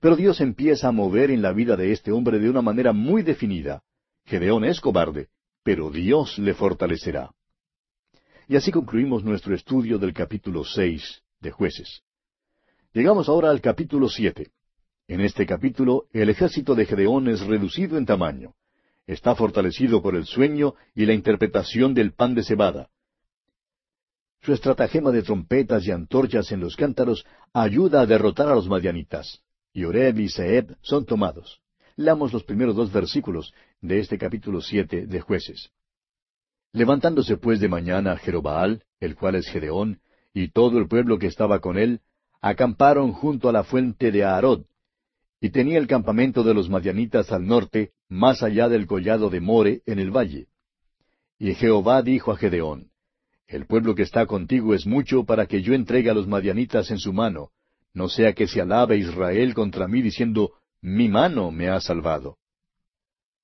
Pero 0.00 0.16
Dios 0.16 0.40
empieza 0.40 0.88
a 0.88 0.92
mover 0.92 1.30
en 1.30 1.40
la 1.40 1.52
vida 1.52 1.76
de 1.76 1.92
este 1.92 2.12
hombre 2.12 2.38
de 2.38 2.50
una 2.50 2.60
manera 2.60 2.92
muy 2.92 3.22
definida. 3.22 3.82
Gedeón 4.26 4.64
es 4.64 4.80
cobarde, 4.80 5.28
pero 5.62 5.90
Dios 5.90 6.38
le 6.38 6.52
fortalecerá. 6.52 7.30
Y 8.48 8.56
así 8.56 8.70
concluimos 8.70 9.24
nuestro 9.24 9.54
estudio 9.54 9.98
del 9.98 10.12
capítulo 10.12 10.64
seis 10.64 11.22
de 11.40 11.50
jueces. 11.50 12.02
Llegamos 12.92 13.28
ahora 13.28 13.50
al 13.50 13.60
capítulo 13.60 14.08
siete. 14.08 14.50
En 15.08 15.20
este 15.20 15.46
capítulo, 15.46 16.06
el 16.12 16.28
ejército 16.28 16.74
de 16.74 16.84
Gedeón 16.84 17.28
es 17.28 17.40
reducido 17.40 17.96
en 17.96 18.06
tamaño. 18.06 18.54
Está 19.06 19.36
fortalecido 19.36 20.02
por 20.02 20.16
el 20.16 20.26
sueño 20.26 20.74
y 20.94 21.06
la 21.06 21.14
interpretación 21.14 21.94
del 21.94 22.12
pan 22.12 22.34
de 22.34 22.42
cebada. 22.42 22.88
Su 24.42 24.52
estratagema 24.52 25.10
de 25.12 25.22
trompetas 25.22 25.86
y 25.86 25.92
antorchas 25.92 26.50
en 26.52 26.60
los 26.60 26.76
cántaros 26.76 27.24
ayuda 27.52 28.00
a 28.00 28.06
derrotar 28.06 28.48
a 28.48 28.54
los 28.54 28.68
madianitas. 28.68 29.42
Y 29.72 29.84
Oreb 29.84 30.18
y 30.18 30.28
Seheb 30.28 30.76
son 30.82 31.04
tomados. 31.04 31.60
Leamos 31.96 32.32
los 32.32 32.44
primeros 32.44 32.76
dos 32.76 32.92
versículos 32.92 33.52
de 33.80 34.00
este 34.00 34.18
capítulo 34.18 34.60
siete 34.60 35.06
de 35.06 35.20
Jueces. 35.20 35.70
Levantándose 36.72 37.36
pues 37.36 37.60
de 37.60 37.68
mañana 37.68 38.16
Jerobaal, 38.16 38.84
el 39.00 39.14
cual 39.16 39.36
es 39.36 39.48
Gedeón, 39.48 40.00
y 40.34 40.48
todo 40.48 40.78
el 40.78 40.88
pueblo 40.88 41.18
que 41.18 41.26
estaba 41.26 41.60
con 41.60 41.78
él, 41.78 42.00
acamparon 42.40 43.12
junto 43.12 43.48
a 43.48 43.52
la 43.52 43.64
fuente 43.64 44.10
de 44.12 44.24
Aarod, 44.24 44.64
y 45.40 45.50
tenía 45.50 45.78
el 45.78 45.86
campamento 45.86 46.42
de 46.42 46.54
los 46.54 46.68
madianitas 46.68 47.30
al 47.30 47.46
norte, 47.46 47.92
más 48.08 48.42
allá 48.42 48.68
del 48.68 48.86
collado 48.86 49.28
de 49.30 49.40
More, 49.40 49.82
en 49.86 49.98
el 49.98 50.10
valle. 50.10 50.46
Y 51.38 51.54
Jehová 51.54 52.02
dijo 52.02 52.32
a 52.32 52.36
Gedeón, 52.36 52.90
El 53.46 53.66
pueblo 53.66 53.94
que 53.94 54.02
está 54.02 54.26
contigo 54.26 54.74
es 54.74 54.86
mucho 54.86 55.24
para 55.24 55.46
que 55.46 55.62
yo 55.62 55.74
entregue 55.74 56.10
a 56.10 56.14
los 56.14 56.26
madianitas 56.26 56.90
en 56.90 56.98
su 56.98 57.12
mano, 57.12 57.50
no 57.92 58.08
sea 58.08 58.32
que 58.32 58.46
se 58.46 58.60
alabe 58.60 58.98
Israel 58.98 59.54
contra 59.54 59.88
mí 59.88 60.02
diciendo, 60.02 60.52
Mi 60.80 61.08
mano 61.08 61.50
me 61.50 61.68
ha 61.68 61.80
salvado. 61.80 62.38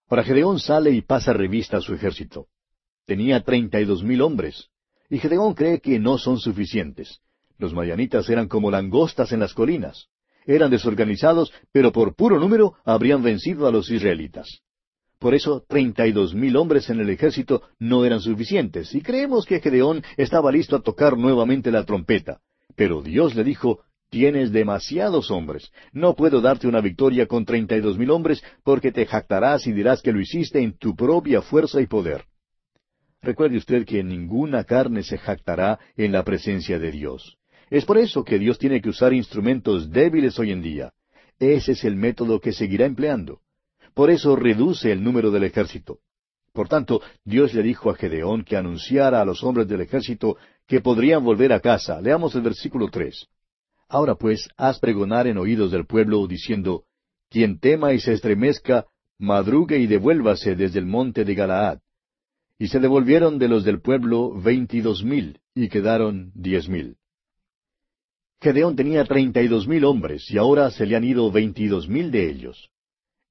Ahora 0.08 0.24
Gedeón 0.24 0.60
sale 0.60 0.90
y 0.90 1.00
pasa 1.00 1.32
revista 1.32 1.78
a 1.78 1.80
su 1.80 1.94
ejército. 1.94 2.48
Tenía 3.06 3.42
treinta 3.42 3.80
y 3.80 3.84
dos 3.84 4.02
mil 4.02 4.20
hombres, 4.20 4.68
y 5.08 5.18
Gedeón 5.18 5.54
cree 5.54 5.80
que 5.80 5.98
no 5.98 6.18
son 6.18 6.38
suficientes. 6.38 7.20
Los 7.58 7.72
madianitas 7.72 8.28
eran 8.28 8.48
como 8.48 8.70
langostas 8.70 9.32
en 9.32 9.40
las 9.40 9.54
colinas. 9.54 10.08
Eran 10.46 10.70
desorganizados, 10.70 11.52
pero 11.72 11.92
por 11.92 12.14
puro 12.14 12.38
número 12.38 12.74
habrían 12.84 13.22
vencido 13.22 13.66
a 13.66 13.72
los 13.72 13.90
israelitas. 13.90 14.60
Por 15.18 15.34
eso, 15.34 15.64
treinta 15.68 16.06
y 16.06 16.12
dos 16.12 16.34
mil 16.34 16.56
hombres 16.56 16.90
en 16.90 17.00
el 17.00 17.10
ejército 17.10 17.62
no 17.78 18.04
eran 18.04 18.20
suficientes, 18.20 18.94
y 18.94 19.02
creemos 19.02 19.46
que 19.46 19.60
Gedeón 19.60 20.02
estaba 20.16 20.50
listo 20.50 20.74
a 20.74 20.82
tocar 20.82 21.16
nuevamente 21.16 21.70
la 21.70 21.84
trompeta. 21.84 22.40
Pero 22.74 23.02
Dios 23.02 23.34
le 23.34 23.44
dijo, 23.44 23.84
Tienes 24.12 24.52
demasiados 24.52 25.30
hombres. 25.30 25.72
No 25.90 26.14
puedo 26.14 26.42
darte 26.42 26.68
una 26.68 26.82
victoria 26.82 27.26
con 27.26 27.46
treinta 27.46 27.74
y 27.74 27.80
dos 27.80 27.96
mil 27.96 28.10
hombres 28.10 28.44
porque 28.62 28.92
te 28.92 29.06
jactarás 29.06 29.66
y 29.66 29.72
dirás 29.72 30.02
que 30.02 30.12
lo 30.12 30.20
hiciste 30.20 30.60
en 30.60 30.76
tu 30.76 30.94
propia 30.94 31.40
fuerza 31.40 31.80
y 31.80 31.86
poder. 31.86 32.26
Recuerde 33.22 33.56
usted 33.56 33.86
que 33.86 34.04
ninguna 34.04 34.64
carne 34.64 35.02
se 35.02 35.16
jactará 35.16 35.78
en 35.96 36.12
la 36.12 36.24
presencia 36.24 36.78
de 36.78 36.90
Dios. 36.90 37.38
Es 37.72 37.86
por 37.86 37.96
eso 37.96 38.22
que 38.22 38.38
Dios 38.38 38.58
tiene 38.58 38.82
que 38.82 38.90
usar 38.90 39.14
instrumentos 39.14 39.90
débiles 39.90 40.38
hoy 40.38 40.50
en 40.50 40.60
día. 40.60 40.92
Ese 41.38 41.72
es 41.72 41.84
el 41.84 41.96
método 41.96 42.38
que 42.38 42.52
seguirá 42.52 42.84
empleando. 42.84 43.40
Por 43.94 44.10
eso 44.10 44.36
reduce 44.36 44.92
el 44.92 45.02
número 45.02 45.30
del 45.30 45.44
ejército. 45.44 46.00
Por 46.52 46.68
tanto, 46.68 47.00
Dios 47.24 47.54
le 47.54 47.62
dijo 47.62 47.88
a 47.88 47.94
Gedeón 47.94 48.44
que 48.44 48.58
anunciara 48.58 49.22
a 49.22 49.24
los 49.24 49.42
hombres 49.42 49.68
del 49.68 49.80
ejército 49.80 50.36
que 50.66 50.82
podrían 50.82 51.24
volver 51.24 51.50
a 51.54 51.60
casa. 51.60 51.98
Leamos 52.02 52.34
el 52.34 52.42
versículo 52.42 52.90
tres. 52.90 53.28
Ahora 53.88 54.16
pues, 54.16 54.50
haz 54.58 54.78
pregonar 54.78 55.26
en 55.26 55.38
oídos 55.38 55.70
del 55.70 55.86
pueblo, 55.86 56.26
diciendo, 56.26 56.84
Quien 57.30 57.58
tema 57.58 57.94
y 57.94 58.00
se 58.00 58.12
estremezca, 58.12 58.84
madrugue 59.18 59.78
y 59.78 59.86
devuélvase 59.86 60.56
desde 60.56 60.78
el 60.78 60.84
monte 60.84 61.24
de 61.24 61.34
Galaad. 61.34 61.78
Y 62.58 62.68
se 62.68 62.80
devolvieron 62.80 63.38
de 63.38 63.48
los 63.48 63.64
del 63.64 63.80
pueblo 63.80 64.38
veintidós 64.38 65.02
mil, 65.02 65.40
y 65.54 65.70
quedaron 65.70 66.32
diez 66.34 66.68
mil. 66.68 66.98
Gedeón 68.42 68.74
tenía 68.74 69.04
treinta 69.04 69.40
y 69.40 69.46
dos 69.46 69.68
mil 69.68 69.84
hombres, 69.84 70.28
y 70.28 70.36
ahora 70.36 70.72
se 70.72 70.84
le 70.84 70.96
han 70.96 71.04
ido 71.04 71.30
veintidós 71.30 71.88
mil 71.88 72.10
de 72.10 72.28
ellos. 72.28 72.70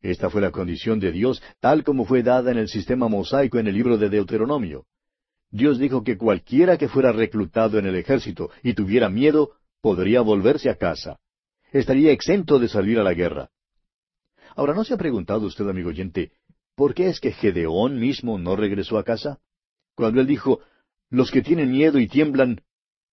Esta 0.02 0.30
fue 0.30 0.40
la 0.40 0.52
condición 0.52 1.02
de 1.02 1.12
Dios, 1.12 1.44
tal 1.60 1.84
como 1.84 2.06
fue 2.06 2.24
dada 2.24 2.50
en 2.50 2.58
el 2.58 2.70
sistema 2.70 3.10
mosaico 3.10 3.60
en 3.60 3.68
el 3.68 3.76
libro 3.76 3.98
de 3.98 4.08
Deuteronomio. 4.08 4.86
Dios 5.50 5.80
dijo 5.80 6.06
que 6.06 6.18
cualquiera 6.18 6.78
que 6.78 6.88
fuera 6.88 7.12
reclutado 7.12 7.78
en 7.78 7.88
el 7.88 7.98
ejército 7.98 8.52
y 8.64 8.74
tuviera 8.74 9.10
miedo, 9.10 9.52
podría 9.82 10.22
volverse 10.22 10.70
a 10.70 10.78
casa. 10.78 11.20
Estaría 11.74 12.14
exento 12.14 12.58
de 12.58 12.70
salir 12.70 12.98
a 12.98 13.04
la 13.04 13.14
guerra. 13.14 13.50
Ahora, 14.56 14.74
¿no 14.74 14.86
se 14.86 14.94
ha 14.94 14.98
preguntado 14.98 15.46
usted, 15.46 15.68
amigo 15.68 15.90
oyente, 15.90 16.32
por 16.74 16.94
qué 16.94 17.08
es 17.08 17.20
que 17.20 17.34
Gedeón 17.34 18.00
mismo 18.00 18.40
no 18.40 18.56
regresó 18.56 18.98
a 18.98 19.04
casa? 19.04 19.40
Cuando 19.94 20.22
él 20.22 20.28
dijo, 20.28 20.62
los 21.10 21.32
que 21.32 21.42
tienen 21.42 21.70
miedo 21.70 22.00
y 22.00 22.08
tiemblan, 22.08 22.62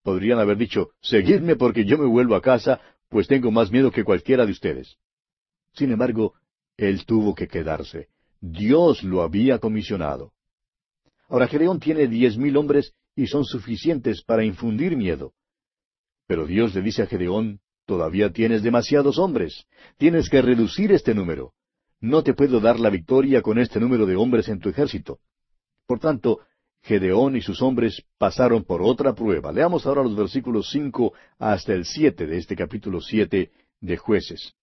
podrían 0.08 0.40
haber 0.40 0.56
dicho, 0.56 0.92
seguidme 1.02 1.58
porque 1.58 1.84
yo 1.84 1.98
me 1.98 2.06
vuelvo 2.06 2.36
a 2.36 2.42
casa, 2.42 2.80
pues 3.10 3.28
tengo 3.28 3.52
más 3.52 3.74
miedo 3.74 3.92
que 3.92 4.06
cualquiera 4.06 4.46
de 4.46 4.54
ustedes. 4.54 4.96
Sin 5.74 5.92
embargo, 5.92 6.34
él 6.78 7.06
tuvo 7.06 7.36
que 7.36 7.50
quedarse. 7.50 8.08
Dios 8.40 9.04
lo 9.04 9.22
había 9.22 9.60
comisionado. 9.60 10.32
Ahora 11.28 11.50
Gedeón 11.50 11.82
tiene 11.82 12.08
diez 12.08 12.38
mil 12.38 12.56
hombres 12.56 12.94
y 13.18 13.28
son 13.28 13.44
suficientes 13.44 14.24
para 14.24 14.46
infundir 14.46 14.96
miedo. 14.96 15.34
Pero 16.26 16.46
Dios 16.46 16.74
le 16.74 16.84
dice 16.84 17.02
a 17.02 17.08
Gedeón, 17.08 17.60
todavía 17.86 18.32
tienes 18.32 18.64
demasiados 18.64 19.20
hombres, 19.20 19.66
tienes 19.98 20.30
que 20.30 20.42
reducir 20.42 20.94
este 20.94 21.14
número. 21.16 21.52
No 22.00 22.24
te 22.24 22.34
puedo 22.34 22.62
dar 22.62 22.80
la 22.80 22.90
victoria 22.90 23.42
con 23.42 23.60
este 23.60 23.82
número 23.82 24.06
de 24.06 24.16
hombres 24.16 24.48
en 24.48 24.62
tu 24.62 24.70
ejército. 24.70 25.20
Por 25.86 26.00
tanto, 26.00 26.40
Gedeón 26.84 27.36
y 27.36 27.42
sus 27.42 27.62
hombres 27.62 28.04
pasaron 28.18 28.64
por 28.64 28.82
otra 28.82 29.14
prueba. 29.14 29.52
Leamos 29.52 29.86
ahora 29.86 30.04
los 30.04 30.16
versículos 30.16 30.70
cinco 30.70 31.14
hasta 31.38 31.74
el 31.74 31.86
siete 31.86 32.26
de 32.26 32.38
este 32.38 32.56
capítulo 32.56 33.02
siete 33.02 33.52
de 33.82 33.98
jueces. 33.98 34.54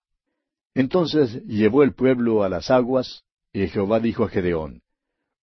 Entonces 0.74 1.42
llevó 1.44 1.82
el 1.82 1.94
pueblo 1.94 2.42
a 2.42 2.48
las 2.48 2.70
aguas, 2.70 3.24
y 3.52 3.66
Jehová 3.68 4.00
dijo 4.00 4.24
a 4.24 4.28
Gedeón, 4.28 4.82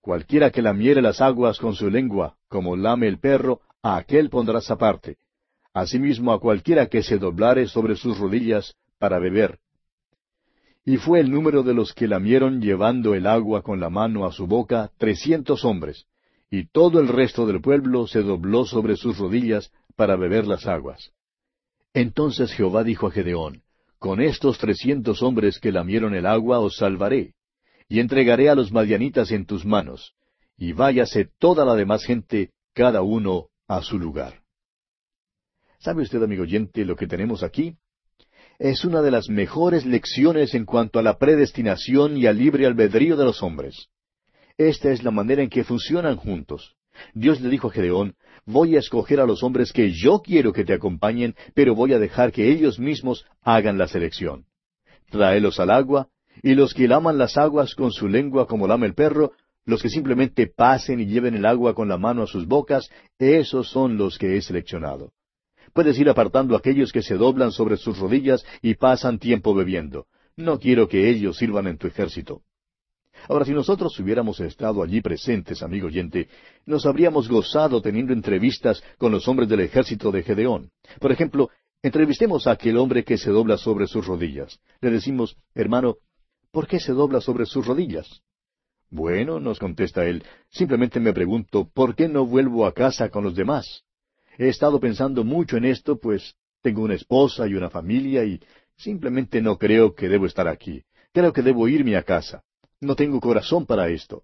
Cualquiera 0.01 0.49
que 0.49 0.61
lamiere 0.61 1.01
las 1.01 1.21
aguas 1.21 1.59
con 1.59 1.75
su 1.75 1.89
lengua, 1.89 2.35
como 2.47 2.75
lame 2.75 3.07
el 3.07 3.19
perro, 3.19 3.61
a 3.83 3.97
aquel 3.97 4.29
pondrás 4.29 4.69
aparte 4.71 5.17
asimismo 5.73 6.33
a 6.33 6.39
cualquiera 6.39 6.87
que 6.87 7.03
se 7.03 7.17
doblare 7.17 7.67
sobre 7.67 7.95
sus 7.95 8.17
rodillas 8.17 8.75
para 8.99 9.19
beber. 9.19 9.59
Y 10.83 10.97
fue 10.97 11.19
el 11.19 11.31
número 11.31 11.63
de 11.63 11.73
los 11.73 11.93
que 11.93 12.07
lamieron 12.07 12.61
llevando 12.61 13.13
el 13.13 13.27
agua 13.27 13.61
con 13.61 13.79
la 13.79 13.89
mano 13.89 14.25
a 14.25 14.31
su 14.31 14.47
boca 14.47 14.91
trescientos 14.97 15.63
hombres, 15.63 16.05
y 16.51 16.65
todo 16.67 16.99
el 16.99 17.07
resto 17.07 17.47
del 17.47 17.61
pueblo 17.61 18.07
se 18.07 18.21
dobló 18.21 18.65
sobre 18.65 18.97
sus 18.97 19.17
rodillas 19.17 19.71
para 19.95 20.17
beber 20.17 20.45
las 20.45 20.67
aguas. 20.67 21.13
Entonces 21.93 22.51
Jehová 22.51 22.83
dijo 22.83 23.07
a 23.07 23.11
Gedeón, 23.11 23.63
Con 23.97 24.21
estos 24.21 24.57
trescientos 24.57 25.23
hombres 25.23 25.59
que 25.59 25.71
lamieron 25.71 26.13
el 26.13 26.25
agua 26.25 26.59
os 26.59 26.75
salvaré, 26.75 27.35
y 27.87 28.01
entregaré 28.01 28.49
a 28.49 28.55
los 28.55 28.71
madianitas 28.73 29.31
en 29.31 29.45
tus 29.45 29.65
manos, 29.65 30.13
y 30.57 30.73
váyase 30.73 31.29
toda 31.39 31.63
la 31.63 31.75
demás 31.75 32.03
gente, 32.03 32.51
cada 32.73 33.01
uno 33.01 33.47
a 33.67 33.81
su 33.81 33.97
lugar. 33.97 34.41
¿Sabe 35.79 36.03
usted, 36.03 36.21
amigo 36.21 36.43
oyente, 36.43 36.83
lo 36.83 36.97
que 36.97 37.07
tenemos 37.07 37.43
aquí? 37.43 37.77
Es 38.59 38.83
una 38.83 39.01
de 39.01 39.11
las 39.11 39.29
mejores 39.29 39.85
lecciones 39.85 40.53
en 40.53 40.65
cuanto 40.65 40.99
a 40.99 41.01
la 41.01 41.17
predestinación 41.17 42.17
y 42.17 42.27
al 42.27 42.37
libre 42.37 42.65
albedrío 42.65 43.15
de 43.15 43.25
los 43.25 43.41
hombres. 43.41 43.87
Esta 44.67 44.91
es 44.91 45.03
la 45.03 45.09
manera 45.09 45.41
en 45.41 45.49
que 45.49 45.63
funcionan 45.63 46.17
juntos. 46.17 46.75
Dios 47.15 47.41
le 47.41 47.49
dijo 47.49 47.69
a 47.69 47.71
Gedeón, 47.71 48.13
voy 48.45 48.75
a 48.75 48.79
escoger 48.79 49.19
a 49.19 49.25
los 49.25 49.41
hombres 49.41 49.73
que 49.73 49.91
yo 49.91 50.21
quiero 50.21 50.53
que 50.53 50.63
te 50.63 50.73
acompañen, 50.73 51.33
pero 51.55 51.73
voy 51.73 51.93
a 51.93 51.99
dejar 51.99 52.31
que 52.31 52.51
ellos 52.51 52.77
mismos 52.77 53.25
hagan 53.41 53.79
la 53.79 53.87
selección. 53.87 54.45
Tráelos 55.09 55.59
al 55.59 55.71
agua, 55.71 56.09
y 56.43 56.53
los 56.53 56.75
que 56.75 56.87
laman 56.87 57.17
las 57.17 57.37
aguas 57.37 57.73
con 57.73 57.91
su 57.91 58.07
lengua 58.07 58.45
como 58.47 58.67
lama 58.67 58.85
el 58.85 58.93
perro, 58.93 59.31
los 59.65 59.81
que 59.81 59.89
simplemente 59.89 60.45
pasen 60.45 60.99
y 60.99 61.07
lleven 61.07 61.33
el 61.33 61.47
agua 61.47 61.73
con 61.73 61.89
la 61.89 61.97
mano 61.97 62.21
a 62.21 62.27
sus 62.27 62.45
bocas, 62.45 62.87
esos 63.17 63.67
son 63.67 63.97
los 63.97 64.19
que 64.19 64.37
he 64.37 64.41
seleccionado. 64.43 65.11
Puedes 65.73 65.97
ir 65.97 66.07
apartando 66.07 66.53
a 66.53 66.59
aquellos 66.59 66.91
que 66.91 67.01
se 67.01 67.15
doblan 67.15 67.51
sobre 67.51 67.77
sus 67.77 67.97
rodillas 67.97 68.45
y 68.61 68.75
pasan 68.75 69.17
tiempo 69.17 69.55
bebiendo. 69.55 70.05
No 70.35 70.59
quiero 70.59 70.87
que 70.87 71.09
ellos 71.09 71.37
sirvan 71.37 71.65
en 71.65 71.79
tu 71.79 71.87
ejército. 71.87 72.43
Ahora, 73.27 73.45
si 73.45 73.51
nosotros 73.51 73.97
hubiéramos 73.99 74.39
estado 74.39 74.83
allí 74.83 75.01
presentes, 75.01 75.61
amigo 75.63 75.87
oyente, 75.87 76.27
nos 76.65 76.85
habríamos 76.85 77.29
gozado 77.29 77.81
teniendo 77.81 78.13
entrevistas 78.13 78.83
con 78.97 79.11
los 79.11 79.27
hombres 79.27 79.49
del 79.49 79.61
ejército 79.61 80.11
de 80.11 80.23
Gedeón. 80.23 80.71
Por 80.99 81.11
ejemplo, 81.11 81.49
entrevistemos 81.81 82.47
a 82.47 82.51
aquel 82.51 82.77
hombre 82.77 83.03
que 83.03 83.17
se 83.17 83.31
dobla 83.31 83.57
sobre 83.57 83.87
sus 83.87 84.05
rodillas. 84.05 84.59
Le 84.81 84.91
decimos, 84.91 85.37
hermano, 85.55 85.95
¿por 86.51 86.67
qué 86.67 86.79
se 86.79 86.93
dobla 86.93 87.21
sobre 87.21 87.45
sus 87.45 87.65
rodillas? 87.65 88.21
Bueno, 88.89 89.39
nos 89.39 89.57
contesta 89.57 90.05
él, 90.05 90.23
simplemente 90.49 90.99
me 90.99 91.13
pregunto, 91.13 91.69
¿por 91.73 91.95
qué 91.95 92.09
no 92.09 92.25
vuelvo 92.25 92.65
a 92.65 92.73
casa 92.73 93.09
con 93.09 93.23
los 93.23 93.35
demás? 93.35 93.83
He 94.37 94.49
estado 94.49 94.79
pensando 94.79 95.23
mucho 95.23 95.55
en 95.55 95.65
esto, 95.65 95.97
pues 95.97 96.35
tengo 96.61 96.83
una 96.83 96.95
esposa 96.95 97.47
y 97.47 97.53
una 97.53 97.69
familia 97.69 98.25
y 98.25 98.39
simplemente 98.75 99.41
no 99.41 99.57
creo 99.57 99.95
que 99.95 100.09
debo 100.09 100.25
estar 100.25 100.47
aquí. 100.47 100.83
Creo 101.13 101.31
que 101.31 101.41
debo 101.41 101.67
irme 101.67 101.95
a 101.95 102.03
casa. 102.03 102.43
No 102.81 102.95
tengo 102.95 103.21
corazón 103.21 103.65
para 103.65 103.89
esto. 103.89 104.23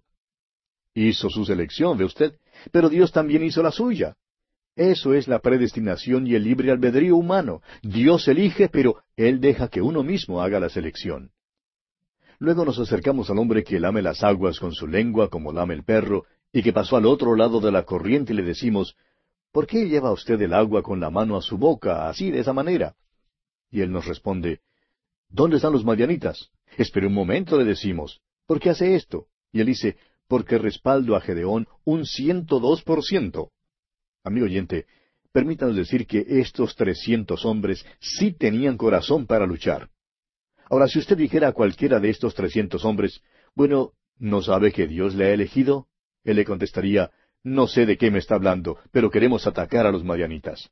Hizo 0.94 1.30
su 1.30 1.44
selección, 1.44 1.96
ve 1.96 2.04
usted, 2.04 2.34
pero 2.72 2.88
Dios 2.88 3.12
también 3.12 3.44
hizo 3.44 3.62
la 3.62 3.70
suya. 3.70 4.16
Eso 4.74 5.14
es 5.14 5.28
la 5.28 5.38
predestinación 5.38 6.26
y 6.26 6.34
el 6.34 6.44
libre 6.44 6.70
albedrío 6.70 7.16
humano. 7.16 7.62
Dios 7.82 8.26
elige, 8.28 8.68
pero 8.68 9.02
Él 9.16 9.40
deja 9.40 9.68
que 9.68 9.80
uno 9.80 10.02
mismo 10.02 10.42
haga 10.42 10.60
la 10.60 10.68
selección. 10.68 11.30
Luego 12.40 12.64
nos 12.64 12.78
acercamos 12.78 13.30
al 13.30 13.38
hombre 13.38 13.64
que 13.64 13.80
lame 13.80 14.02
las 14.02 14.22
aguas 14.22 14.60
con 14.60 14.72
su 14.72 14.86
lengua 14.86 15.28
como 15.28 15.52
lame 15.52 15.74
el 15.74 15.84
perro, 15.84 16.24
y 16.52 16.62
que 16.62 16.72
pasó 16.72 16.96
al 16.96 17.06
otro 17.06 17.34
lado 17.36 17.60
de 17.60 17.72
la 17.72 17.84
corriente 17.84 18.32
y 18.32 18.36
le 18.36 18.42
decimos, 18.42 18.96
¿por 19.52 19.66
qué 19.66 19.88
lleva 19.88 20.12
usted 20.12 20.40
el 20.40 20.54
agua 20.54 20.82
con 20.82 21.00
la 21.00 21.10
mano 21.10 21.36
a 21.36 21.42
su 21.42 21.58
boca, 21.58 22.08
así, 22.08 22.30
de 22.30 22.40
esa 22.40 22.52
manera? 22.52 22.94
Y 23.70 23.80
él 23.82 23.92
nos 23.92 24.06
responde, 24.06 24.60
¿Dónde 25.28 25.56
están 25.56 25.72
los 25.72 25.84
madianitas? 25.84 26.50
Espere 26.76 27.06
un 27.06 27.14
momento, 27.14 27.58
le 27.58 27.64
decimos. 27.64 28.20
¿Por 28.48 28.60
qué 28.60 28.70
hace 28.70 28.94
esto? 28.94 29.26
Y 29.52 29.60
él 29.60 29.66
dice, 29.66 29.98
porque 30.26 30.56
respaldo 30.56 31.14
a 31.14 31.20
Gedeón 31.20 31.68
un 31.84 32.06
ciento 32.06 32.58
dos 32.60 32.82
por 32.82 33.04
ciento. 33.04 33.50
Amigo 34.24 34.46
oyente, 34.46 34.86
permítanos 35.32 35.76
decir 35.76 36.06
que 36.06 36.24
estos 36.26 36.74
trescientos 36.74 37.44
hombres 37.44 37.84
sí 38.00 38.32
tenían 38.32 38.78
corazón 38.78 39.26
para 39.26 39.44
luchar. 39.44 39.90
Ahora, 40.70 40.88
si 40.88 40.98
usted 40.98 41.18
dijera 41.18 41.48
a 41.48 41.52
cualquiera 41.52 42.00
de 42.00 42.08
estos 42.08 42.34
trescientos 42.34 42.86
hombres, 42.86 43.20
bueno, 43.54 43.92
¿no 44.18 44.40
sabe 44.40 44.72
que 44.72 44.86
Dios 44.86 45.14
le 45.14 45.26
ha 45.26 45.34
elegido? 45.34 45.86
Él 46.24 46.36
le 46.36 46.46
contestaría, 46.46 47.10
no 47.42 47.66
sé 47.66 47.84
de 47.84 47.98
qué 47.98 48.10
me 48.10 48.18
está 48.18 48.36
hablando, 48.36 48.78
pero 48.92 49.10
queremos 49.10 49.46
atacar 49.46 49.86
a 49.86 49.92
los 49.92 50.04
madianitas. 50.04 50.70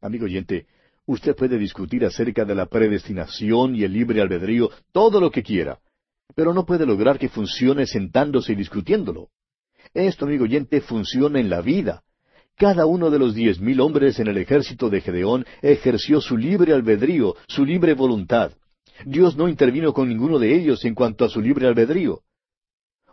Amigo 0.00 0.24
oyente, 0.24 0.66
usted 1.06 1.36
puede 1.36 1.56
discutir 1.56 2.04
acerca 2.04 2.44
de 2.44 2.56
la 2.56 2.66
predestinación 2.66 3.76
y 3.76 3.84
el 3.84 3.92
libre 3.92 4.20
albedrío 4.20 4.70
todo 4.90 5.20
lo 5.20 5.30
que 5.30 5.44
quiera, 5.44 5.78
pero 6.34 6.54
no 6.54 6.64
puede 6.64 6.86
lograr 6.86 7.18
que 7.18 7.28
funcione 7.28 7.86
sentándose 7.86 8.52
y 8.52 8.56
discutiéndolo. 8.56 9.28
Esto, 9.94 10.24
amigo 10.24 10.44
oyente, 10.44 10.80
funciona 10.80 11.40
en 11.40 11.50
la 11.50 11.60
vida. 11.60 12.02
Cada 12.56 12.86
uno 12.86 13.10
de 13.10 13.18
los 13.18 13.34
diez 13.34 13.60
mil 13.60 13.80
hombres 13.80 14.18
en 14.20 14.28
el 14.28 14.36
ejército 14.36 14.90
de 14.90 15.00
Gedeón 15.00 15.46
ejerció 15.62 16.20
su 16.20 16.36
libre 16.36 16.72
albedrío, 16.72 17.34
su 17.48 17.64
libre 17.64 17.94
voluntad. 17.94 18.52
Dios 19.04 19.36
no 19.36 19.48
intervino 19.48 19.92
con 19.92 20.08
ninguno 20.08 20.38
de 20.38 20.54
ellos 20.54 20.84
en 20.84 20.94
cuanto 20.94 21.24
a 21.24 21.28
su 21.28 21.40
libre 21.40 21.66
albedrío. 21.66 22.20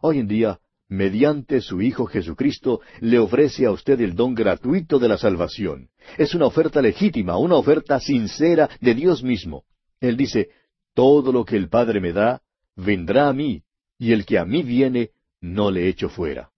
Hoy 0.01 0.19
en 0.19 0.27
día 0.27 0.59
mediante 0.89 1.61
su 1.61 1.81
Hijo 1.81 2.07
Jesucristo, 2.07 2.81
le 2.99 3.19
ofrece 3.19 3.65
a 3.65 3.71
usted 3.71 4.01
el 4.01 4.15
don 4.15 4.33
gratuito 4.33 4.97
de 4.97 5.07
la 5.07 5.17
salvación. 5.17 5.89
Es 6.17 6.33
una 6.33 6.47
oferta 6.47 6.81
legítima, 6.81 7.37
una 7.37 7.55
oferta 7.55 7.99
sincera 7.99 8.69
de 8.81 8.95
Dios 8.95 9.23
mismo. 9.23 9.63
Él 10.01 10.17
dice, 10.17 10.49
Todo 10.95 11.31
lo 11.31 11.45
que 11.45 11.55
el 11.55 11.69
Padre 11.69 12.01
me 12.01 12.11
da, 12.11 12.41
vendrá 12.75 13.29
a 13.29 13.33
mí, 13.33 13.63
y 13.97 14.11
el 14.13 14.25
que 14.25 14.39
a 14.39 14.45
mí 14.45 14.63
viene, 14.63 15.11
no 15.41 15.71
le 15.71 15.87
echo 15.87 16.09
fuera. 16.09 16.49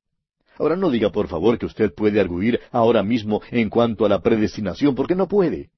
Ahora 0.58 0.76
no 0.76 0.92
diga 0.92 1.12
por 1.12 1.28
favor 1.28 1.58
que 1.58 1.66
usted 1.66 1.94
puede 1.94 2.20
arguir 2.20 2.60
ahora 2.72 3.04
mismo 3.04 3.42
en 3.52 3.70
cuanto 3.70 4.06
a 4.06 4.10
la 4.10 4.22
predestinación, 4.22 4.96
porque 4.96 5.16
no 5.16 5.28
puede. 5.28 5.72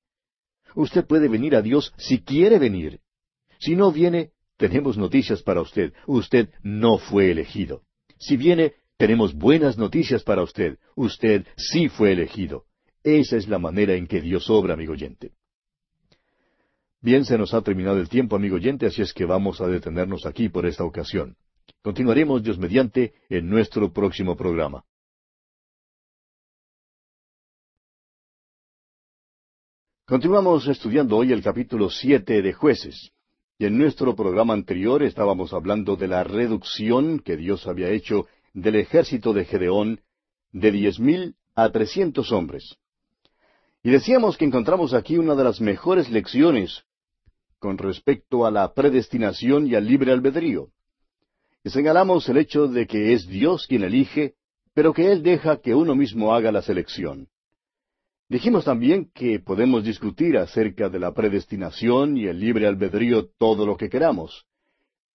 Usted 0.75 1.05
puede 1.05 1.27
venir 1.27 1.55
a 1.55 1.61
Dios 1.61 1.93
si 1.97 2.21
quiere 2.21 2.59
venir. 2.59 2.99
Si 3.59 3.75
no 3.75 3.91
viene, 3.91 4.31
tenemos 4.57 4.97
noticias 4.97 5.41
para 5.41 5.61
usted. 5.61 5.93
Usted 6.07 6.49
no 6.63 6.97
fue 6.97 7.31
elegido. 7.31 7.83
Si 8.17 8.37
viene, 8.37 8.73
tenemos 8.97 9.33
buenas 9.33 9.77
noticias 9.77 10.23
para 10.23 10.43
usted. 10.43 10.77
Usted 10.95 11.45
sí 11.55 11.89
fue 11.89 12.11
elegido. 12.11 12.65
Esa 13.03 13.37
es 13.37 13.47
la 13.47 13.59
manera 13.59 13.93
en 13.93 14.07
que 14.07 14.21
Dios 14.21 14.49
obra, 14.49 14.73
amigo 14.73 14.93
oyente. 14.93 15.31
Bien, 17.03 17.25
se 17.25 17.37
nos 17.37 17.53
ha 17.53 17.61
terminado 17.61 17.97
el 17.99 18.07
tiempo, 18.07 18.37
amigo 18.37 18.55
oyente, 18.55 18.85
así 18.85 19.01
es 19.01 19.13
que 19.13 19.25
vamos 19.25 19.59
a 19.59 19.67
detenernos 19.67 20.25
aquí 20.25 20.47
por 20.47 20.65
esta 20.65 20.85
ocasión. 20.85 21.35
Continuaremos, 21.81 22.41
Dios 22.41 22.57
mediante, 22.57 23.13
en 23.27 23.49
nuestro 23.49 23.91
próximo 23.91 24.37
programa. 24.37 24.85
Continuamos 30.05 30.65
estudiando 30.69 31.17
hoy 31.17 31.33
el 31.33 31.43
capítulo 31.43 31.89
siete 31.89 32.41
de 32.41 32.53
jueces. 32.53 33.11
Y 33.57 33.65
en 33.65 33.77
nuestro 33.77 34.15
programa 34.15 34.53
anterior 34.53 35.03
estábamos 35.03 35.51
hablando 35.51 35.97
de 35.97 36.07
la 36.07 36.23
reducción 36.23 37.19
que 37.19 37.35
Dios 37.35 37.67
había 37.67 37.89
hecho 37.89 38.27
del 38.53 38.75
ejército 38.75 39.33
de 39.33 39.43
Gedeón 39.43 39.99
de 40.53 40.71
diez 40.71 41.01
mil 41.01 41.35
a 41.53 41.69
trescientos 41.69 42.31
hombres. 42.31 42.77
Y 43.83 43.91
decíamos 43.91 44.37
que 44.37 44.45
encontramos 44.45 44.93
aquí 44.93 45.17
una 45.17 45.35
de 45.35 45.43
las 45.43 45.59
mejores 45.59 46.09
lecciones 46.09 46.85
con 47.63 47.77
respecto 47.77 48.45
a 48.45 48.51
la 48.51 48.73
predestinación 48.73 49.67
y 49.67 49.75
al 49.75 49.87
libre 49.87 50.11
albedrío. 50.11 50.67
Y 51.63 51.69
señalamos 51.69 52.27
el 52.27 52.35
hecho 52.35 52.67
de 52.67 52.85
que 52.85 53.13
es 53.13 53.25
Dios 53.25 53.67
quien 53.67 53.85
elige, 53.85 54.33
pero 54.73 54.93
que 54.93 55.09
Él 55.13 55.23
deja 55.23 55.61
que 55.61 55.73
uno 55.73 55.95
mismo 55.95 56.35
haga 56.35 56.51
la 56.51 56.61
selección. 56.61 57.29
Dijimos 58.27 58.65
también 58.65 59.09
que 59.15 59.39
podemos 59.39 59.85
discutir 59.85 60.37
acerca 60.37 60.89
de 60.89 60.99
la 60.99 61.13
predestinación 61.13 62.17
y 62.17 62.25
el 62.25 62.37
libre 62.37 62.67
albedrío 62.67 63.29
todo 63.39 63.65
lo 63.65 63.77
que 63.77 63.87
queramos, 63.87 64.45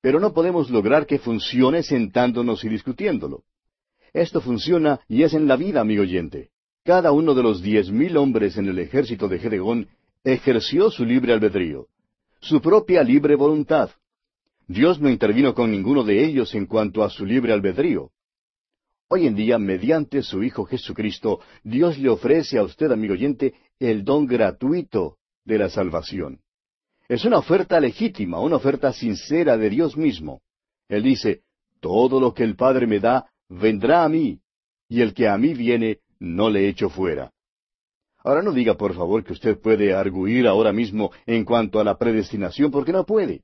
pero 0.01 0.19
no 0.19 0.33
podemos 0.33 0.71
lograr 0.71 1.05
que 1.05 1.19
funcione 1.19 1.83
sentándonos 1.83 2.65
y 2.65 2.71
discutiéndolo. 2.71 3.43
Esto 4.15 4.41
funciona 4.41 5.01
y 5.07 5.23
es 5.23 5.35
en 5.35 5.47
la 5.49 5.57
vida, 5.57 5.83
amigo 5.83 6.01
oyente. 6.01 6.49
Cada 6.83 7.13
uno 7.13 7.35
de 7.35 7.43
los 7.43 7.61
diez 7.61 7.91
mil 7.91 8.17
hombres 8.17 8.57
en 8.57 8.69
el 8.69 8.79
ejército 8.79 9.29
de 9.29 9.39
Gedeón 9.39 9.89
ejerció 10.25 10.91
su 10.91 11.05
libre 11.05 11.35
albedrío, 11.35 11.89
su 12.41 12.61
propia 12.61 13.03
libre 13.03 13.35
voluntad. 13.35 13.91
Dios 14.67 15.01
no 15.01 15.09
intervino 15.09 15.55
con 15.55 15.71
ninguno 15.71 16.05
de 16.05 16.25
ellos 16.25 16.55
en 16.55 16.67
cuanto 16.67 17.03
a 17.03 17.11
su 17.11 17.25
libre 17.25 17.53
albedrío. 17.53 18.11
Hoy 19.09 19.27
en 19.27 19.35
día, 19.35 19.59
mediante 19.59 20.23
su 20.23 20.43
Hijo 20.43 20.67
Jesucristo, 20.67 21.41
Dios 21.65 21.99
le 21.99 22.11
ofrece 22.11 22.59
a 22.59 22.63
usted, 22.63 22.93
amigo 22.93 23.15
oyente, 23.15 23.55
el 23.79 24.05
don 24.05 24.27
gratuito 24.27 25.17
de 25.45 25.59
la 25.59 25.71
salvación. 25.71 26.41
Es 27.09 27.25
una 27.25 27.39
oferta 27.39 27.81
legítima, 27.81 28.39
una 28.39 28.57
oferta 28.57 28.93
sincera 28.93 29.57
de 29.57 29.71
Dios 29.71 29.97
mismo. 29.97 30.43
Él 30.89 31.03
dice, 31.03 31.41
todo 31.81 32.21
lo 32.21 32.35
que 32.35 32.45
el 32.45 32.55
Padre 32.55 32.87
me 32.87 33.01
da, 33.01 33.31
vendrá 33.49 34.05
a 34.05 34.09
mí, 34.11 34.41
y 34.89 35.01
el 35.01 35.15
que 35.15 35.27
a 35.27 35.39
mí 35.39 35.55
viene, 35.55 36.01
no 36.19 36.51
le 36.51 36.69
echo 36.69 36.91
fuera. 36.91 37.33
Ahora 38.25 38.43
no 38.43 38.53
diga, 38.53 38.75
por 38.75 38.95
favor, 38.95 39.25
que 39.25 39.33
usted 39.33 39.59
puede 39.61 39.95
arguir 39.95 40.47
ahora 40.47 40.73
mismo 40.73 41.13
en 41.27 41.45
cuanto 41.45 41.81
a 41.81 41.85
la 41.85 41.97
predestinación, 41.97 42.71
porque 42.71 42.93
no 42.93 43.05
puede. 43.05 43.43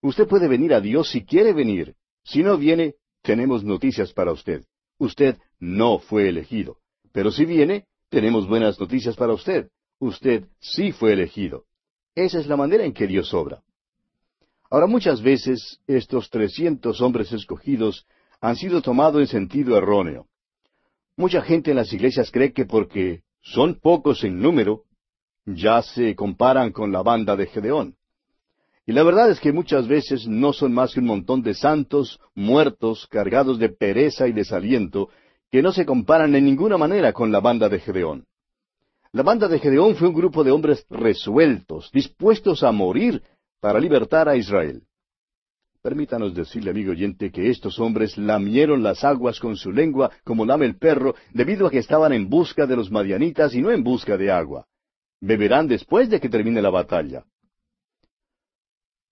Usted 0.00 0.26
puede 0.26 0.48
venir 0.48 0.72
a 0.72 0.80
Dios 0.80 1.10
si 1.10 1.24
quiere 1.24 1.52
venir. 1.52 1.94
Si 2.24 2.42
no 2.42 2.56
viene, 2.56 2.94
tenemos 3.22 3.64
noticias 3.64 4.12
para 4.12 4.32
usted. 4.32 4.64
Usted 4.98 5.36
no 5.58 5.98
fue 5.98 6.28
elegido. 6.28 6.78
Pero 7.12 7.30
si 7.30 7.44
viene, 7.44 7.86
tenemos 8.08 8.48
buenas 8.48 8.78
noticias 8.80 9.16
para 9.16 9.32
usted. 9.32 9.68
Usted 9.98 10.46
sí 10.60 10.92
fue 10.92 11.12
elegido. 11.12 11.64
Esa 12.14 12.38
es 12.38 12.46
la 12.46 12.56
manera 12.56 12.84
en 12.84 12.92
que 12.92 13.06
Dios 13.06 13.32
obra. 13.34 13.62
Ahora 14.70 14.86
muchas 14.86 15.22
veces 15.22 15.80
estos 15.86 16.30
trescientos 16.30 17.00
hombres 17.00 17.32
escogidos 17.32 18.06
han 18.40 18.56
sido 18.56 18.82
tomados 18.82 19.20
en 19.20 19.26
sentido 19.26 19.76
erróneo. 19.76 20.26
Mucha 21.16 21.42
gente 21.42 21.70
en 21.70 21.76
las 21.76 21.92
iglesias 21.92 22.30
cree 22.30 22.52
que 22.52 22.64
porque 22.64 23.22
son 23.52 23.74
pocos 23.74 24.24
en 24.24 24.40
número, 24.40 24.82
ya 25.46 25.80
se 25.82 26.14
comparan 26.14 26.70
con 26.72 26.92
la 26.92 27.02
banda 27.02 27.34
de 27.34 27.46
Gedeón. 27.46 27.94
Y 28.86 28.92
la 28.92 29.02
verdad 29.02 29.30
es 29.30 29.40
que 29.40 29.52
muchas 29.52 29.86
veces 29.86 30.26
no 30.26 30.52
son 30.52 30.72
más 30.72 30.92
que 30.92 31.00
un 31.00 31.06
montón 31.06 31.42
de 31.42 31.54
santos 31.54 32.20
muertos, 32.34 33.06
cargados 33.06 33.58
de 33.58 33.68
pereza 33.68 34.28
y 34.28 34.32
desaliento, 34.32 35.08
que 35.50 35.62
no 35.62 35.72
se 35.72 35.86
comparan 35.86 36.34
en 36.34 36.44
ninguna 36.44 36.76
manera 36.76 37.12
con 37.12 37.32
la 37.32 37.40
banda 37.40 37.68
de 37.68 37.80
Gedeón. 37.80 38.26
La 39.12 39.22
banda 39.22 39.48
de 39.48 39.58
Gedeón 39.58 39.96
fue 39.96 40.08
un 40.08 40.14
grupo 40.14 40.44
de 40.44 40.50
hombres 40.50 40.84
resueltos, 40.90 41.90
dispuestos 41.92 42.62
a 42.62 42.72
morir 42.72 43.22
para 43.60 43.80
libertar 43.80 44.28
a 44.28 44.36
Israel. 44.36 44.82
Permítanos 45.88 46.34
decirle, 46.34 46.70
amigo 46.70 46.90
oyente, 46.90 47.32
que 47.32 47.48
estos 47.48 47.80
hombres 47.80 48.18
lamieron 48.18 48.82
las 48.82 49.04
aguas 49.04 49.40
con 49.40 49.56
su 49.56 49.72
lengua 49.72 50.10
como 50.22 50.44
lame 50.44 50.66
el 50.66 50.76
perro, 50.76 51.14
debido 51.32 51.66
a 51.66 51.70
que 51.70 51.78
estaban 51.78 52.12
en 52.12 52.28
busca 52.28 52.66
de 52.66 52.76
los 52.76 52.90
madianitas 52.90 53.54
y 53.54 53.62
no 53.62 53.70
en 53.70 53.82
busca 53.82 54.18
de 54.18 54.30
agua. 54.30 54.66
Beberán 55.18 55.66
después 55.66 56.10
de 56.10 56.20
que 56.20 56.28
termine 56.28 56.60
la 56.60 56.68
batalla. 56.68 57.24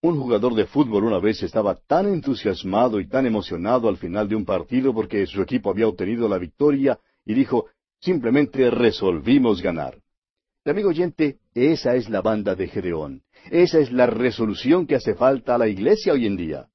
Un 0.03 0.21
jugador 0.21 0.55
de 0.55 0.67
fútbol 0.67 1.05
una 1.05 1.19
vez 1.19 1.43
estaba 1.43 1.77
tan 1.77 2.09
entusiasmado 2.09 3.01
y 3.01 3.09
tan 3.09 3.25
emocionado 3.25 3.89
al 3.89 3.97
final 3.97 4.29
de 4.29 4.37
un 4.37 4.45
partido 4.45 4.93
porque 4.93 5.27
su 5.27 5.41
equipo 5.41 5.71
había 5.71 5.89
obtenido 5.89 6.29
la 6.29 6.37
victoria 6.37 6.99
y 7.25 7.33
dijo, 7.33 7.69
simplemente 8.01 8.69
resolvimos 8.71 9.63
ganar. 9.63 9.97
Amigo 10.67 10.91
oyente, 10.91 11.39
esa 11.57 11.95
es 11.95 12.11
la 12.11 12.21
banda 12.21 12.55
de 12.55 12.69
Gedeón. 12.69 13.23
Esa 13.51 13.79
es 13.79 13.91
la 13.91 14.07
resolución 14.07 14.87
que 14.87 14.97
hace 14.97 15.15
falta 15.15 15.55
a 15.55 15.59
la 15.59 15.69
iglesia 15.69 16.13
hoy 16.13 16.27
en 16.27 16.37
día. 16.37 16.69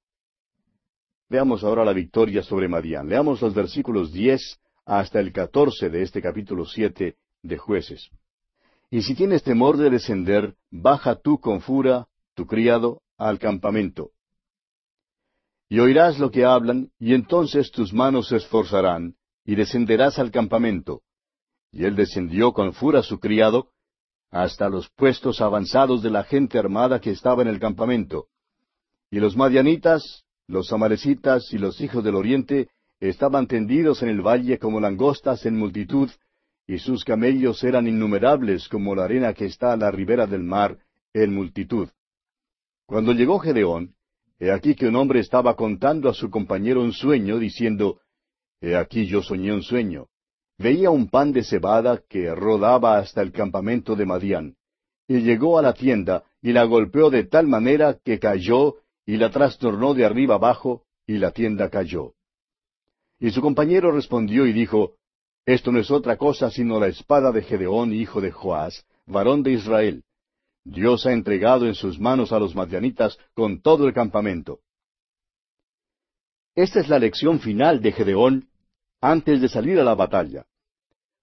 Veamos 1.30 1.64
ahora 1.64 1.86
la 1.86 1.94
victoria 1.94 2.42
sobre 2.44 2.68
Madián. 2.68 3.08
Leamos 3.08 3.42
los 3.42 3.54
versículos 3.54 4.12
diez 4.12 4.60
hasta 4.86 5.20
el 5.20 5.32
catorce 5.32 5.90
de 5.90 6.02
este 6.02 6.22
capítulo 6.22 6.66
siete 6.66 7.16
de 7.44 7.58
jueces. 7.58 8.10
Y 8.90 9.04
si 9.04 9.16
tienes 9.16 9.44
temor 9.44 9.78
de 9.78 9.90
descender, 9.90 10.56
baja 10.70 11.16
tú 11.16 11.40
con 11.40 11.62
fura, 11.62 12.08
tu 12.34 12.46
criado, 12.46 13.02
al 13.18 13.40
campamento. 13.40 14.12
Y 15.70 15.80
oirás 15.80 16.20
lo 16.20 16.32
que 16.32 16.44
hablan, 16.44 16.92
y 17.00 17.14
entonces 17.14 17.72
tus 17.72 17.94
manos 17.94 18.28
se 18.28 18.38
esforzarán, 18.38 19.16
y 19.46 19.56
descenderás 19.56 20.20
al 20.20 20.32
campamento. 20.32 21.04
Y 21.72 21.86
él 21.86 21.96
descendió 21.96 22.52
con 22.52 22.74
fura 22.74 23.04
su 23.04 23.20
criado, 23.20 23.70
hasta 24.32 24.70
los 24.70 24.90
puestos 24.90 25.42
avanzados 25.42 26.02
de 26.02 26.10
la 26.10 26.24
gente 26.24 26.58
armada 26.58 27.00
que 27.00 27.12
estaba 27.12 27.42
en 27.42 27.50
el 27.50 27.60
campamento. 27.60 28.28
Y 29.12 29.20
los 29.20 29.36
madianitas, 29.36 30.24
los 30.48 30.72
amalecitas 30.72 31.54
y 31.54 31.58
los 31.58 31.82
hijos 31.82 32.04
del 32.04 32.16
oriente 32.16 32.70
estaban 33.02 33.48
tendidos 33.48 34.02
en 34.04 34.10
el 34.10 34.22
valle 34.22 34.58
como 34.58 34.80
langostas 34.80 35.46
en 35.46 35.58
multitud, 35.58 36.10
y 36.66 36.80
sus 36.80 37.04
camellos 37.04 37.64
eran 37.64 37.88
innumerables 37.88 38.70
como 38.70 38.96
la 38.96 39.04
arena 39.04 39.34
que 39.34 39.46
está 39.46 39.74
a 39.74 39.78
la 39.78 39.92
ribera 39.92 40.28
del 40.28 40.44
mar 40.44 40.78
en 41.14 41.34
multitud. 41.34 41.90
Cuando 42.86 43.12
llegó 43.12 43.40
Gedeón, 43.40 43.96
he 44.40 44.52
aquí 44.52 44.76
que 44.76 44.88
un 44.88 44.96
hombre 44.96 45.20
estaba 45.20 45.56
contando 45.56 46.08
a 46.10 46.14
su 46.14 46.30
compañero 46.30 46.82
un 46.82 46.94
sueño, 46.94 47.38
diciendo, 47.38 48.00
He 48.62 48.76
aquí 48.76 49.08
yo 49.08 49.24
soñé 49.24 49.52
un 49.52 49.64
sueño. 49.64 50.08
Veía 50.62 50.92
un 50.92 51.08
pan 51.08 51.32
de 51.32 51.44
cebada 51.44 52.04
que 52.08 52.36
rodaba 52.36 53.00
hasta 53.00 53.24
el 53.24 53.32
campamento 53.32 53.96
de 53.96 54.06
Madián. 54.06 54.56
Y 55.08 55.22
llegó 55.22 55.58
a 55.58 55.64
la 55.64 55.74
tienda, 55.74 56.24
y 56.40 56.54
la 56.54 56.66
golpeó 56.66 57.10
de 57.10 57.24
tal 57.24 57.48
manera 57.48 57.98
que 58.06 58.20
cayó, 58.20 58.76
y 59.04 59.18
la 59.18 59.32
trastornó 59.32 59.96
de 59.96 60.06
arriba 60.06 60.36
abajo, 60.36 60.84
y 61.08 61.18
la 61.18 61.32
tienda 61.32 61.72
cayó. 61.72 62.14
Y 63.20 63.32
su 63.32 63.42
compañero 63.42 63.92
respondió 63.92 64.46
y 64.46 64.54
dijo, 64.54 64.98
Esto 65.48 65.72
no 65.72 65.80
es 65.80 65.90
otra 65.90 66.18
cosa 66.18 66.52
sino 66.52 66.80
la 66.80 66.88
espada 66.88 67.32
de 67.32 67.42
Gedeón, 67.42 67.92
hijo 67.92 68.22
de 68.22 68.30
Joás, 68.30 68.86
varón 69.08 69.42
de 69.42 69.54
Israel. 69.54 70.04
Dios 70.64 71.08
ha 71.08 71.12
entregado 71.12 71.66
en 71.66 71.74
sus 71.74 72.00
manos 72.00 72.32
a 72.32 72.40
los 72.40 72.54
madianitas 72.54 73.18
con 73.34 73.62
todo 73.62 73.88
el 73.88 73.94
campamento. 73.94 74.60
Esta 76.54 76.82
es 76.82 76.88
la 76.88 77.00
lección 77.00 77.40
final 77.40 77.82
de 77.82 77.92
Gedeón 77.94 78.48
antes 79.02 79.42
de 79.42 79.50
salir 79.50 79.80
a 79.80 79.84
la 79.84 79.96
batalla. 79.96 80.46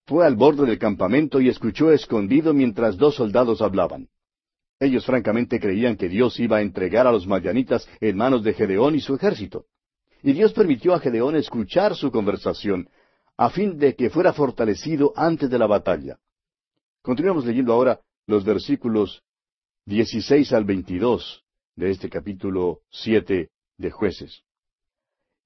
Fue 0.09 0.25
al 0.25 0.37
borde 0.37 0.65
del 0.65 0.79
campamento 0.79 1.39
y 1.39 1.51
escuchó 1.51 1.93
escondido 1.93 2.55
mientras 2.55 2.97
dos 2.97 3.17
soldados 3.17 3.61
hablaban. 3.61 4.09
Ellos 4.81 5.05
francamente 5.05 5.61
creían 5.61 5.99
que 5.99 6.09
Dios 6.09 6.41
iba 6.41 6.57
a 6.57 6.63
entregar 6.63 7.07
a 7.07 7.13
los 7.13 7.27
madianitas 7.27 7.87
en 8.01 8.17
manos 8.17 8.43
de 8.43 8.55
Gedeón 8.55 8.95
y 8.95 9.01
su 9.01 9.15
ejército. 9.15 9.67
y 10.23 10.33
Dios 10.33 10.55
permitió 10.55 10.95
a 10.95 10.99
Gedeón 10.99 11.37
escuchar 11.37 11.95
su 11.95 12.11
conversación, 12.11 12.89
a 13.37 13.51
fin 13.51 13.79
de 13.79 13.95
que 13.97 14.09
fuera 14.09 14.33
fortalecido 14.33 15.13
antes 15.15 15.51
de 15.51 15.59
la 15.59 15.67
batalla. 15.67 16.19
Continuamos 17.03 17.45
leyendo 17.45 17.75
ahora 17.75 18.01
los 18.27 18.47
versículos 18.47 19.23
16 19.85 20.55
al 20.55 20.65
22 20.65 21.45
de 21.77 21.91
este 21.91 22.09
capítulo 22.09 22.81
7 22.91 23.51
de 23.77 23.91
jueces. 23.91 24.43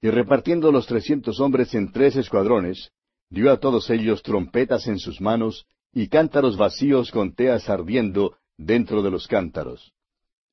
Y 0.00 0.08
repartiendo 0.08 0.70
los 0.70 0.86
trescientos 0.86 1.40
hombres 1.40 1.74
en 1.74 1.90
tres 1.90 2.14
escuadrones, 2.14 2.92
dio 3.32 3.50
a 3.50 3.56
todos 3.56 3.88
ellos 3.88 4.22
trompetas 4.22 4.86
en 4.86 4.98
sus 4.98 5.18
manos 5.20 5.66
y 5.90 6.08
cántaros 6.08 6.58
vacíos 6.58 7.10
con 7.10 7.34
teas 7.34 7.70
ardiendo 7.70 8.36
dentro 8.58 9.02
de 9.02 9.10
los 9.10 9.26
cántaros. 9.26 9.94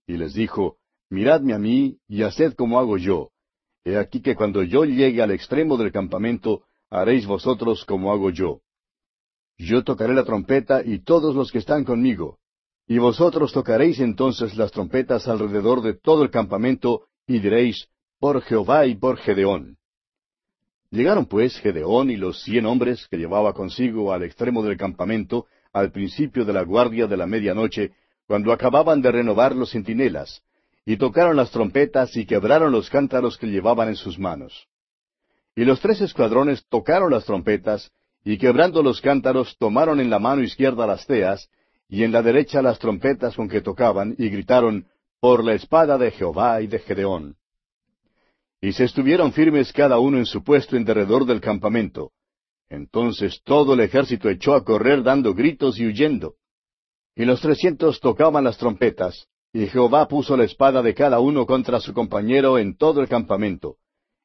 Y 0.08 0.16
les 0.16 0.34
dijo, 0.34 0.78
Miradme 1.10 1.54
a 1.54 1.60
mí 1.60 1.98
y 2.08 2.24
haced 2.24 2.54
como 2.54 2.80
hago 2.80 2.98
yo. 2.98 3.32
He 3.84 3.98
aquí 3.98 4.22
que 4.22 4.36
cuando 4.36 4.64
yo 4.64 4.86
llegue 4.86 5.22
al 5.22 5.32
extremo 5.32 5.76
del 5.76 5.92
campamento, 5.92 6.64
haréis 6.90 7.26
vosotros 7.26 7.84
como 7.84 8.14
hago 8.14 8.30
yo. 8.30 8.62
Yo 9.58 9.84
tocaré 9.84 10.14
la 10.14 10.24
trompeta 10.24 10.82
y 10.86 11.00
todos 11.00 11.36
los 11.36 11.52
que 11.52 11.58
están 11.58 11.84
conmigo, 11.84 12.40
y 12.88 12.98
vosotros 12.98 13.52
tocaréis 13.52 14.00
entonces 14.00 14.56
las 14.56 14.72
trompetas 14.72 15.28
alrededor 15.28 15.82
de 15.82 15.96
todo 15.96 16.24
el 16.24 16.30
campamento, 16.30 17.08
y 17.28 17.40
diréis, 17.40 17.90
por 18.20 18.42
Jehová 18.42 18.86
y 18.86 18.96
por 18.96 19.18
Gedeón. 19.18 19.79
Llegaron 20.92 21.26
pues 21.28 21.60
Gedeón 21.60 22.10
y 22.10 22.16
los 22.16 22.42
cien 22.42 22.66
hombres 22.66 23.08
que 23.10 23.18
llevaba 23.18 23.54
consigo 23.54 24.12
al 24.12 24.24
extremo 24.24 24.64
del 24.64 24.78
campamento, 24.78 25.46
al 25.72 25.92
principio 25.92 26.46
de 26.46 26.54
la 26.54 26.64
guardia 26.64 27.06
de 27.06 27.16
la 27.16 27.28
medianoche, 27.28 27.92
cuando 28.26 28.52
acababan 28.52 29.02
de 29.02 29.12
renovar 29.12 29.56
los 29.56 29.72
centinelas, 29.72 30.42
y 30.86 30.98
tocaron 30.98 31.36
las 31.36 31.52
trompetas 31.52 32.16
y 32.18 32.26
quebraron 32.26 32.72
los 32.72 32.90
cántaros 32.90 33.38
que 33.38 33.48
llevaban 33.48 33.90
en 33.90 33.96
sus 33.96 34.18
manos. 34.18 34.68
Y 35.56 35.64
los 35.64 35.80
tres 35.80 36.02
escuadrones 36.02 36.66
tocaron 36.70 37.12
las 37.12 37.26
trompetas, 37.26 37.92
y 38.24 38.38
quebrando 38.38 38.82
los 38.82 39.00
cántaros 39.00 39.58
tomaron 39.58 40.00
en 40.00 40.10
la 40.10 40.20
mano 40.20 40.42
izquierda 40.42 40.88
las 40.88 41.06
teas, 41.06 41.50
y 41.88 42.04
en 42.04 42.12
la 42.12 42.24
derecha 42.24 42.62
las 42.62 42.80
trompetas 42.80 43.36
con 43.36 43.48
que 43.48 43.62
tocaban, 43.62 44.16
y 44.18 44.30
gritaron, 44.30 44.88
Por 45.20 45.44
la 45.44 45.54
espada 45.54 45.98
de 45.98 46.12
Jehová 46.12 46.62
y 46.62 46.68
de 46.68 46.80
Gedeón. 46.80 47.36
Y 48.62 48.74
se 48.74 48.84
estuvieron 48.84 49.32
firmes 49.32 49.72
cada 49.72 50.00
uno 50.00 50.18
en 50.18 50.26
su 50.26 50.44
puesto 50.44 50.76
en 50.76 50.86
derredor 50.86 51.26
del 51.26 51.40
campamento. 51.40 52.12
Entonces 52.68 53.42
todo 53.44 53.74
el 53.74 53.80
ejército 53.80 54.30
echó 54.30 54.54
a 54.54 54.64
correr 54.64 55.02
dando 55.02 55.34
gritos 55.34 55.80
y 55.80 55.88
huyendo. 55.88 56.36
Y 57.16 57.26
los 57.26 57.42
trescientos 57.42 58.00
tocaban 58.00 58.44
las 58.44 58.58
trompetas, 58.58 59.28
y 59.52 59.68
Jehová 59.68 60.08
puso 60.08 60.38
la 60.38 60.44
espada 60.44 60.82
de 60.82 60.94
cada 60.94 61.20
uno 61.20 61.46
contra 61.46 61.80
su 61.80 61.94
compañero 61.94 62.60
en 62.60 62.78
todo 62.78 63.02
el 63.02 63.08
campamento. 63.08 63.78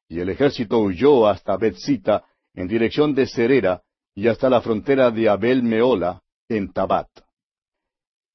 Y 0.09 0.21
el 0.21 0.29
ejército 0.29 0.79
huyó 0.79 1.27
hasta 1.27 1.57
Betzita, 1.57 2.25
en 2.55 2.69
dirección 2.69 3.15
de 3.15 3.27
Cerera, 3.27 3.83
y 4.15 4.29
hasta 4.29 4.51
la 4.51 4.61
frontera 4.61 5.11
de 5.11 5.29
Abel 5.29 5.63
Meola, 5.63 6.23
en 6.49 6.73
Tabat. 6.73 7.09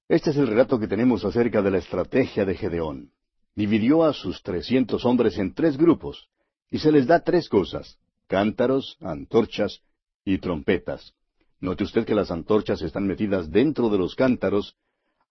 Este 0.10 0.32
es 0.32 0.38
el 0.38 0.48
relato 0.48 0.80
que 0.80 0.88
tenemos 0.88 1.24
acerca 1.24 1.62
de 1.62 1.72
la 1.72 1.78
estrategia 1.78 2.44
de 2.44 2.56
Gedeón. 2.56 3.12
Dividió 3.56 4.04
a 4.04 4.14
sus 4.14 4.42
trescientos 4.42 5.06
hombres 5.06 5.38
en 5.38 5.54
tres 5.54 5.78
grupos, 5.78 6.30
y 6.72 6.80
se 6.80 6.92
les 6.92 7.08
da 7.08 7.22
tres 7.22 7.50
cosas, 7.50 7.98
cántaros, 8.28 8.98
antorchas 9.02 9.82
y 10.24 10.38
trompetas. 10.38 11.14
Note 11.60 11.84
usted 11.84 12.06
que 12.06 12.16
las 12.16 12.32
antorchas 12.32 12.82
están 12.82 13.06
metidas 13.06 13.52
dentro 13.52 13.90
de 13.90 13.98
los 13.98 14.16
cántaros, 14.16 14.76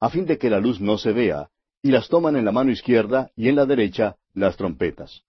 a 0.00 0.10
fin 0.10 0.26
de 0.26 0.38
que 0.38 0.50
la 0.50 0.60
luz 0.60 0.80
no 0.80 0.98
se 0.98 1.12
vea, 1.12 1.48
y 1.82 1.90
las 1.90 2.08
toman 2.08 2.36
en 2.36 2.44
la 2.44 2.52
mano 2.52 2.70
izquierda 2.70 3.30
y 3.36 3.48
en 3.48 3.56
la 3.56 3.66
derecha 3.66 4.16
las 4.34 4.56
trompetas. 4.56 5.22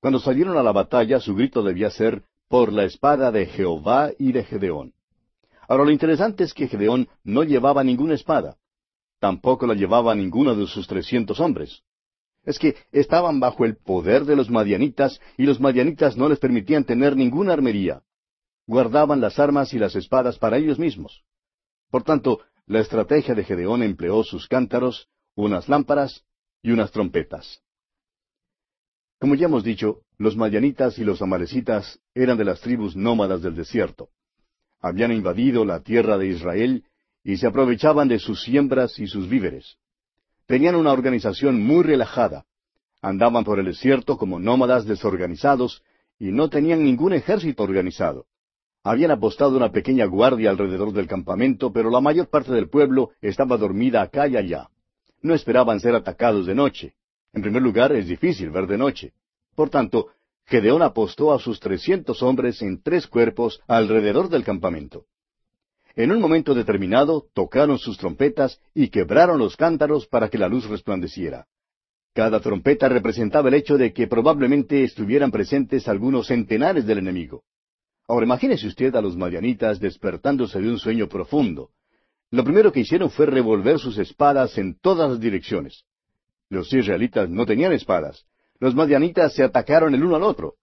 Cuando 0.00 0.18
salieron 0.18 0.56
a 0.56 0.62
la 0.62 0.72
batalla, 0.72 1.20
su 1.20 1.34
grito 1.34 1.62
debía 1.62 1.90
ser, 1.90 2.22
por 2.48 2.72
la 2.72 2.84
espada 2.84 3.30
de 3.30 3.46
Jehová 3.46 4.10
y 4.18 4.32
de 4.32 4.44
Gedeón. 4.44 4.92
Ahora 5.68 5.84
lo 5.84 5.90
interesante 5.90 6.44
es 6.44 6.52
que 6.52 6.68
Gedeón 6.68 7.08
no 7.22 7.44
llevaba 7.44 7.84
ninguna 7.84 8.14
espada. 8.14 8.56
Tampoco 9.20 9.66
la 9.66 9.74
llevaba 9.74 10.14
ninguno 10.14 10.54
de 10.54 10.66
sus 10.66 10.88
trescientos 10.88 11.38
hombres. 11.38 11.82
Es 12.44 12.58
que 12.58 12.76
estaban 12.92 13.40
bajo 13.40 13.64
el 13.64 13.76
poder 13.76 14.24
de 14.24 14.36
los 14.36 14.50
madianitas 14.50 15.20
y 15.36 15.44
los 15.44 15.60
madianitas 15.60 16.16
no 16.16 16.28
les 16.28 16.38
permitían 16.38 16.84
tener 16.84 17.16
ninguna 17.16 17.52
armería. 17.52 18.02
Guardaban 18.66 19.20
las 19.20 19.38
armas 19.38 19.74
y 19.74 19.78
las 19.78 19.94
espadas 19.96 20.38
para 20.38 20.56
ellos 20.56 20.78
mismos. 20.78 21.22
Por 21.90 22.02
tanto, 22.04 22.40
la 22.66 22.80
estrategia 22.80 23.34
de 23.34 23.44
Gedeón 23.44 23.82
empleó 23.82 24.22
sus 24.22 24.46
cántaros, 24.46 25.08
unas 25.34 25.68
lámparas 25.68 26.24
y 26.62 26.70
unas 26.70 26.92
trompetas. 26.92 27.60
Como 29.18 29.34
ya 29.34 29.46
hemos 29.46 29.64
dicho, 29.64 30.02
los 30.16 30.36
madianitas 30.36 30.98
y 30.98 31.04
los 31.04 31.20
amalecitas 31.20 32.00
eran 32.14 32.38
de 32.38 32.44
las 32.44 32.60
tribus 32.60 32.96
nómadas 32.96 33.42
del 33.42 33.54
desierto. 33.54 34.10
Habían 34.80 35.12
invadido 35.12 35.64
la 35.64 35.82
tierra 35.82 36.16
de 36.16 36.28
Israel 36.28 36.84
y 37.24 37.36
se 37.36 37.46
aprovechaban 37.46 38.08
de 38.08 38.18
sus 38.18 38.42
siembras 38.42 38.98
y 38.98 39.06
sus 39.06 39.28
víveres. 39.28 39.79
Tenían 40.50 40.74
una 40.74 40.92
organización 40.92 41.62
muy 41.62 41.84
relajada. 41.84 42.44
Andaban 43.00 43.44
por 43.44 43.60
el 43.60 43.66
desierto 43.66 44.18
como 44.18 44.40
nómadas 44.40 44.84
desorganizados 44.84 45.84
y 46.18 46.32
no 46.32 46.50
tenían 46.50 46.82
ningún 46.82 47.12
ejército 47.12 47.62
organizado. 47.62 48.26
Habían 48.82 49.12
apostado 49.12 49.56
una 49.56 49.70
pequeña 49.70 50.06
guardia 50.06 50.50
alrededor 50.50 50.92
del 50.92 51.06
campamento, 51.06 51.72
pero 51.72 51.88
la 51.88 52.00
mayor 52.00 52.26
parte 52.30 52.50
del 52.50 52.68
pueblo 52.68 53.10
estaba 53.20 53.56
dormida 53.58 54.02
acá 54.02 54.26
y 54.26 54.36
allá. 54.36 54.70
No 55.22 55.34
esperaban 55.34 55.78
ser 55.78 55.94
atacados 55.94 56.46
de 56.46 56.56
noche. 56.56 56.94
En 57.32 57.42
primer 57.42 57.62
lugar, 57.62 57.92
es 57.92 58.08
difícil 58.08 58.50
ver 58.50 58.66
de 58.66 58.76
noche. 58.76 59.12
Por 59.54 59.70
tanto, 59.70 60.08
Gedeón 60.46 60.82
apostó 60.82 61.32
a 61.32 61.38
sus 61.38 61.60
trescientos 61.60 62.24
hombres 62.24 62.60
en 62.60 62.82
tres 62.82 63.06
cuerpos 63.06 63.60
alrededor 63.68 64.28
del 64.28 64.42
campamento. 64.42 65.04
En 66.00 66.12
un 66.12 66.18
momento 66.18 66.54
determinado 66.54 67.26
tocaron 67.34 67.78
sus 67.78 67.98
trompetas 67.98 68.58
y 68.74 68.88
quebraron 68.88 69.38
los 69.38 69.54
cántaros 69.54 70.06
para 70.06 70.30
que 70.30 70.38
la 70.38 70.48
luz 70.48 70.66
resplandeciera. 70.66 71.46
Cada 72.14 72.40
trompeta 72.40 72.88
representaba 72.88 73.50
el 73.50 73.54
hecho 73.56 73.76
de 73.76 73.92
que 73.92 74.06
probablemente 74.06 74.82
estuvieran 74.82 75.30
presentes 75.30 75.88
algunos 75.88 76.28
centenares 76.28 76.86
del 76.86 77.00
enemigo. 77.00 77.42
Ahora 78.08 78.24
imagínese 78.24 78.66
usted 78.66 78.96
a 78.96 79.02
los 79.02 79.14
madianitas 79.14 79.78
despertándose 79.78 80.58
de 80.58 80.70
un 80.70 80.78
sueño 80.78 81.06
profundo. 81.06 81.68
Lo 82.30 82.44
primero 82.44 82.72
que 82.72 82.80
hicieron 82.80 83.10
fue 83.10 83.26
revolver 83.26 83.78
sus 83.78 83.98
espadas 83.98 84.56
en 84.56 84.78
todas 84.80 85.10
las 85.10 85.20
direcciones. 85.20 85.84
Los 86.48 86.72
israelitas 86.72 87.28
no 87.28 87.44
tenían 87.44 87.72
espadas. 87.72 88.24
Los 88.58 88.74
madianitas 88.74 89.34
se 89.34 89.42
atacaron 89.42 89.94
el 89.94 90.02
uno 90.02 90.16
al 90.16 90.22
otro. 90.22 90.54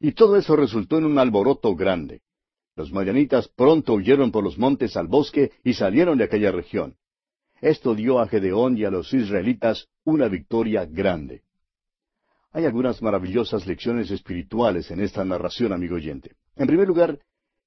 Y 0.00 0.12
todo 0.12 0.38
eso 0.38 0.56
resultó 0.56 0.96
en 0.96 1.04
un 1.04 1.18
alboroto 1.18 1.76
grande. 1.76 2.22
Los 2.76 2.92
madianitas 2.92 3.48
pronto 3.48 3.94
huyeron 3.94 4.30
por 4.30 4.44
los 4.44 4.58
montes 4.58 4.98
al 4.98 5.08
bosque 5.08 5.50
y 5.64 5.72
salieron 5.72 6.18
de 6.18 6.24
aquella 6.24 6.52
región. 6.52 6.94
Esto 7.62 7.94
dio 7.94 8.20
a 8.20 8.28
Gedeón 8.28 8.76
y 8.76 8.84
a 8.84 8.90
los 8.90 9.14
israelitas 9.14 9.88
una 10.04 10.28
victoria 10.28 10.84
grande. 10.84 11.42
Hay 12.52 12.66
algunas 12.66 13.00
maravillosas 13.00 13.66
lecciones 13.66 14.10
espirituales 14.10 14.90
en 14.90 15.00
esta 15.00 15.24
narración, 15.24 15.72
amigo 15.72 15.96
oyente. 15.96 16.32
En 16.54 16.66
primer 16.66 16.86
lugar, 16.86 17.18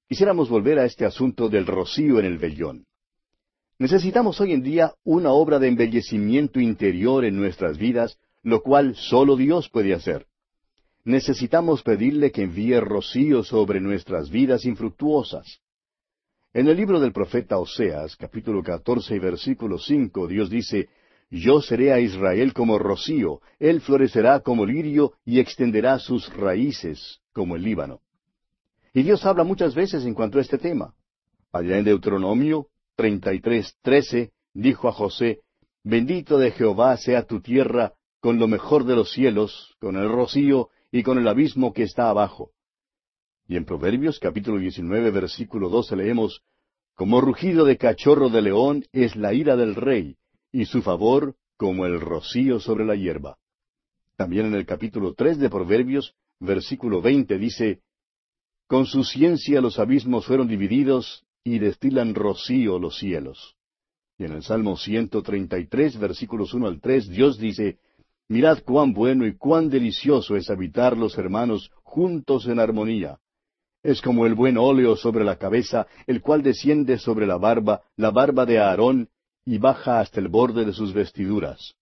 quisiéramos 0.07 0.47
volver 0.47 0.77
a 0.77 0.85
este 0.85 1.05
asunto 1.05 1.49
del 1.49 1.65
rocío 1.65 2.19
en 2.19 2.25
el 2.25 2.37
vellón. 2.37 2.85
Necesitamos 3.79 4.39
hoy 4.41 4.53
en 4.53 4.61
día 4.61 4.93
una 5.03 5.31
obra 5.31 5.57
de 5.57 5.69
embellecimiento 5.69 6.59
interior 6.59 7.25
en 7.25 7.35
nuestras 7.35 7.79
vidas, 7.79 8.19
lo 8.43 8.61
cual 8.61 8.95
solo 8.95 9.35
Dios 9.35 9.69
puede 9.69 9.95
hacer 9.95 10.28
necesitamos 11.03 11.81
pedirle 11.83 12.31
que 12.31 12.43
envíe 12.43 12.79
rocío 12.79 13.43
sobre 13.43 13.79
nuestras 13.79 14.29
vidas 14.29 14.65
infructuosas. 14.65 15.61
En 16.53 16.67
el 16.67 16.77
libro 16.77 16.99
del 16.99 17.11
profeta 17.11 17.57
Oseas, 17.57 18.15
capítulo 18.15 18.63
14 18.63 19.15
y 19.15 19.19
versículo 19.19 19.77
5, 19.77 20.27
Dios 20.27 20.49
dice, 20.49 20.89
Yo 21.29 21.61
seré 21.61 21.93
a 21.93 21.99
Israel 21.99 22.53
como 22.53 22.79
rocío, 22.79 23.41
él 23.59 23.81
florecerá 23.81 24.39
como 24.39 24.65
lirio 24.65 25.13
y 25.25 25.39
extenderá 25.39 25.99
sus 25.99 26.33
raíces 26.35 27.21
como 27.33 27.55
el 27.55 27.63
Líbano. 27.63 28.01
Y 28.93 29.03
Dios 29.03 29.25
habla 29.25 29.43
muchas 29.43 29.75
veces 29.75 30.05
en 30.05 30.15
cuanto 30.15 30.39
a 30.39 30.41
este 30.41 30.57
tema. 30.57 30.95
Allá 31.51 31.77
en 31.77 31.85
Deuteronomio 31.85 32.67
33, 32.95 33.77
13, 33.81 34.31
dijo 34.53 34.87
a 34.87 34.91
José, 34.91 35.41
Bendito 35.83 36.37
de 36.37 36.51
Jehová 36.51 36.97
sea 36.97 37.23
tu 37.23 37.41
tierra 37.41 37.93
con 38.19 38.37
lo 38.39 38.47
mejor 38.47 38.83
de 38.83 38.95
los 38.95 39.11
cielos, 39.11 39.75
con 39.79 39.95
el 39.95 40.09
rocío 40.09 40.69
y 40.91 41.03
con 41.03 41.17
el 41.17 41.27
abismo 41.27 41.73
que 41.73 41.83
está 41.83 42.09
abajo. 42.09 42.51
Y 43.47 43.55
en 43.55 43.65
Proverbios 43.65 44.19
capítulo 44.19 44.59
19 44.59 45.11
versículo 45.11 45.69
12 45.69 45.95
leemos, 45.95 46.41
Como 46.95 47.21
rugido 47.21 47.65
de 47.65 47.77
cachorro 47.77 48.29
de 48.29 48.41
león 48.41 48.85
es 48.91 49.15
la 49.15 49.33
ira 49.33 49.55
del 49.55 49.75
rey, 49.75 50.17
y 50.51 50.65
su 50.65 50.81
favor 50.81 51.35
como 51.57 51.85
el 51.85 51.99
rocío 51.99 52.59
sobre 52.59 52.85
la 52.85 52.95
hierba. 52.95 53.37
También 54.15 54.47
en 54.47 54.55
el 54.55 54.65
capítulo 54.65 55.13
3 55.13 55.39
de 55.39 55.49
Proverbios, 55.49 56.13
versículo 56.39 57.01
20 57.01 57.37
dice, 57.37 57.81
Con 58.67 58.85
su 58.85 59.03
ciencia 59.03 59.61
los 59.61 59.79
abismos 59.79 60.25
fueron 60.25 60.47
divididos 60.47 61.25
y 61.43 61.59
destilan 61.59 62.15
rocío 62.15 62.79
los 62.79 62.97
cielos. 62.97 63.55
Y 64.17 64.25
en 64.25 64.33
el 64.33 64.43
Salmo 64.43 64.75
133, 64.75 65.97
versículos 65.97 66.53
1 66.53 66.67
al 66.67 66.81
3, 66.81 67.09
Dios 67.09 67.37
dice, 67.37 67.79
Mirad 68.29 68.59
cuán 68.63 68.93
bueno 68.93 69.25
y 69.25 69.35
cuán 69.35 69.69
delicioso 69.69 70.35
es 70.35 70.51
habitar 70.51 70.95
los 70.95 71.17
hermanos 71.17 71.71
juntos 71.83 72.47
en 72.47 72.59
armonía. 72.59 73.17
Es 73.81 74.01
como 74.01 74.27
el 74.27 74.35
buen 74.35 74.57
óleo 74.57 74.95
sobre 74.95 75.25
la 75.25 75.37
cabeza, 75.37 75.87
el 76.05 76.21
cual 76.21 76.43
desciende 76.43 76.99
sobre 76.99 77.25
la 77.25 77.37
barba, 77.37 77.81
la 77.95 78.11
barba 78.11 78.45
de 78.45 78.59
Aarón, 78.59 79.09
y 79.45 79.57
baja 79.57 79.99
hasta 79.99 80.19
el 80.19 80.27
borde 80.27 80.63
de 80.63 80.73
sus 80.73 80.93
vestiduras. 80.93 81.73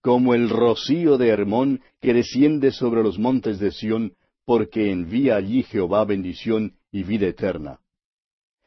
Como 0.00 0.34
el 0.34 0.50
rocío 0.50 1.18
de 1.18 1.28
Hermón 1.28 1.80
que 2.00 2.14
desciende 2.14 2.70
sobre 2.70 3.02
los 3.02 3.18
montes 3.18 3.58
de 3.58 3.72
Sión, 3.72 4.12
porque 4.44 4.92
envía 4.92 5.34
allí 5.34 5.64
Jehová 5.64 6.04
bendición 6.04 6.74
y 6.92 7.02
vida 7.02 7.26
eterna. 7.26 7.80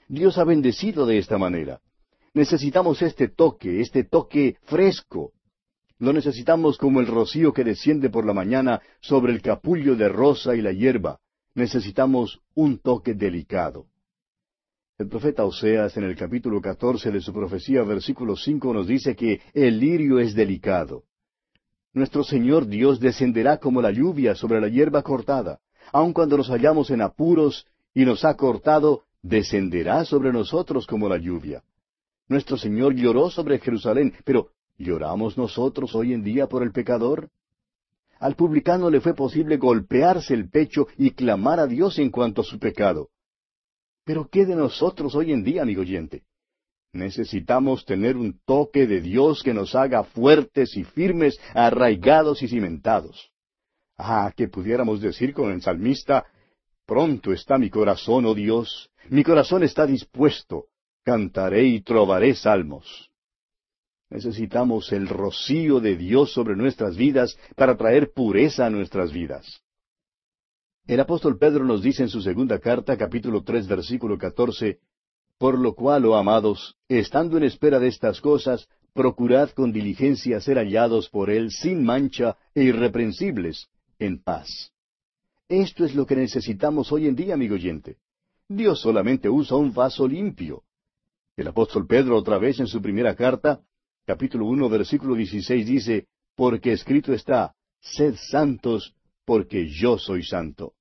Dios 0.10 0.38
ha 0.38 0.44
bendecido 0.44 1.06
de 1.06 1.18
esta 1.18 1.38
manera. 1.38 1.80
Necesitamos 2.34 3.02
este 3.02 3.30
toque, 3.30 3.80
este 3.80 4.04
toque 4.04 4.58
fresco. 4.64 5.32
Lo 6.02 6.14
necesitamos 6.14 6.80
como 6.80 7.00
el 7.00 7.06
rocío 7.06 7.54
que 7.54 7.64
desciende 7.64 8.10
por 8.10 8.26
la 8.26 8.34
mañana 8.34 8.82
sobre 9.02 9.34
el 9.34 9.40
capullo 9.40 9.96
de 9.96 10.10
rosa 10.10 10.56
y 10.56 10.62
la 10.62 10.72
hierba. 10.72 11.20
Necesitamos 11.54 12.42
un 12.56 12.80
toque 12.80 13.14
delicado. 13.14 13.86
El 14.98 15.08
profeta 15.08 15.46
Oseas 15.46 15.96
en 15.98 16.06
el 16.06 16.16
capítulo 16.16 16.60
catorce 16.60 17.12
de 17.12 17.22
su 17.22 17.32
profecía, 17.32 17.84
versículo 17.84 18.36
cinco, 18.36 18.74
nos 18.74 18.88
dice 18.88 19.16
que 19.16 19.42
el 19.54 19.80
lirio 19.80 20.18
es 20.18 20.34
delicado. 20.34 21.04
Nuestro 21.94 22.24
Señor 22.24 22.66
Dios 22.66 23.00
descenderá 23.00 23.58
como 23.58 23.80
la 23.80 23.92
lluvia 23.92 24.34
sobre 24.34 24.60
la 24.60 24.70
hierba 24.70 25.04
cortada. 25.04 25.60
Aun 25.94 26.14
cuando 26.14 26.36
nos 26.36 26.50
hallamos 26.50 26.90
en 26.90 27.02
apuros 27.02 27.68
y 27.94 28.06
nos 28.06 28.26
ha 28.26 28.36
cortado, 28.36 29.04
descenderá 29.22 30.04
sobre 30.06 30.34
nosotros 30.34 30.88
como 30.88 31.08
la 31.08 31.20
lluvia. 31.20 31.62
Nuestro 32.28 32.58
Señor 32.58 32.96
lloró 32.96 33.30
sobre 33.30 33.60
Jerusalén, 33.60 34.14
pero 34.26 34.50
¿Lloramos 34.82 35.38
nosotros 35.38 35.94
hoy 35.96 36.14
en 36.14 36.24
día 36.24 36.48
por 36.48 36.64
el 36.64 36.72
pecador? 36.72 37.30
Al 38.20 38.36
publicano 38.36 38.90
le 38.90 39.02
fue 39.02 39.14
posible 39.14 39.58
golpearse 39.58 40.34
el 40.34 40.50
pecho 40.50 40.88
y 40.98 41.12
clamar 41.12 41.60
a 41.60 41.68
Dios 41.68 42.00
en 42.00 42.10
cuanto 42.10 42.42
a 42.42 42.44
su 42.44 42.60
pecado. 42.60 43.10
Pero 44.04 44.28
¿qué 44.28 44.46
de 44.46 44.56
nosotros 44.56 45.16
hoy 45.16 45.32
en 45.32 45.44
día, 45.44 45.62
amigo 45.62 45.82
oyente? 45.82 46.24
Necesitamos 46.94 47.86
tener 47.86 48.18
un 48.18 48.40
toque 48.46 48.86
de 48.88 49.02
Dios 49.02 49.44
que 49.44 49.54
nos 49.54 49.76
haga 49.76 50.04
fuertes 50.04 50.76
y 50.76 50.84
firmes, 50.84 51.40
arraigados 51.54 52.42
y 52.44 52.48
cimentados. 52.48 53.32
Ah, 53.98 54.34
que 54.36 54.48
pudiéramos 54.48 55.00
decir 55.00 55.34
con 55.34 55.52
el 55.52 55.62
salmista, 55.62 56.26
Pronto 56.86 57.32
está 57.32 57.58
mi 57.58 57.70
corazón, 57.70 58.26
oh 58.26 58.34
Dios, 58.34 58.90
mi 59.10 59.24
corazón 59.24 59.64
está 59.64 59.86
dispuesto, 59.86 60.66
cantaré 61.04 61.64
y 61.64 61.82
trovaré 61.82 62.36
salmos. 62.36 63.11
Necesitamos 64.12 64.92
el 64.92 65.08
rocío 65.08 65.80
de 65.80 65.96
Dios 65.96 66.34
sobre 66.34 66.58
nuestras 66.58 66.98
vidas 66.98 67.38
para 67.56 67.78
traer 67.78 68.12
pureza 68.12 68.66
a 68.66 68.70
nuestras 68.70 69.14
vidas. 69.14 69.62
El 70.86 71.00
apóstol 71.00 71.38
Pedro 71.38 71.64
nos 71.64 71.82
dice 71.82 72.04
en 72.04 72.10
su 72.10 72.22
segunda 72.22 72.60
carta, 72.60 72.98
capítulo 72.98 73.42
tres, 73.42 73.70
versículo 73.70 74.18
catorce, 74.18 74.80
Por 75.38 75.58
lo 75.58 75.76
cual, 75.76 76.06
oh 76.06 76.18
amados, 76.18 76.76
estando 76.90 77.38
en 77.38 77.44
espera 77.44 77.80
de 77.80 77.88
estas 77.88 78.20
cosas, 78.20 78.68
procurad 78.94 79.52
con 79.52 79.72
diligencia 79.72 80.42
ser 80.42 80.58
hallados 80.58 81.10
por 81.10 81.30
Él 81.30 81.50
sin 81.50 81.82
mancha 81.86 82.36
e 82.54 82.64
irreprensibles, 82.64 83.70
en 83.98 84.22
paz. 84.22 84.74
Esto 85.48 85.86
es 85.86 85.96
lo 85.96 86.06
que 86.06 86.18
necesitamos 86.18 86.92
hoy 86.92 87.08
en 87.08 87.16
día, 87.16 87.36
amigo 87.36 87.56
oyente. 87.56 87.96
Dios 88.50 88.82
solamente 88.82 89.30
usa 89.30 89.56
un 89.56 89.74
vaso 89.74 90.06
limpio. 90.06 90.64
El 91.38 91.48
apóstol 91.48 91.88
Pedro 91.88 92.18
otra 92.18 92.38
vez 92.38 92.60
en 92.60 92.68
su 92.68 92.82
primera 92.82 93.16
carta 93.16 93.62
capítulo 94.06 94.46
uno, 94.46 94.70
versículo 94.70 95.16
dieciséis 95.16 95.66
dice, 95.66 96.08
Porque 96.36 96.74
escrito 96.74 97.14
está, 97.14 97.54
Sed 97.80 98.16
santos, 98.16 98.94
porque 99.26 99.68
yo 99.68 99.98
soy 99.98 100.24
santo. 100.24 100.74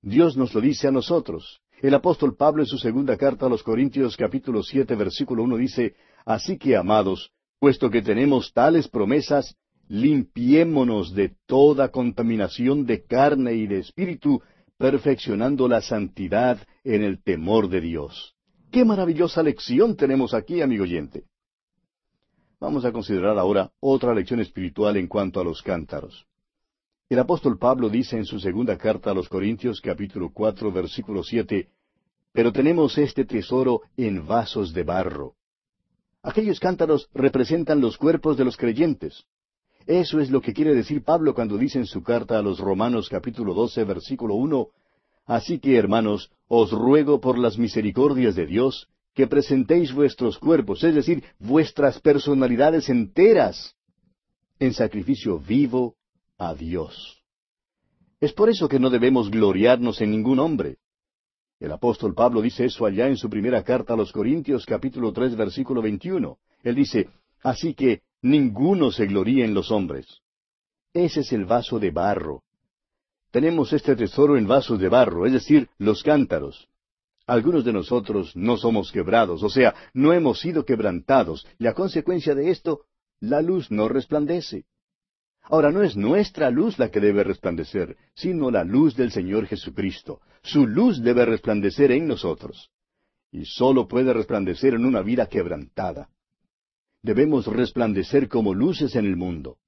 Dios 0.00 0.36
nos 0.36 0.52
lo 0.54 0.60
dice 0.60 0.88
a 0.88 0.90
nosotros. 0.90 1.60
El 1.80 1.94
apóstol 1.94 2.36
Pablo 2.36 2.62
en 2.62 2.66
su 2.66 2.78
segunda 2.78 3.16
carta 3.16 3.46
a 3.46 3.48
los 3.48 3.62
Corintios 3.62 4.16
capítulo 4.16 4.62
siete 4.62 4.94
versículo 4.96 5.42
uno 5.44 5.56
dice, 5.56 5.94
Así 6.24 6.58
que, 6.58 6.76
amados, 6.76 7.30
puesto 7.58 7.90
que 7.90 8.02
tenemos 8.02 8.52
tales 8.52 8.88
promesas, 8.88 9.56
limpiémonos 9.88 11.14
de 11.14 11.36
toda 11.46 11.90
contaminación 11.90 12.86
de 12.86 13.04
carne 13.04 13.54
y 13.54 13.66
de 13.66 13.78
espíritu, 13.78 14.42
perfeccionando 14.78 15.68
la 15.68 15.80
santidad 15.80 16.58
en 16.82 17.02
el 17.02 17.22
temor 17.22 17.68
de 17.68 17.80
Dios. 17.80 18.34
Qué 18.70 18.84
maravillosa 18.84 19.42
lección 19.42 19.96
tenemos 19.96 20.34
aquí, 20.34 20.60
amigo 20.60 20.84
oyente. 20.84 21.24
Vamos 22.62 22.84
a 22.84 22.92
considerar 22.92 23.36
ahora 23.40 23.72
otra 23.80 24.14
lección 24.14 24.38
espiritual 24.38 24.96
en 24.96 25.08
cuanto 25.08 25.40
a 25.40 25.44
los 25.44 25.60
cántaros. 25.62 26.26
El 27.08 27.18
apóstol 27.18 27.58
Pablo 27.58 27.88
dice 27.88 28.16
en 28.16 28.24
su 28.24 28.38
segunda 28.38 28.78
carta 28.78 29.10
a 29.10 29.14
los 29.14 29.28
Corintios 29.28 29.80
capítulo 29.80 30.30
cuatro 30.32 30.70
versículo 30.70 31.24
siete, 31.24 31.70
Pero 32.32 32.52
tenemos 32.52 32.96
este 32.98 33.24
tesoro 33.24 33.80
en 33.96 34.28
vasos 34.28 34.72
de 34.72 34.84
barro. 34.84 35.34
Aquellos 36.22 36.60
cántaros 36.60 37.08
representan 37.12 37.80
los 37.80 37.98
cuerpos 37.98 38.36
de 38.36 38.44
los 38.44 38.56
creyentes. 38.56 39.24
Eso 39.84 40.20
es 40.20 40.30
lo 40.30 40.40
que 40.40 40.52
quiere 40.52 40.72
decir 40.72 41.02
Pablo 41.02 41.34
cuando 41.34 41.58
dice 41.58 41.80
en 41.80 41.86
su 41.86 42.04
carta 42.04 42.38
a 42.38 42.42
los 42.42 42.60
Romanos 42.60 43.08
capítulo 43.08 43.54
doce 43.54 43.82
versículo 43.82 44.36
uno, 44.36 44.68
Así 45.26 45.58
que, 45.58 45.76
hermanos, 45.76 46.30
os 46.46 46.70
ruego 46.70 47.20
por 47.20 47.38
las 47.38 47.58
misericordias 47.58 48.36
de 48.36 48.46
Dios, 48.46 48.88
que 49.14 49.26
presentéis 49.26 49.92
vuestros 49.92 50.38
cuerpos, 50.38 50.82
es 50.84 50.94
decir, 50.94 51.22
vuestras 51.38 52.00
personalidades 52.00 52.88
enteras, 52.88 53.76
en 54.58 54.72
sacrificio 54.72 55.38
vivo 55.38 55.96
a 56.38 56.54
Dios. 56.54 57.22
Es 58.20 58.32
por 58.32 58.48
eso 58.48 58.68
que 58.68 58.78
no 58.78 58.90
debemos 58.90 59.30
gloriarnos 59.30 60.00
en 60.00 60.12
ningún 60.12 60.38
hombre. 60.38 60.76
El 61.58 61.72
apóstol 61.72 62.14
Pablo 62.14 62.40
dice 62.40 62.64
eso 62.64 62.86
allá 62.86 63.08
en 63.08 63.16
su 63.16 63.28
primera 63.28 63.62
carta 63.64 63.94
a 63.94 63.96
los 63.96 64.12
Corintios 64.12 64.64
capítulo 64.64 65.12
tres 65.12 65.36
versículo 65.36 65.82
veintiuno. 65.82 66.38
Él 66.62 66.76
dice, 66.76 67.08
Así 67.42 67.74
que 67.74 68.02
ninguno 68.22 68.92
se 68.92 69.06
gloríe 69.06 69.44
en 69.44 69.54
los 69.54 69.70
hombres. 69.70 70.06
Ese 70.92 71.20
es 71.20 71.32
el 71.32 71.44
vaso 71.44 71.78
de 71.78 71.90
barro. 71.90 72.42
Tenemos 73.30 73.72
este 73.72 73.96
tesoro 73.96 74.36
en 74.36 74.46
vasos 74.46 74.78
de 74.78 74.88
barro, 74.88 75.26
es 75.26 75.32
decir, 75.32 75.68
los 75.78 76.02
cántaros. 76.02 76.68
Algunos 77.26 77.64
de 77.64 77.72
nosotros 77.72 78.34
no 78.34 78.56
somos 78.56 78.90
quebrados, 78.90 79.42
o 79.42 79.48
sea, 79.48 79.74
no 79.94 80.12
hemos 80.12 80.40
sido 80.40 80.64
quebrantados, 80.64 81.46
y 81.58 81.66
a 81.66 81.74
consecuencia 81.74 82.34
de 82.34 82.50
esto, 82.50 82.82
la 83.20 83.40
luz 83.40 83.70
no 83.70 83.88
resplandece. 83.88 84.64
Ahora 85.44 85.70
no 85.70 85.82
es 85.82 85.96
nuestra 85.96 86.50
luz 86.50 86.78
la 86.78 86.90
que 86.90 87.00
debe 87.00 87.24
resplandecer, 87.24 87.96
sino 88.14 88.50
la 88.50 88.64
luz 88.64 88.96
del 88.96 89.10
Señor 89.10 89.46
Jesucristo. 89.46 90.20
Su 90.42 90.66
luz 90.66 91.02
debe 91.02 91.24
resplandecer 91.24 91.92
en 91.92 92.06
nosotros. 92.06 92.70
Y 93.30 93.44
sólo 93.44 93.88
puede 93.88 94.12
resplandecer 94.12 94.74
en 94.74 94.84
una 94.84 95.02
vida 95.02 95.26
quebrantada. 95.26 96.08
Debemos 97.02 97.46
resplandecer 97.46 98.28
como 98.28 98.54
luces 98.54 98.94
en 98.94 99.06
el 99.06 99.16
mundo. 99.16 99.58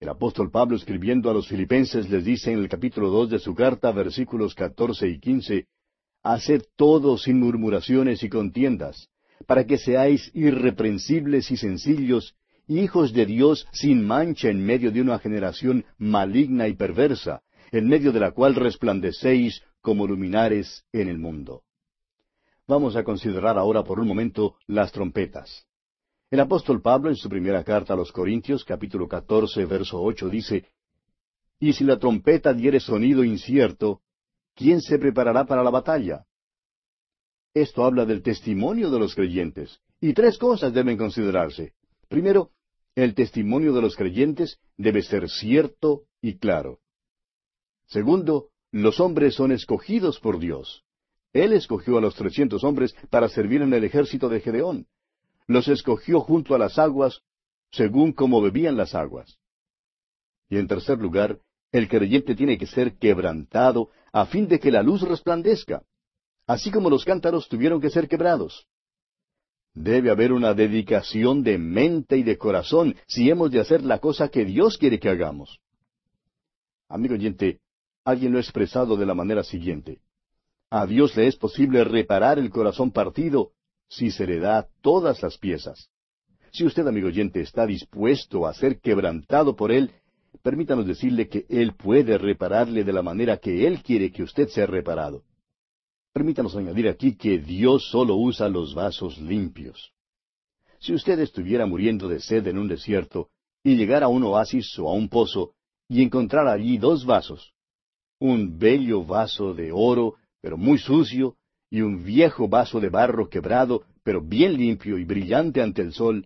El 0.00 0.08
apóstol 0.10 0.50
Pablo 0.50 0.76
escribiendo 0.76 1.30
a 1.30 1.34
los 1.34 1.48
filipenses 1.48 2.08
les 2.10 2.24
dice 2.24 2.52
en 2.52 2.58
el 2.58 2.68
capítulo 2.68 3.10
dos 3.10 3.30
de 3.30 3.38
su 3.38 3.54
carta, 3.54 3.92
versículos 3.92 4.54
catorce 4.54 5.08
y 5.08 5.18
quince, 5.18 5.66
Haced 6.28 6.64
todo 6.74 7.18
sin 7.18 7.38
murmuraciones 7.38 8.24
y 8.24 8.28
contiendas, 8.28 9.10
para 9.46 9.64
que 9.64 9.78
seáis 9.78 10.28
irreprensibles 10.34 11.52
y 11.52 11.56
sencillos, 11.56 12.34
hijos 12.66 13.12
de 13.12 13.26
Dios 13.26 13.68
sin 13.70 14.04
mancha 14.04 14.48
en 14.48 14.58
medio 14.58 14.90
de 14.90 15.00
una 15.00 15.20
generación 15.20 15.84
maligna 15.98 16.66
y 16.66 16.74
perversa, 16.74 17.42
en 17.70 17.86
medio 17.86 18.10
de 18.10 18.18
la 18.18 18.32
cual 18.32 18.56
resplandecéis 18.56 19.62
como 19.80 20.04
luminares 20.04 20.84
en 20.92 21.06
el 21.06 21.16
mundo. 21.16 21.62
Vamos 22.66 22.96
a 22.96 23.04
considerar 23.04 23.56
ahora 23.56 23.84
por 23.84 24.00
un 24.00 24.08
momento 24.08 24.56
las 24.66 24.90
trompetas. 24.90 25.68
El 26.28 26.40
apóstol 26.40 26.82
Pablo 26.82 27.08
en 27.08 27.14
su 27.14 27.28
primera 27.28 27.62
carta 27.62 27.92
a 27.92 27.96
los 27.96 28.10
Corintios, 28.10 28.64
capítulo 28.64 29.06
catorce, 29.06 29.64
verso 29.64 30.02
ocho, 30.02 30.28
dice, 30.28 30.64
Y 31.60 31.72
si 31.72 31.84
la 31.84 32.00
trompeta 32.00 32.52
diere 32.52 32.80
sonido 32.80 33.22
incierto, 33.22 34.00
¿quién 34.56 34.80
se 34.80 34.98
preparará 34.98 35.44
para 35.44 35.62
la 35.62 35.70
batalla? 35.70 36.26
Esto 37.54 37.84
habla 37.84 38.04
del 38.04 38.22
testimonio 38.22 38.90
de 38.90 38.98
los 38.98 39.14
creyentes. 39.14 39.80
Y 40.00 40.12
tres 40.12 40.36
cosas 40.36 40.74
deben 40.74 40.96
considerarse. 40.96 41.74
Primero, 42.08 42.50
el 42.94 43.14
testimonio 43.14 43.72
de 43.72 43.82
los 43.82 43.96
creyentes 43.96 44.58
debe 44.76 45.02
ser 45.02 45.28
cierto 45.28 46.02
y 46.20 46.38
claro. 46.38 46.80
Segundo, 47.86 48.50
los 48.72 49.00
hombres 49.00 49.34
son 49.34 49.52
escogidos 49.52 50.18
por 50.18 50.38
Dios. 50.38 50.84
Él 51.32 51.52
escogió 51.52 51.98
a 51.98 52.00
los 52.00 52.14
trescientos 52.14 52.64
hombres 52.64 52.94
para 53.10 53.28
servir 53.28 53.62
en 53.62 53.72
el 53.72 53.84
ejército 53.84 54.28
de 54.28 54.40
Gedeón. 54.40 54.86
Los 55.46 55.68
escogió 55.68 56.20
junto 56.20 56.54
a 56.54 56.58
las 56.58 56.78
aguas, 56.78 57.20
según 57.70 58.12
como 58.12 58.42
bebían 58.42 58.76
las 58.76 58.94
aguas. 58.94 59.38
Y 60.48 60.58
en 60.58 60.66
tercer 60.66 60.98
lugar, 60.98 61.40
el 61.72 61.88
creyente 61.88 62.34
tiene 62.34 62.58
que 62.58 62.66
ser 62.66 62.96
quebrantado 62.98 63.90
a 64.12 64.26
fin 64.26 64.48
de 64.48 64.58
que 64.58 64.70
la 64.70 64.82
luz 64.82 65.02
resplandezca, 65.02 65.82
así 66.46 66.70
como 66.70 66.90
los 66.90 67.04
cántaros 67.04 67.48
tuvieron 67.48 67.80
que 67.80 67.90
ser 67.90 68.08
quebrados. 68.08 68.66
Debe 69.74 70.10
haber 70.10 70.32
una 70.32 70.54
dedicación 70.54 71.42
de 71.42 71.58
mente 71.58 72.16
y 72.16 72.22
de 72.22 72.38
corazón 72.38 72.96
si 73.06 73.28
hemos 73.28 73.50
de 73.50 73.60
hacer 73.60 73.82
la 73.82 73.98
cosa 73.98 74.28
que 74.28 74.44
Dios 74.44 74.78
quiere 74.78 74.98
que 74.98 75.10
hagamos. 75.10 75.60
Amigo 76.88 77.14
oyente, 77.14 77.60
alguien 78.04 78.32
lo 78.32 78.38
ha 78.38 78.40
expresado 78.40 78.96
de 78.96 79.04
la 79.04 79.14
manera 79.14 79.42
siguiente. 79.42 80.00
A 80.70 80.86
Dios 80.86 81.14
le 81.16 81.26
es 81.26 81.36
posible 81.36 81.84
reparar 81.84 82.38
el 82.38 82.50
corazón 82.50 82.90
partido 82.90 83.52
si 83.88 84.10
se 84.10 84.26
le 84.26 84.38
da 84.38 84.66
todas 84.80 85.22
las 85.22 85.36
piezas. 85.36 85.90
Si 86.52 86.64
usted, 86.64 86.86
amigo 86.86 87.08
oyente, 87.08 87.40
está 87.40 87.66
dispuesto 87.66 88.46
a 88.46 88.54
ser 88.54 88.80
quebrantado 88.80 89.56
por 89.56 89.70
Él, 89.70 89.92
permítanos 90.46 90.86
decirle 90.86 91.26
que 91.26 91.44
Él 91.48 91.74
puede 91.74 92.16
repararle 92.18 92.84
de 92.84 92.92
la 92.92 93.02
manera 93.02 93.38
que 93.38 93.66
Él 93.66 93.82
quiere 93.82 94.12
que 94.12 94.22
usted 94.22 94.46
sea 94.46 94.64
reparado. 94.64 95.24
Permítanos 96.12 96.54
añadir 96.54 96.86
aquí 96.86 97.16
que 97.16 97.38
Dios 97.38 97.90
solo 97.90 98.14
usa 98.14 98.48
los 98.48 98.72
vasos 98.72 99.18
limpios. 99.18 99.90
Si 100.78 100.94
usted 100.94 101.18
estuviera 101.18 101.66
muriendo 101.66 102.06
de 102.06 102.20
sed 102.20 102.46
en 102.46 102.58
un 102.58 102.68
desierto 102.68 103.28
y 103.64 103.74
llegara 103.74 104.06
a 104.06 104.08
un 104.08 104.22
oasis 104.22 104.78
o 104.78 104.88
a 104.88 104.92
un 104.92 105.08
pozo 105.08 105.54
y 105.88 106.00
encontrara 106.00 106.52
allí 106.52 106.78
dos 106.78 107.04
vasos, 107.04 107.52
un 108.20 108.56
bello 108.56 109.02
vaso 109.02 109.52
de 109.52 109.72
oro, 109.72 110.14
pero 110.40 110.56
muy 110.56 110.78
sucio, 110.78 111.34
y 111.70 111.80
un 111.80 112.04
viejo 112.04 112.46
vaso 112.46 112.78
de 112.78 112.88
barro 112.88 113.28
quebrado, 113.28 113.82
pero 114.04 114.22
bien 114.22 114.56
limpio 114.56 114.96
y 114.96 115.02
brillante 115.02 115.60
ante 115.60 115.82
el 115.82 115.92
sol, 115.92 116.24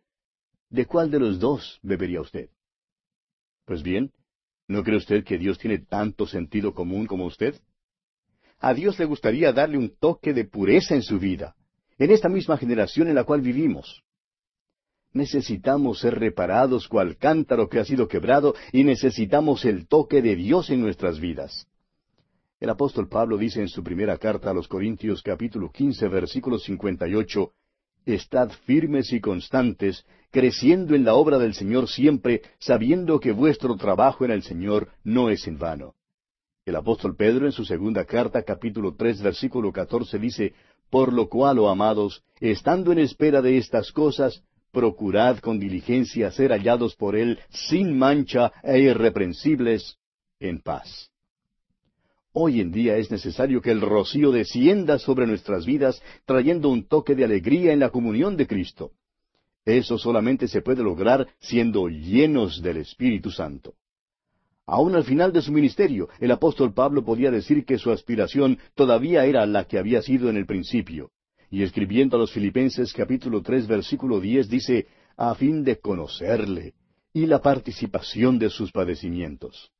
¿de 0.68 0.85
cuál 0.85 1.11
de 1.11 1.21
los 1.21 1.41
dos 1.41 1.81
bebería 1.83 2.21
usted? 2.21 2.51
Pues 3.65 3.83
bien, 3.83 4.11
¿no 4.69 4.83
cree 4.83 4.97
usted 4.97 5.25
que 5.25 5.39
Dios 5.39 5.59
tiene 5.59 5.79
tanto 5.79 6.27
sentido 6.27 6.75
común 6.75 7.07
como 7.07 7.27
usted? 7.27 7.61
A 8.59 8.75
Dios 8.75 8.99
le 8.99 9.07
gustaría 9.07 9.53
darle 9.53 9.79
un 9.79 9.97
toque 9.99 10.33
de 10.33 10.45
pureza 10.45 10.95
en 10.95 11.03
su 11.03 11.19
vida, 11.19 11.55
en 11.99 12.11
esta 12.11 12.29
misma 12.29 12.57
generación 12.57 13.09
en 13.09 13.15
la 13.15 13.25
cual 13.25 13.41
vivimos. 13.41 14.03
Necesitamos 15.13 16.01
ser 16.01 16.19
reparados 16.19 16.87
cual 16.87 17.17
cántaro 17.17 17.69
que 17.69 17.81
ha 17.81 17.85
sido 17.85 18.07
quebrado 18.07 18.55
y 18.73 18.85
necesitamos 18.85 19.65
el 19.65 19.89
toque 19.89 20.23
de 20.23 20.37
Dios 20.37 20.71
en 20.71 20.81
nuestras 20.81 21.19
vidas. 21.19 21.67
El 22.61 22.71
apóstol 22.71 23.09
Pablo 23.09 23.39
dice 23.39 23.61
en 23.61 23.69
su 23.69 23.83
primera 23.83 24.19
carta 24.19 24.51
a 24.51 24.55
los 24.55 24.69
Corintios 24.69 25.23
capítulo 25.23 25.73
quince 25.73 26.07
versículo 26.07 26.59
cincuenta 26.59 27.09
y 27.09 27.15
ocho 27.15 27.55
Estad 28.07 28.51
firmes 28.64 29.12
y 29.12 29.20
constantes, 29.20 30.05
creciendo 30.30 30.94
en 30.94 31.05
la 31.05 31.14
obra 31.14 31.38
del 31.38 31.55
Señor 31.55 31.88
siempre, 31.88 32.42
sabiendo 32.59 33.20
que 33.20 33.32
vuestro 33.32 33.76
trabajo 33.76 34.24
en 34.24 34.30
el 34.30 34.42
Señor 34.42 34.88
no 35.05 35.30
es 35.30 35.46
en 35.46 35.59
vano. 35.59 35.94
El 36.64 36.76
apóstol 36.76 37.16
Pedro 37.16 37.46
en 37.46 37.53
su 37.53 37.64
segunda 37.64 38.05
carta, 38.05 38.42
capítulo 38.42 38.94
tres, 38.94 39.20
versículo 39.22 39.72
catorce, 39.72 40.18
dice, 40.18 40.55
Por 40.88 41.12
lo 41.12 41.28
cual, 41.28 41.59
oh 41.59 41.68
amados, 41.68 42.22
estando 42.40 42.92
en 42.92 42.98
espera 42.98 43.42
de 43.42 43.59
estas 43.59 43.92
cosas, 43.92 44.42
procurad 44.70 45.38
con 45.38 45.59
diligencia 45.59 46.30
ser 46.30 46.53
hallados 46.53 46.94
por 46.94 47.16
Él 47.16 47.38
sin 47.48 47.98
mancha 47.98 48.53
e 48.62 48.78
irreprensibles 48.80 49.98
en 50.38 50.61
paz. 50.61 51.10
Hoy 52.43 52.62
en 52.62 52.72
día 52.72 52.97
es 52.97 53.11
necesario 53.11 53.61
que 53.61 53.70
el 53.70 53.82
rocío 53.82 54.32
descienda 54.32 54.99
sobre 54.99 55.26
nuestras 55.26 55.66
vidas, 55.66 56.03
trayendo 56.24 56.70
un 56.70 56.88
toque 56.88 57.14
de 57.14 57.22
alegría 57.22 57.74
en 57.74 57.80
la 57.80 57.91
comunión 57.91 58.34
de 58.38 58.47
Cristo. 58.47 58.93
Eso 59.66 59.99
solamente 59.99 60.49
se 60.49 60.62
puede 60.62 60.82
lograr 60.82 61.28
siendo 61.38 61.88
llenos 61.88 62.62
del 62.62 62.78
Espíritu 62.78 63.30
Santo. 63.30 63.74
Aún 64.64 64.95
al 64.95 65.05
final 65.05 65.34
de 65.34 65.43
su 65.43 65.53
ministerio, 65.53 66.09
el 66.18 66.30
apóstol 66.30 66.72
Pablo 66.72 67.05
podía 67.05 67.30
decir 67.30 67.66
que 67.66 67.76
su 67.76 67.91
aspiración 67.91 68.59
todavía 68.74 69.26
era 69.26 69.45
la 69.45 69.66
que 69.66 69.78
había 69.78 70.01
sido 70.01 70.30
en 70.30 70.38
el 70.38 70.47
principio. 70.47 71.11
Y 71.51 71.62
escribiendo 71.62 72.16
a 72.16 72.20
los 72.20 72.32
Filipenses 72.32 72.95
capítulo 72.95 73.43
tres 73.43 73.66
versículo 73.66 74.18
diez 74.18 74.49
dice, 74.49 74.86
a 75.14 75.34
fin 75.34 75.62
de 75.62 75.78
conocerle 75.78 76.72
y 77.12 77.26
la 77.26 77.43
participación 77.43 78.38
de 78.38 78.49
sus 78.49 78.72
padecimientos. 78.72 79.70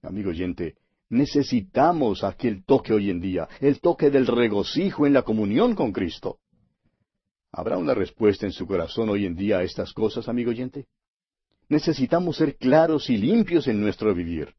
Amigo 0.00 0.30
oyente, 0.30 0.76
necesitamos 1.14 2.24
aquel 2.24 2.64
toque 2.64 2.92
hoy 2.92 3.10
en 3.10 3.20
día, 3.20 3.48
el 3.60 3.80
toque 3.80 4.10
del 4.10 4.26
regocijo 4.26 5.06
en 5.06 5.12
la 5.12 5.22
comunión 5.22 5.74
con 5.74 5.92
Cristo. 5.92 6.38
¿Habrá 7.52 7.78
una 7.78 7.94
respuesta 7.94 8.46
en 8.46 8.52
su 8.52 8.66
corazón 8.66 9.08
hoy 9.08 9.24
en 9.24 9.36
día 9.36 9.58
a 9.58 9.62
estas 9.62 9.92
cosas, 9.92 10.28
amigo 10.28 10.50
oyente? 10.50 10.86
Necesitamos 11.68 12.36
ser 12.36 12.56
claros 12.56 13.08
y 13.08 13.16
limpios 13.16 13.68
en 13.68 13.80
nuestro 13.80 14.14
vivir. 14.14 14.54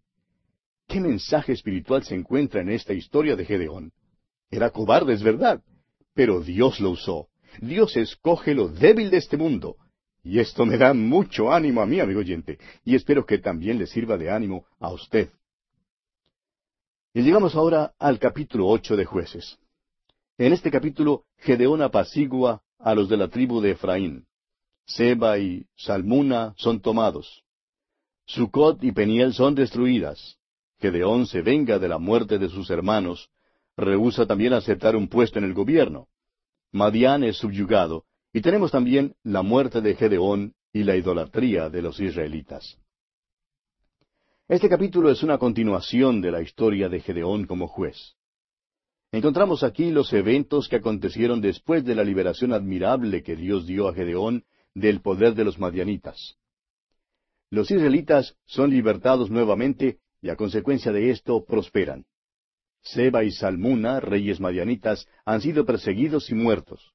¿Qué 0.88 1.02
mensaje 1.02 1.52
espiritual 1.52 2.04
se 2.04 2.16
encuentra 2.16 2.62
en 2.62 2.70
esta 2.70 2.94
historia 2.94 3.36
de 3.36 3.46
Gedeón? 3.46 3.92
Era 4.50 4.70
cobarde, 4.70 5.14
es 5.14 5.24
verdad, 5.24 5.62
pero 6.14 6.40
Dios 6.40 6.80
lo 6.80 6.92
usó. 6.92 7.28
Dios 7.60 7.98
escoge 7.98 8.54
lo 8.54 8.70
débil 8.70 9.12
de 9.12 9.18
este 9.18 9.38
mundo. 9.38 9.76
Y 10.24 10.40
esto 10.40 10.66
me 10.66 10.78
da 10.78 10.94
mucho 10.94 11.52
ánimo 11.52 11.82
a 11.82 11.86
mí, 11.86 12.00
amigo 12.00 12.22
oyente, 12.22 12.58
y 12.84 12.96
espero 12.96 13.26
que 13.26 13.38
también 13.38 13.78
le 13.78 13.88
sirva 13.88 14.18
de 14.18 14.32
ánimo 14.32 14.66
a 14.80 14.92
usted. 14.92 15.30
Y 17.16 17.22
llegamos 17.22 17.56
ahora 17.56 17.94
al 17.98 18.20
capítulo 18.20 18.68
ocho 18.68 18.98
de 18.98 19.06
jueces. 19.06 19.58
En 20.38 20.52
este 20.52 20.70
capítulo, 20.70 21.24
Gedeón 21.38 21.82
apacigua 21.82 22.62
a 22.78 22.94
los 22.94 23.08
de 23.08 23.16
la 23.16 23.30
tribu 23.30 23.62
de 23.62 23.72
Efraín. 23.72 24.26
Seba 24.86 25.40
y 25.40 25.66
Salmuna 25.78 26.54
son 26.58 26.82
tomados. 26.82 27.46
Sucot 28.26 28.84
y 28.84 28.92
Peniel 28.92 29.34
son 29.34 29.56
destruidas. 29.56 30.36
Gedeón 30.80 31.26
se 31.26 31.42
venga 31.42 31.80
de 31.80 31.88
la 31.88 32.00
muerte 32.00 32.38
de 32.38 32.50
sus 32.50 32.70
hermanos. 32.70 33.30
Rehúsa 33.78 34.26
también 34.26 34.52
aceptar 34.52 34.98
un 34.98 35.08
puesto 35.08 35.40
en 35.40 35.46
el 35.46 35.54
gobierno. 35.54 36.10
Madián 36.74 37.24
es 37.24 37.38
subyugado. 37.38 38.04
Y 38.34 38.42
tenemos 38.42 38.72
también 38.72 39.16
la 39.24 39.42
muerte 39.42 39.80
de 39.80 39.96
Gedeón 39.96 40.54
y 40.74 40.84
la 40.84 40.98
idolatría 40.98 41.70
de 41.70 41.82
los 41.82 41.98
israelitas. 41.98 42.78
Este 44.48 44.70
capítulo 44.70 45.10
es 45.10 45.24
una 45.24 45.40
continuación 45.40 46.22
de 46.22 46.30
la 46.30 46.40
historia 46.40 46.88
de 46.88 47.00
Gedeón 47.00 47.48
como 47.48 47.68
juez. 47.68 47.98
Encontramos 49.12 49.64
aquí 49.64 49.90
los 49.90 50.14
eventos 50.14 50.70
que 50.70 50.76
acontecieron 50.76 51.42
después 51.42 51.84
de 51.84 51.96
la 51.96 52.04
liberación 52.04 52.54
admirable 52.54 53.24
que 53.24 53.36
Dios 53.36 53.66
dio 53.66 53.88
a 53.88 53.96
Gedeón 53.96 54.44
del 54.76 55.02
poder 55.02 55.34
de 55.34 55.46
los 55.46 55.58
madianitas. 55.58 56.36
Los 57.50 57.72
israelitas 57.72 58.38
son 58.46 58.70
libertados 58.70 59.32
nuevamente 59.32 59.98
y 60.22 60.30
a 60.30 60.36
consecuencia 60.36 60.92
de 60.92 61.10
esto 61.10 61.44
prosperan. 61.44 62.06
Seba 62.84 63.24
y 63.24 63.32
Salmuna, 63.32 64.00
reyes 64.00 64.40
madianitas, 64.40 65.08
han 65.26 65.42
sido 65.42 65.66
perseguidos 65.66 66.30
y 66.30 66.36
muertos. 66.36 66.94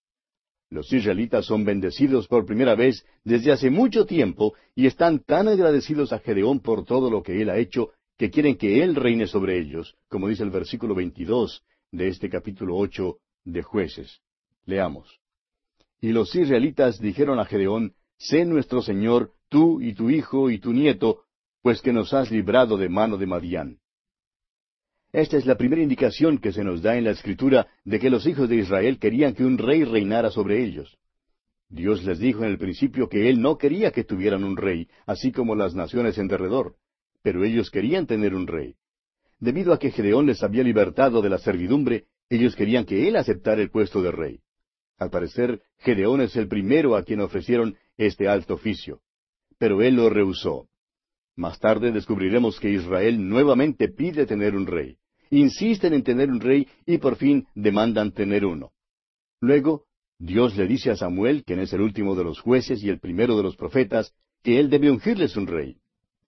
Los 0.70 0.92
israelitas 0.92 1.46
son 1.46 1.64
bendecidos 1.64 2.28
por 2.28 2.46
primera 2.46 2.76
vez 2.76 3.04
desde 3.24 3.50
hace 3.50 3.70
mucho 3.70 4.06
tiempo 4.06 4.54
y 4.76 4.86
están 4.86 5.18
tan 5.18 5.48
agradecidos 5.48 6.12
a 6.12 6.20
Gedeón 6.20 6.60
por 6.60 6.84
todo 6.84 7.10
lo 7.10 7.24
que 7.24 7.42
él 7.42 7.50
ha 7.50 7.58
hecho 7.58 7.90
que 8.16 8.30
quieren 8.30 8.56
que 8.56 8.82
él 8.82 8.94
reine 8.94 9.26
sobre 9.26 9.58
ellos, 9.58 9.96
como 10.08 10.28
dice 10.28 10.44
el 10.44 10.50
versículo 10.50 10.94
22 10.94 11.64
de 11.90 12.08
este 12.08 12.30
capítulo 12.30 12.76
ocho 12.76 13.16
de 13.44 13.62
Jueces. 13.62 14.20
Leamos. 14.64 15.18
Y 16.00 16.12
los 16.12 16.34
israelitas 16.36 17.00
dijeron 17.00 17.40
a 17.40 17.46
Gedeón, 17.46 17.94
Sé 18.16 18.44
nuestro 18.44 18.80
Señor, 18.80 19.32
tú 19.48 19.80
y 19.80 19.94
tu 19.94 20.08
hijo 20.08 20.50
y 20.50 20.58
tu 20.58 20.72
nieto, 20.72 21.24
pues 21.62 21.82
que 21.82 21.92
nos 21.92 22.14
has 22.14 22.30
librado 22.30 22.76
de 22.76 22.88
mano 22.88 23.16
de 23.16 23.26
Madián. 23.26 23.79
Esta 25.12 25.36
es 25.36 25.44
la 25.44 25.56
primera 25.56 25.82
indicación 25.82 26.38
que 26.38 26.52
se 26.52 26.62
nos 26.62 26.82
da 26.82 26.96
en 26.96 27.04
la 27.04 27.10
Escritura 27.10 27.66
de 27.84 27.98
que 27.98 28.10
los 28.10 28.26
hijos 28.26 28.48
de 28.48 28.56
Israel 28.56 28.98
querían 28.98 29.34
que 29.34 29.44
un 29.44 29.58
rey 29.58 29.82
reinara 29.82 30.30
sobre 30.30 30.62
ellos. 30.62 30.98
Dios 31.68 32.04
les 32.04 32.18
dijo 32.18 32.44
en 32.44 32.50
el 32.50 32.58
principio 32.58 33.08
que 33.08 33.28
Él 33.28 33.40
no 33.40 33.58
quería 33.58 33.90
que 33.90 34.04
tuvieran 34.04 34.44
un 34.44 34.56
rey, 34.56 34.88
así 35.06 35.32
como 35.32 35.56
las 35.56 35.74
naciones 35.74 36.16
en 36.18 36.28
derredor, 36.28 36.76
pero 37.22 37.44
ellos 37.44 37.70
querían 37.70 38.06
tener 38.06 38.34
un 38.34 38.46
rey. 38.46 38.76
Debido 39.40 39.72
a 39.72 39.78
que 39.78 39.90
Gedeón 39.90 40.26
les 40.26 40.42
había 40.42 40.62
libertado 40.62 41.22
de 41.22 41.30
la 41.30 41.38
servidumbre, 41.38 42.04
ellos 42.28 42.54
querían 42.54 42.84
que 42.84 43.08
Él 43.08 43.16
aceptara 43.16 43.62
el 43.62 43.70
puesto 43.70 44.02
de 44.02 44.12
rey. 44.12 44.40
Al 44.98 45.10
parecer, 45.10 45.62
Gedeón 45.78 46.20
es 46.20 46.36
el 46.36 46.46
primero 46.46 46.94
a 46.94 47.02
quien 47.02 47.20
ofrecieron 47.20 47.76
este 47.96 48.28
alto 48.28 48.54
oficio. 48.54 49.00
Pero 49.58 49.82
él 49.82 49.96
lo 49.96 50.10
rehusó. 50.10 50.68
Más 51.36 51.58
tarde 51.58 51.90
descubriremos 51.90 52.60
que 52.60 52.70
Israel 52.70 53.26
nuevamente 53.26 53.88
pide 53.88 54.26
tener 54.26 54.54
un 54.54 54.66
rey. 54.66 54.98
Insisten 55.30 55.94
en 55.94 56.02
tener 56.02 56.28
un 56.28 56.40
rey 56.40 56.66
y 56.86 56.98
por 56.98 57.16
fin 57.16 57.46
demandan 57.54 58.12
tener 58.12 58.44
uno. 58.44 58.72
Luego, 59.40 59.84
Dios 60.18 60.56
le 60.56 60.66
dice 60.66 60.90
a 60.90 60.96
Samuel, 60.96 61.44
quien 61.44 61.60
es 61.60 61.72
el 61.72 61.80
último 61.80 62.14
de 62.14 62.24
los 62.24 62.40
jueces 62.40 62.82
y 62.82 62.90
el 62.90 63.00
primero 63.00 63.36
de 63.36 63.42
los 63.42 63.56
profetas, 63.56 64.12
que 64.42 64.58
él 64.58 64.68
debe 64.68 64.90
ungirles 64.90 65.36
un 65.36 65.46
rey. 65.46 65.78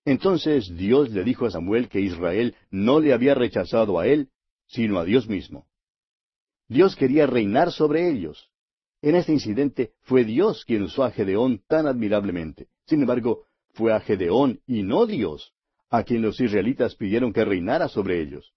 Entonces 0.05 0.75
Dios 0.77 1.11
le 1.11 1.25
dijo 1.25 1.47
a 1.47 1.51
Samuel 1.51 1.89
que 1.89 2.01
Israel 2.01 2.55
no 2.71 3.01
le 3.01 3.13
había 3.13 3.35
rechazado 3.35 3.99
a 3.99 4.07
él, 4.07 4.31
sino 4.67 4.99
a 4.99 5.05
Dios 5.05 5.29
mismo. 5.29 5.67
Dios 6.69 6.97
quería 6.97 7.27
reinar 7.27 7.71
sobre 7.71 8.09
ellos. 8.09 8.51
En 9.03 9.17
este 9.17 9.33
incidente 9.33 9.93
fue 10.03 10.25
Dios 10.25 10.65
quien 10.65 10.83
usó 10.85 11.05
a 11.05 11.11
Gedeón 11.11 11.63
tan 11.67 11.87
admirablemente. 11.87 12.69
Sin 12.87 13.01
embargo, 13.01 13.47
fue 13.73 13.93
a 13.93 14.01
Gedeón 14.01 14.61
y 14.67 14.83
no 14.83 15.07
Dios 15.07 15.53
a 15.91 16.05
quien 16.05 16.23
los 16.23 16.41
israelitas 16.41 16.95
pidieron 16.95 17.33
que 17.33 17.45
reinara 17.45 17.89
sobre 17.89 18.23
ellos. 18.23 18.53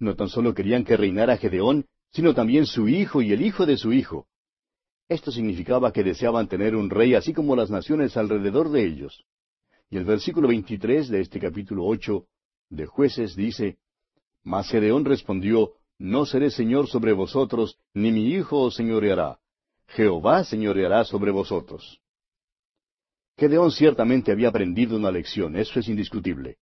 No 0.00 0.16
tan 0.16 0.28
solo 0.28 0.54
querían 0.54 0.84
que 0.84 0.96
reinara 0.96 1.36
Gedeón, 1.36 1.84
sino 2.10 2.34
también 2.34 2.66
su 2.66 2.88
hijo 2.88 3.22
y 3.22 3.32
el 3.32 3.42
hijo 3.42 3.66
de 3.66 3.76
su 3.76 3.92
hijo. 3.92 4.26
Esto 5.08 5.30
significaba 5.30 5.92
que 5.92 6.02
deseaban 6.02 6.48
tener 6.48 6.74
un 6.74 6.88
rey 6.88 7.14
así 7.14 7.32
como 7.34 7.54
las 7.54 7.70
naciones 7.70 8.16
alrededor 8.16 8.70
de 8.70 8.84
ellos. 8.86 9.24
Y 9.90 9.96
el 9.96 10.04
versículo 10.04 10.48
23 10.48 11.08
de 11.08 11.20
este 11.20 11.38
capítulo 11.38 11.84
8 11.84 12.24
de 12.70 12.86
jueces 12.86 13.36
dice, 13.36 13.78
Mas 14.42 14.70
Gedeón 14.70 15.04
respondió, 15.04 15.72
No 15.98 16.24
seré 16.24 16.50
señor 16.50 16.88
sobre 16.88 17.12
vosotros, 17.12 17.76
ni 17.92 18.10
mi 18.10 18.30
hijo 18.30 18.62
os 18.62 18.76
señoreará. 18.76 19.38
Jehová 19.88 20.44
señoreará 20.44 21.04
sobre 21.04 21.30
vosotros. 21.30 22.00
Gedeón 23.36 23.72
ciertamente 23.72 24.32
había 24.32 24.48
aprendido 24.48 24.96
una 24.96 25.10
lección, 25.10 25.56
eso 25.56 25.80
es 25.80 25.88
indiscutible. 25.88 26.58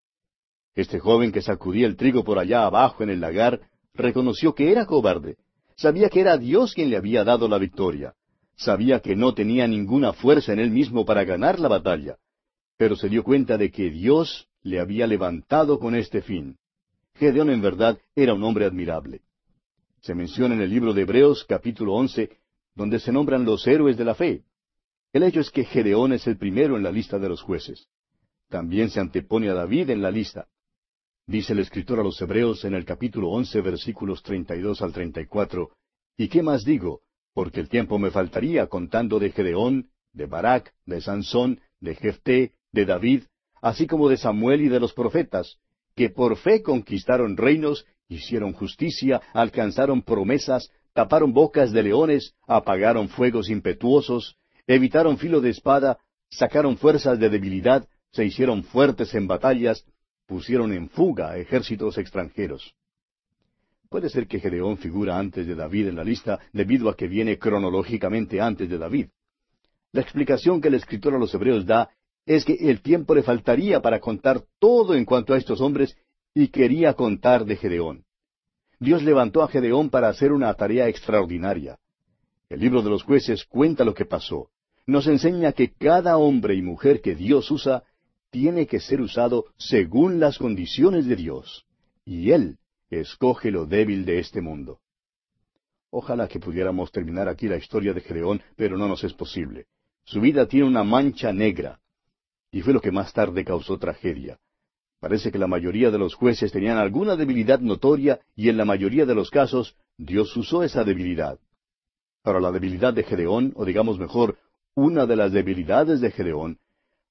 Este 0.75 0.99
joven 0.99 1.33
que 1.33 1.43
sacudía 1.43 1.87
el 1.87 1.97
trigo 1.97 2.25
por 2.25 2.39
allá 2.39 2.65
abajo 2.65 3.03
en 3.03 3.11
el 3.11 3.21
lagar 3.21 3.61
reconoció 3.95 4.55
que 4.55 4.71
era 4.71 4.87
cobarde. 4.87 5.37
Sabía 5.77 6.09
que 6.09 6.21
era 6.21 6.37
Dios 6.39 6.75
quien 6.75 6.91
le 6.91 6.97
había 6.97 7.25
dado 7.25 7.49
la 7.49 7.59
victoria. 7.59 8.15
Sabía 8.57 9.01
que 9.01 9.17
no 9.17 9.35
tenía 9.35 9.67
ninguna 9.67 10.13
fuerza 10.13 10.53
en 10.53 10.59
él 10.59 10.71
mismo 10.71 11.05
para 11.05 11.25
ganar 11.25 11.59
la 11.61 11.69
batalla 11.69 12.17
pero 12.79 12.95
se 12.97 13.09
dio 13.09 13.25
cuenta 13.25 13.59
de 13.59 13.71
que 13.71 13.91
Dios 13.91 14.49
le 14.63 14.81
había 14.81 15.07
levantado 15.07 15.79
con 15.79 15.95
este 15.97 16.23
fin. 16.23 16.57
Gedeón 17.17 17.51
en 17.51 17.61
verdad 17.61 17.99
era 18.15 18.33
un 18.33 18.45
hombre 18.45 18.65
admirable. 18.65 19.23
Se 20.01 20.15
menciona 20.15 20.55
en 20.55 20.63
el 20.63 20.71
libro 20.71 20.95
de 20.95 21.03
Hebreos 21.03 21.45
capítulo 21.45 21.95
once, 21.95 22.31
donde 22.77 23.01
se 23.01 23.11
nombran 23.11 23.45
los 23.45 23.67
héroes 23.67 23.97
de 23.97 24.05
la 24.05 24.15
fe. 24.15 24.45
El 25.13 25.25
hecho 25.25 25.41
es 25.41 25.51
que 25.51 25.65
Gedeón 25.65 26.13
es 26.13 26.29
el 26.29 26.39
primero 26.39 26.77
en 26.77 26.85
la 26.85 26.93
lista 26.93 27.19
de 27.19 27.29
los 27.29 27.43
jueces. 27.43 27.89
También 28.49 28.91
se 28.91 29.01
antepone 29.01 29.49
a 29.49 29.55
David 29.55 29.91
en 29.91 30.01
la 30.01 30.13
lista. 30.13 30.47
Dice 31.29 31.53
el 31.53 31.59
escritor 31.59 32.01
a 32.01 32.03
los 32.03 32.19
Hebreos 32.23 32.65
en 32.65 32.73
el 32.73 32.87
capítulo 32.87 33.29
once 33.29 33.61
versículos 33.61 34.23
treinta 34.23 34.57
y 34.57 34.63
dos 34.63 34.81
al 34.81 34.95
treinta 34.95 35.21
y 35.21 35.27
cuatro, 35.27 35.73
¿Y 36.17 36.29
qué 36.29 36.43
más 36.43 36.65
digo? 36.65 37.03
Porque 37.35 37.61
el 37.61 37.69
tiempo 37.69 37.99
me 37.99 38.11
faltaría 38.11 38.67
contando 38.69 39.19
de 39.19 39.31
Gedeón, 39.31 39.91
de 40.15 40.25
Barak, 40.25 40.73
de 40.87 41.03
Sansón, 41.03 41.61
de 41.81 41.97
Jefté, 41.97 42.55
de 42.73 42.87
David, 42.87 43.25
así 43.61 43.87
como 43.87 44.09
de 44.09 44.17
Samuel 44.17 44.63
y 44.63 44.69
de 44.69 44.81
los 44.81 44.95
profetas, 44.95 45.59
que 45.95 46.09
por 46.09 46.39
fe 46.39 46.63
conquistaron 46.63 47.37
reinos, 47.37 47.85
hicieron 48.09 48.55
justicia, 48.55 49.21
alcanzaron 49.35 50.01
promesas, 50.01 50.71
taparon 50.95 51.35
bocas 51.35 51.73
de 51.73 51.83
leones, 51.83 52.37
apagaron 52.47 53.11
fuegos 53.11 53.51
impetuosos, 53.51 54.37
evitaron 54.67 55.19
filo 55.19 55.43
de 55.43 55.51
espada, 55.51 55.99
sacaron 56.31 56.79
fuerzas 56.79 57.19
de 57.19 57.29
debilidad, 57.29 57.87
se 58.13 58.25
hicieron 58.25 58.65
fuertes 58.65 59.15
en 59.15 59.27
batallas, 59.27 59.85
pusieron 60.29 60.73
en 60.73 60.91
fuga 60.91 61.31
a 61.31 61.39
ejércitos 61.39 61.97
extranjeros. 61.97 62.75
Puede 63.89 64.11
ser 64.11 64.29
que 64.29 64.39
Gedeón 64.39 64.77
figura 64.77 65.19
antes 65.19 65.47
de 65.47 65.55
David 65.55 65.89
en 65.89 65.97
la 65.97 66.05
lista 66.05 66.39
debido 66.53 66.91
a 66.91 66.97
que 66.97 67.09
viene 67.09 67.39
cronológicamente 67.39 68.39
antes 68.39 68.69
de 68.69 68.77
David. 68.77 69.07
La 69.93 70.03
explicación 70.03 70.61
que 70.61 70.69
el 70.69 70.75
escritor 70.75 71.15
a 71.15 71.19
los 71.19 71.33
Hebreos 71.33 71.65
da 71.65 71.89
es 72.27 72.45
que 72.45 72.53
el 72.53 72.83
tiempo 72.83 73.15
le 73.15 73.23
faltaría 73.23 73.81
para 73.81 74.01
contar 74.01 74.45
todo 74.59 74.95
en 74.95 75.07
cuanto 75.07 75.33
a 75.33 75.39
estos 75.39 75.63
hombres 75.63 75.97
y 76.35 76.49
quería 76.49 76.93
contar 76.93 77.47
de 77.47 77.57
Gedeón. 77.57 78.05
Dios 78.79 79.03
levantó 79.03 79.43
a 79.43 79.49
Gedeón 79.49 79.89
para 79.89 80.09
hacer 80.09 80.33
una 80.33 80.53
tarea 80.53 80.89
extraordinaria. 80.89 81.79
El 82.51 82.61
libro 82.61 82.83
de 82.83 82.91
los 82.91 83.03
jueces 83.03 83.47
cuenta 83.47 83.83
lo 83.83 83.95
que 83.95 84.05
pasó. 84.05 84.51
Nos 84.87 85.07
enseña 85.07 85.53
que 85.53 85.73
cada 85.73 86.19
hombre 86.19 86.55
y 86.55 86.61
mujer 86.61 87.01
que 87.01 87.15
Dios 87.15 87.51
usa 87.51 87.85
tiene 88.31 88.67
que 88.67 88.81
ser 88.81 89.01
usado 89.01 89.47
según 89.57 90.21
las 90.21 90.39
condiciones 90.39 91.07
de 91.07 91.17
Dios. 91.17 91.67
Y 92.05 92.31
Él 92.33 92.59
escoge 92.91 93.51
lo 93.51 93.67
débil 93.67 94.05
de 94.05 94.19
este 94.19 94.41
mundo. 94.41 94.81
Ojalá 95.91 96.29
que 96.29 96.41
pudiéramos 96.41 96.93
terminar 96.93 97.29
aquí 97.29 97.49
la 97.49 97.57
historia 97.57 97.95
de 97.95 98.01
Gedeón, 98.01 98.43
pero 98.57 98.77
no 98.77 98.89
nos 98.89 99.05
es 99.05 99.15
posible. 99.15 99.67
Su 100.05 100.21
vida 100.21 100.47
tiene 100.47 100.67
una 100.67 100.85
mancha 100.85 101.33
negra 101.33 101.81
y 102.51 102.63
fue 102.63 102.73
lo 102.73 102.81
que 102.81 102.93
más 102.93 103.13
tarde 103.13 103.45
causó 103.45 103.79
tragedia. 103.79 104.39
Parece 105.01 105.31
que 105.31 105.39
la 105.39 105.47
mayoría 105.47 105.91
de 105.91 105.99
los 105.99 106.15
jueces 106.15 106.51
tenían 106.51 106.77
alguna 106.77 107.15
debilidad 107.15 107.61
notoria 107.61 108.21
y 108.35 108.49
en 108.49 108.57
la 108.57 108.65
mayoría 108.65 109.07
de 109.07 109.15
los 109.15 109.31
casos 109.31 109.77
Dios 109.97 110.37
usó 110.37 110.63
esa 110.63 110.83
debilidad. 110.83 111.39
Ahora 112.25 112.41
la 112.41 112.53
debilidad 112.53 112.93
de 112.93 113.05
Gedeón, 113.05 113.53
o 113.55 113.65
digamos 113.65 113.99
mejor, 113.99 114.39
una 114.75 115.07
de 115.07 115.17
las 115.17 115.33
debilidades 115.33 116.01
de 116.01 116.11
Gedeón, 116.11 116.59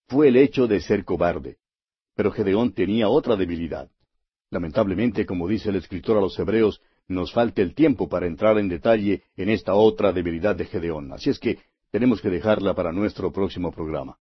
fue 0.07 0.29
el 0.29 0.37
hecho 0.37 0.67
de 0.67 0.81
ser 0.81 1.03
cobarde. 1.03 1.57
Pero 2.15 2.31
Gedeón 2.31 2.73
tenía 2.73 3.09
otra 3.09 3.35
debilidad. 3.35 3.89
Lamentablemente, 4.49 5.25
como 5.25 5.47
dice 5.47 5.69
el 5.69 5.75
escritor 5.75 6.17
a 6.17 6.21
los 6.21 6.37
Hebreos, 6.39 6.81
nos 7.07 7.31
falta 7.33 7.61
el 7.61 7.73
tiempo 7.73 8.07
para 8.07 8.27
entrar 8.27 8.57
en 8.57 8.69
detalle 8.69 9.23
en 9.35 9.49
esta 9.49 9.73
otra 9.73 10.11
debilidad 10.13 10.55
de 10.55 10.65
Gedeón. 10.65 11.11
Así 11.11 11.29
es 11.29 11.39
que 11.39 11.59
tenemos 11.91 12.21
que 12.21 12.29
dejarla 12.29 12.73
para 12.73 12.91
nuestro 12.91 13.31
próximo 13.31 13.71
programa. 13.71 14.17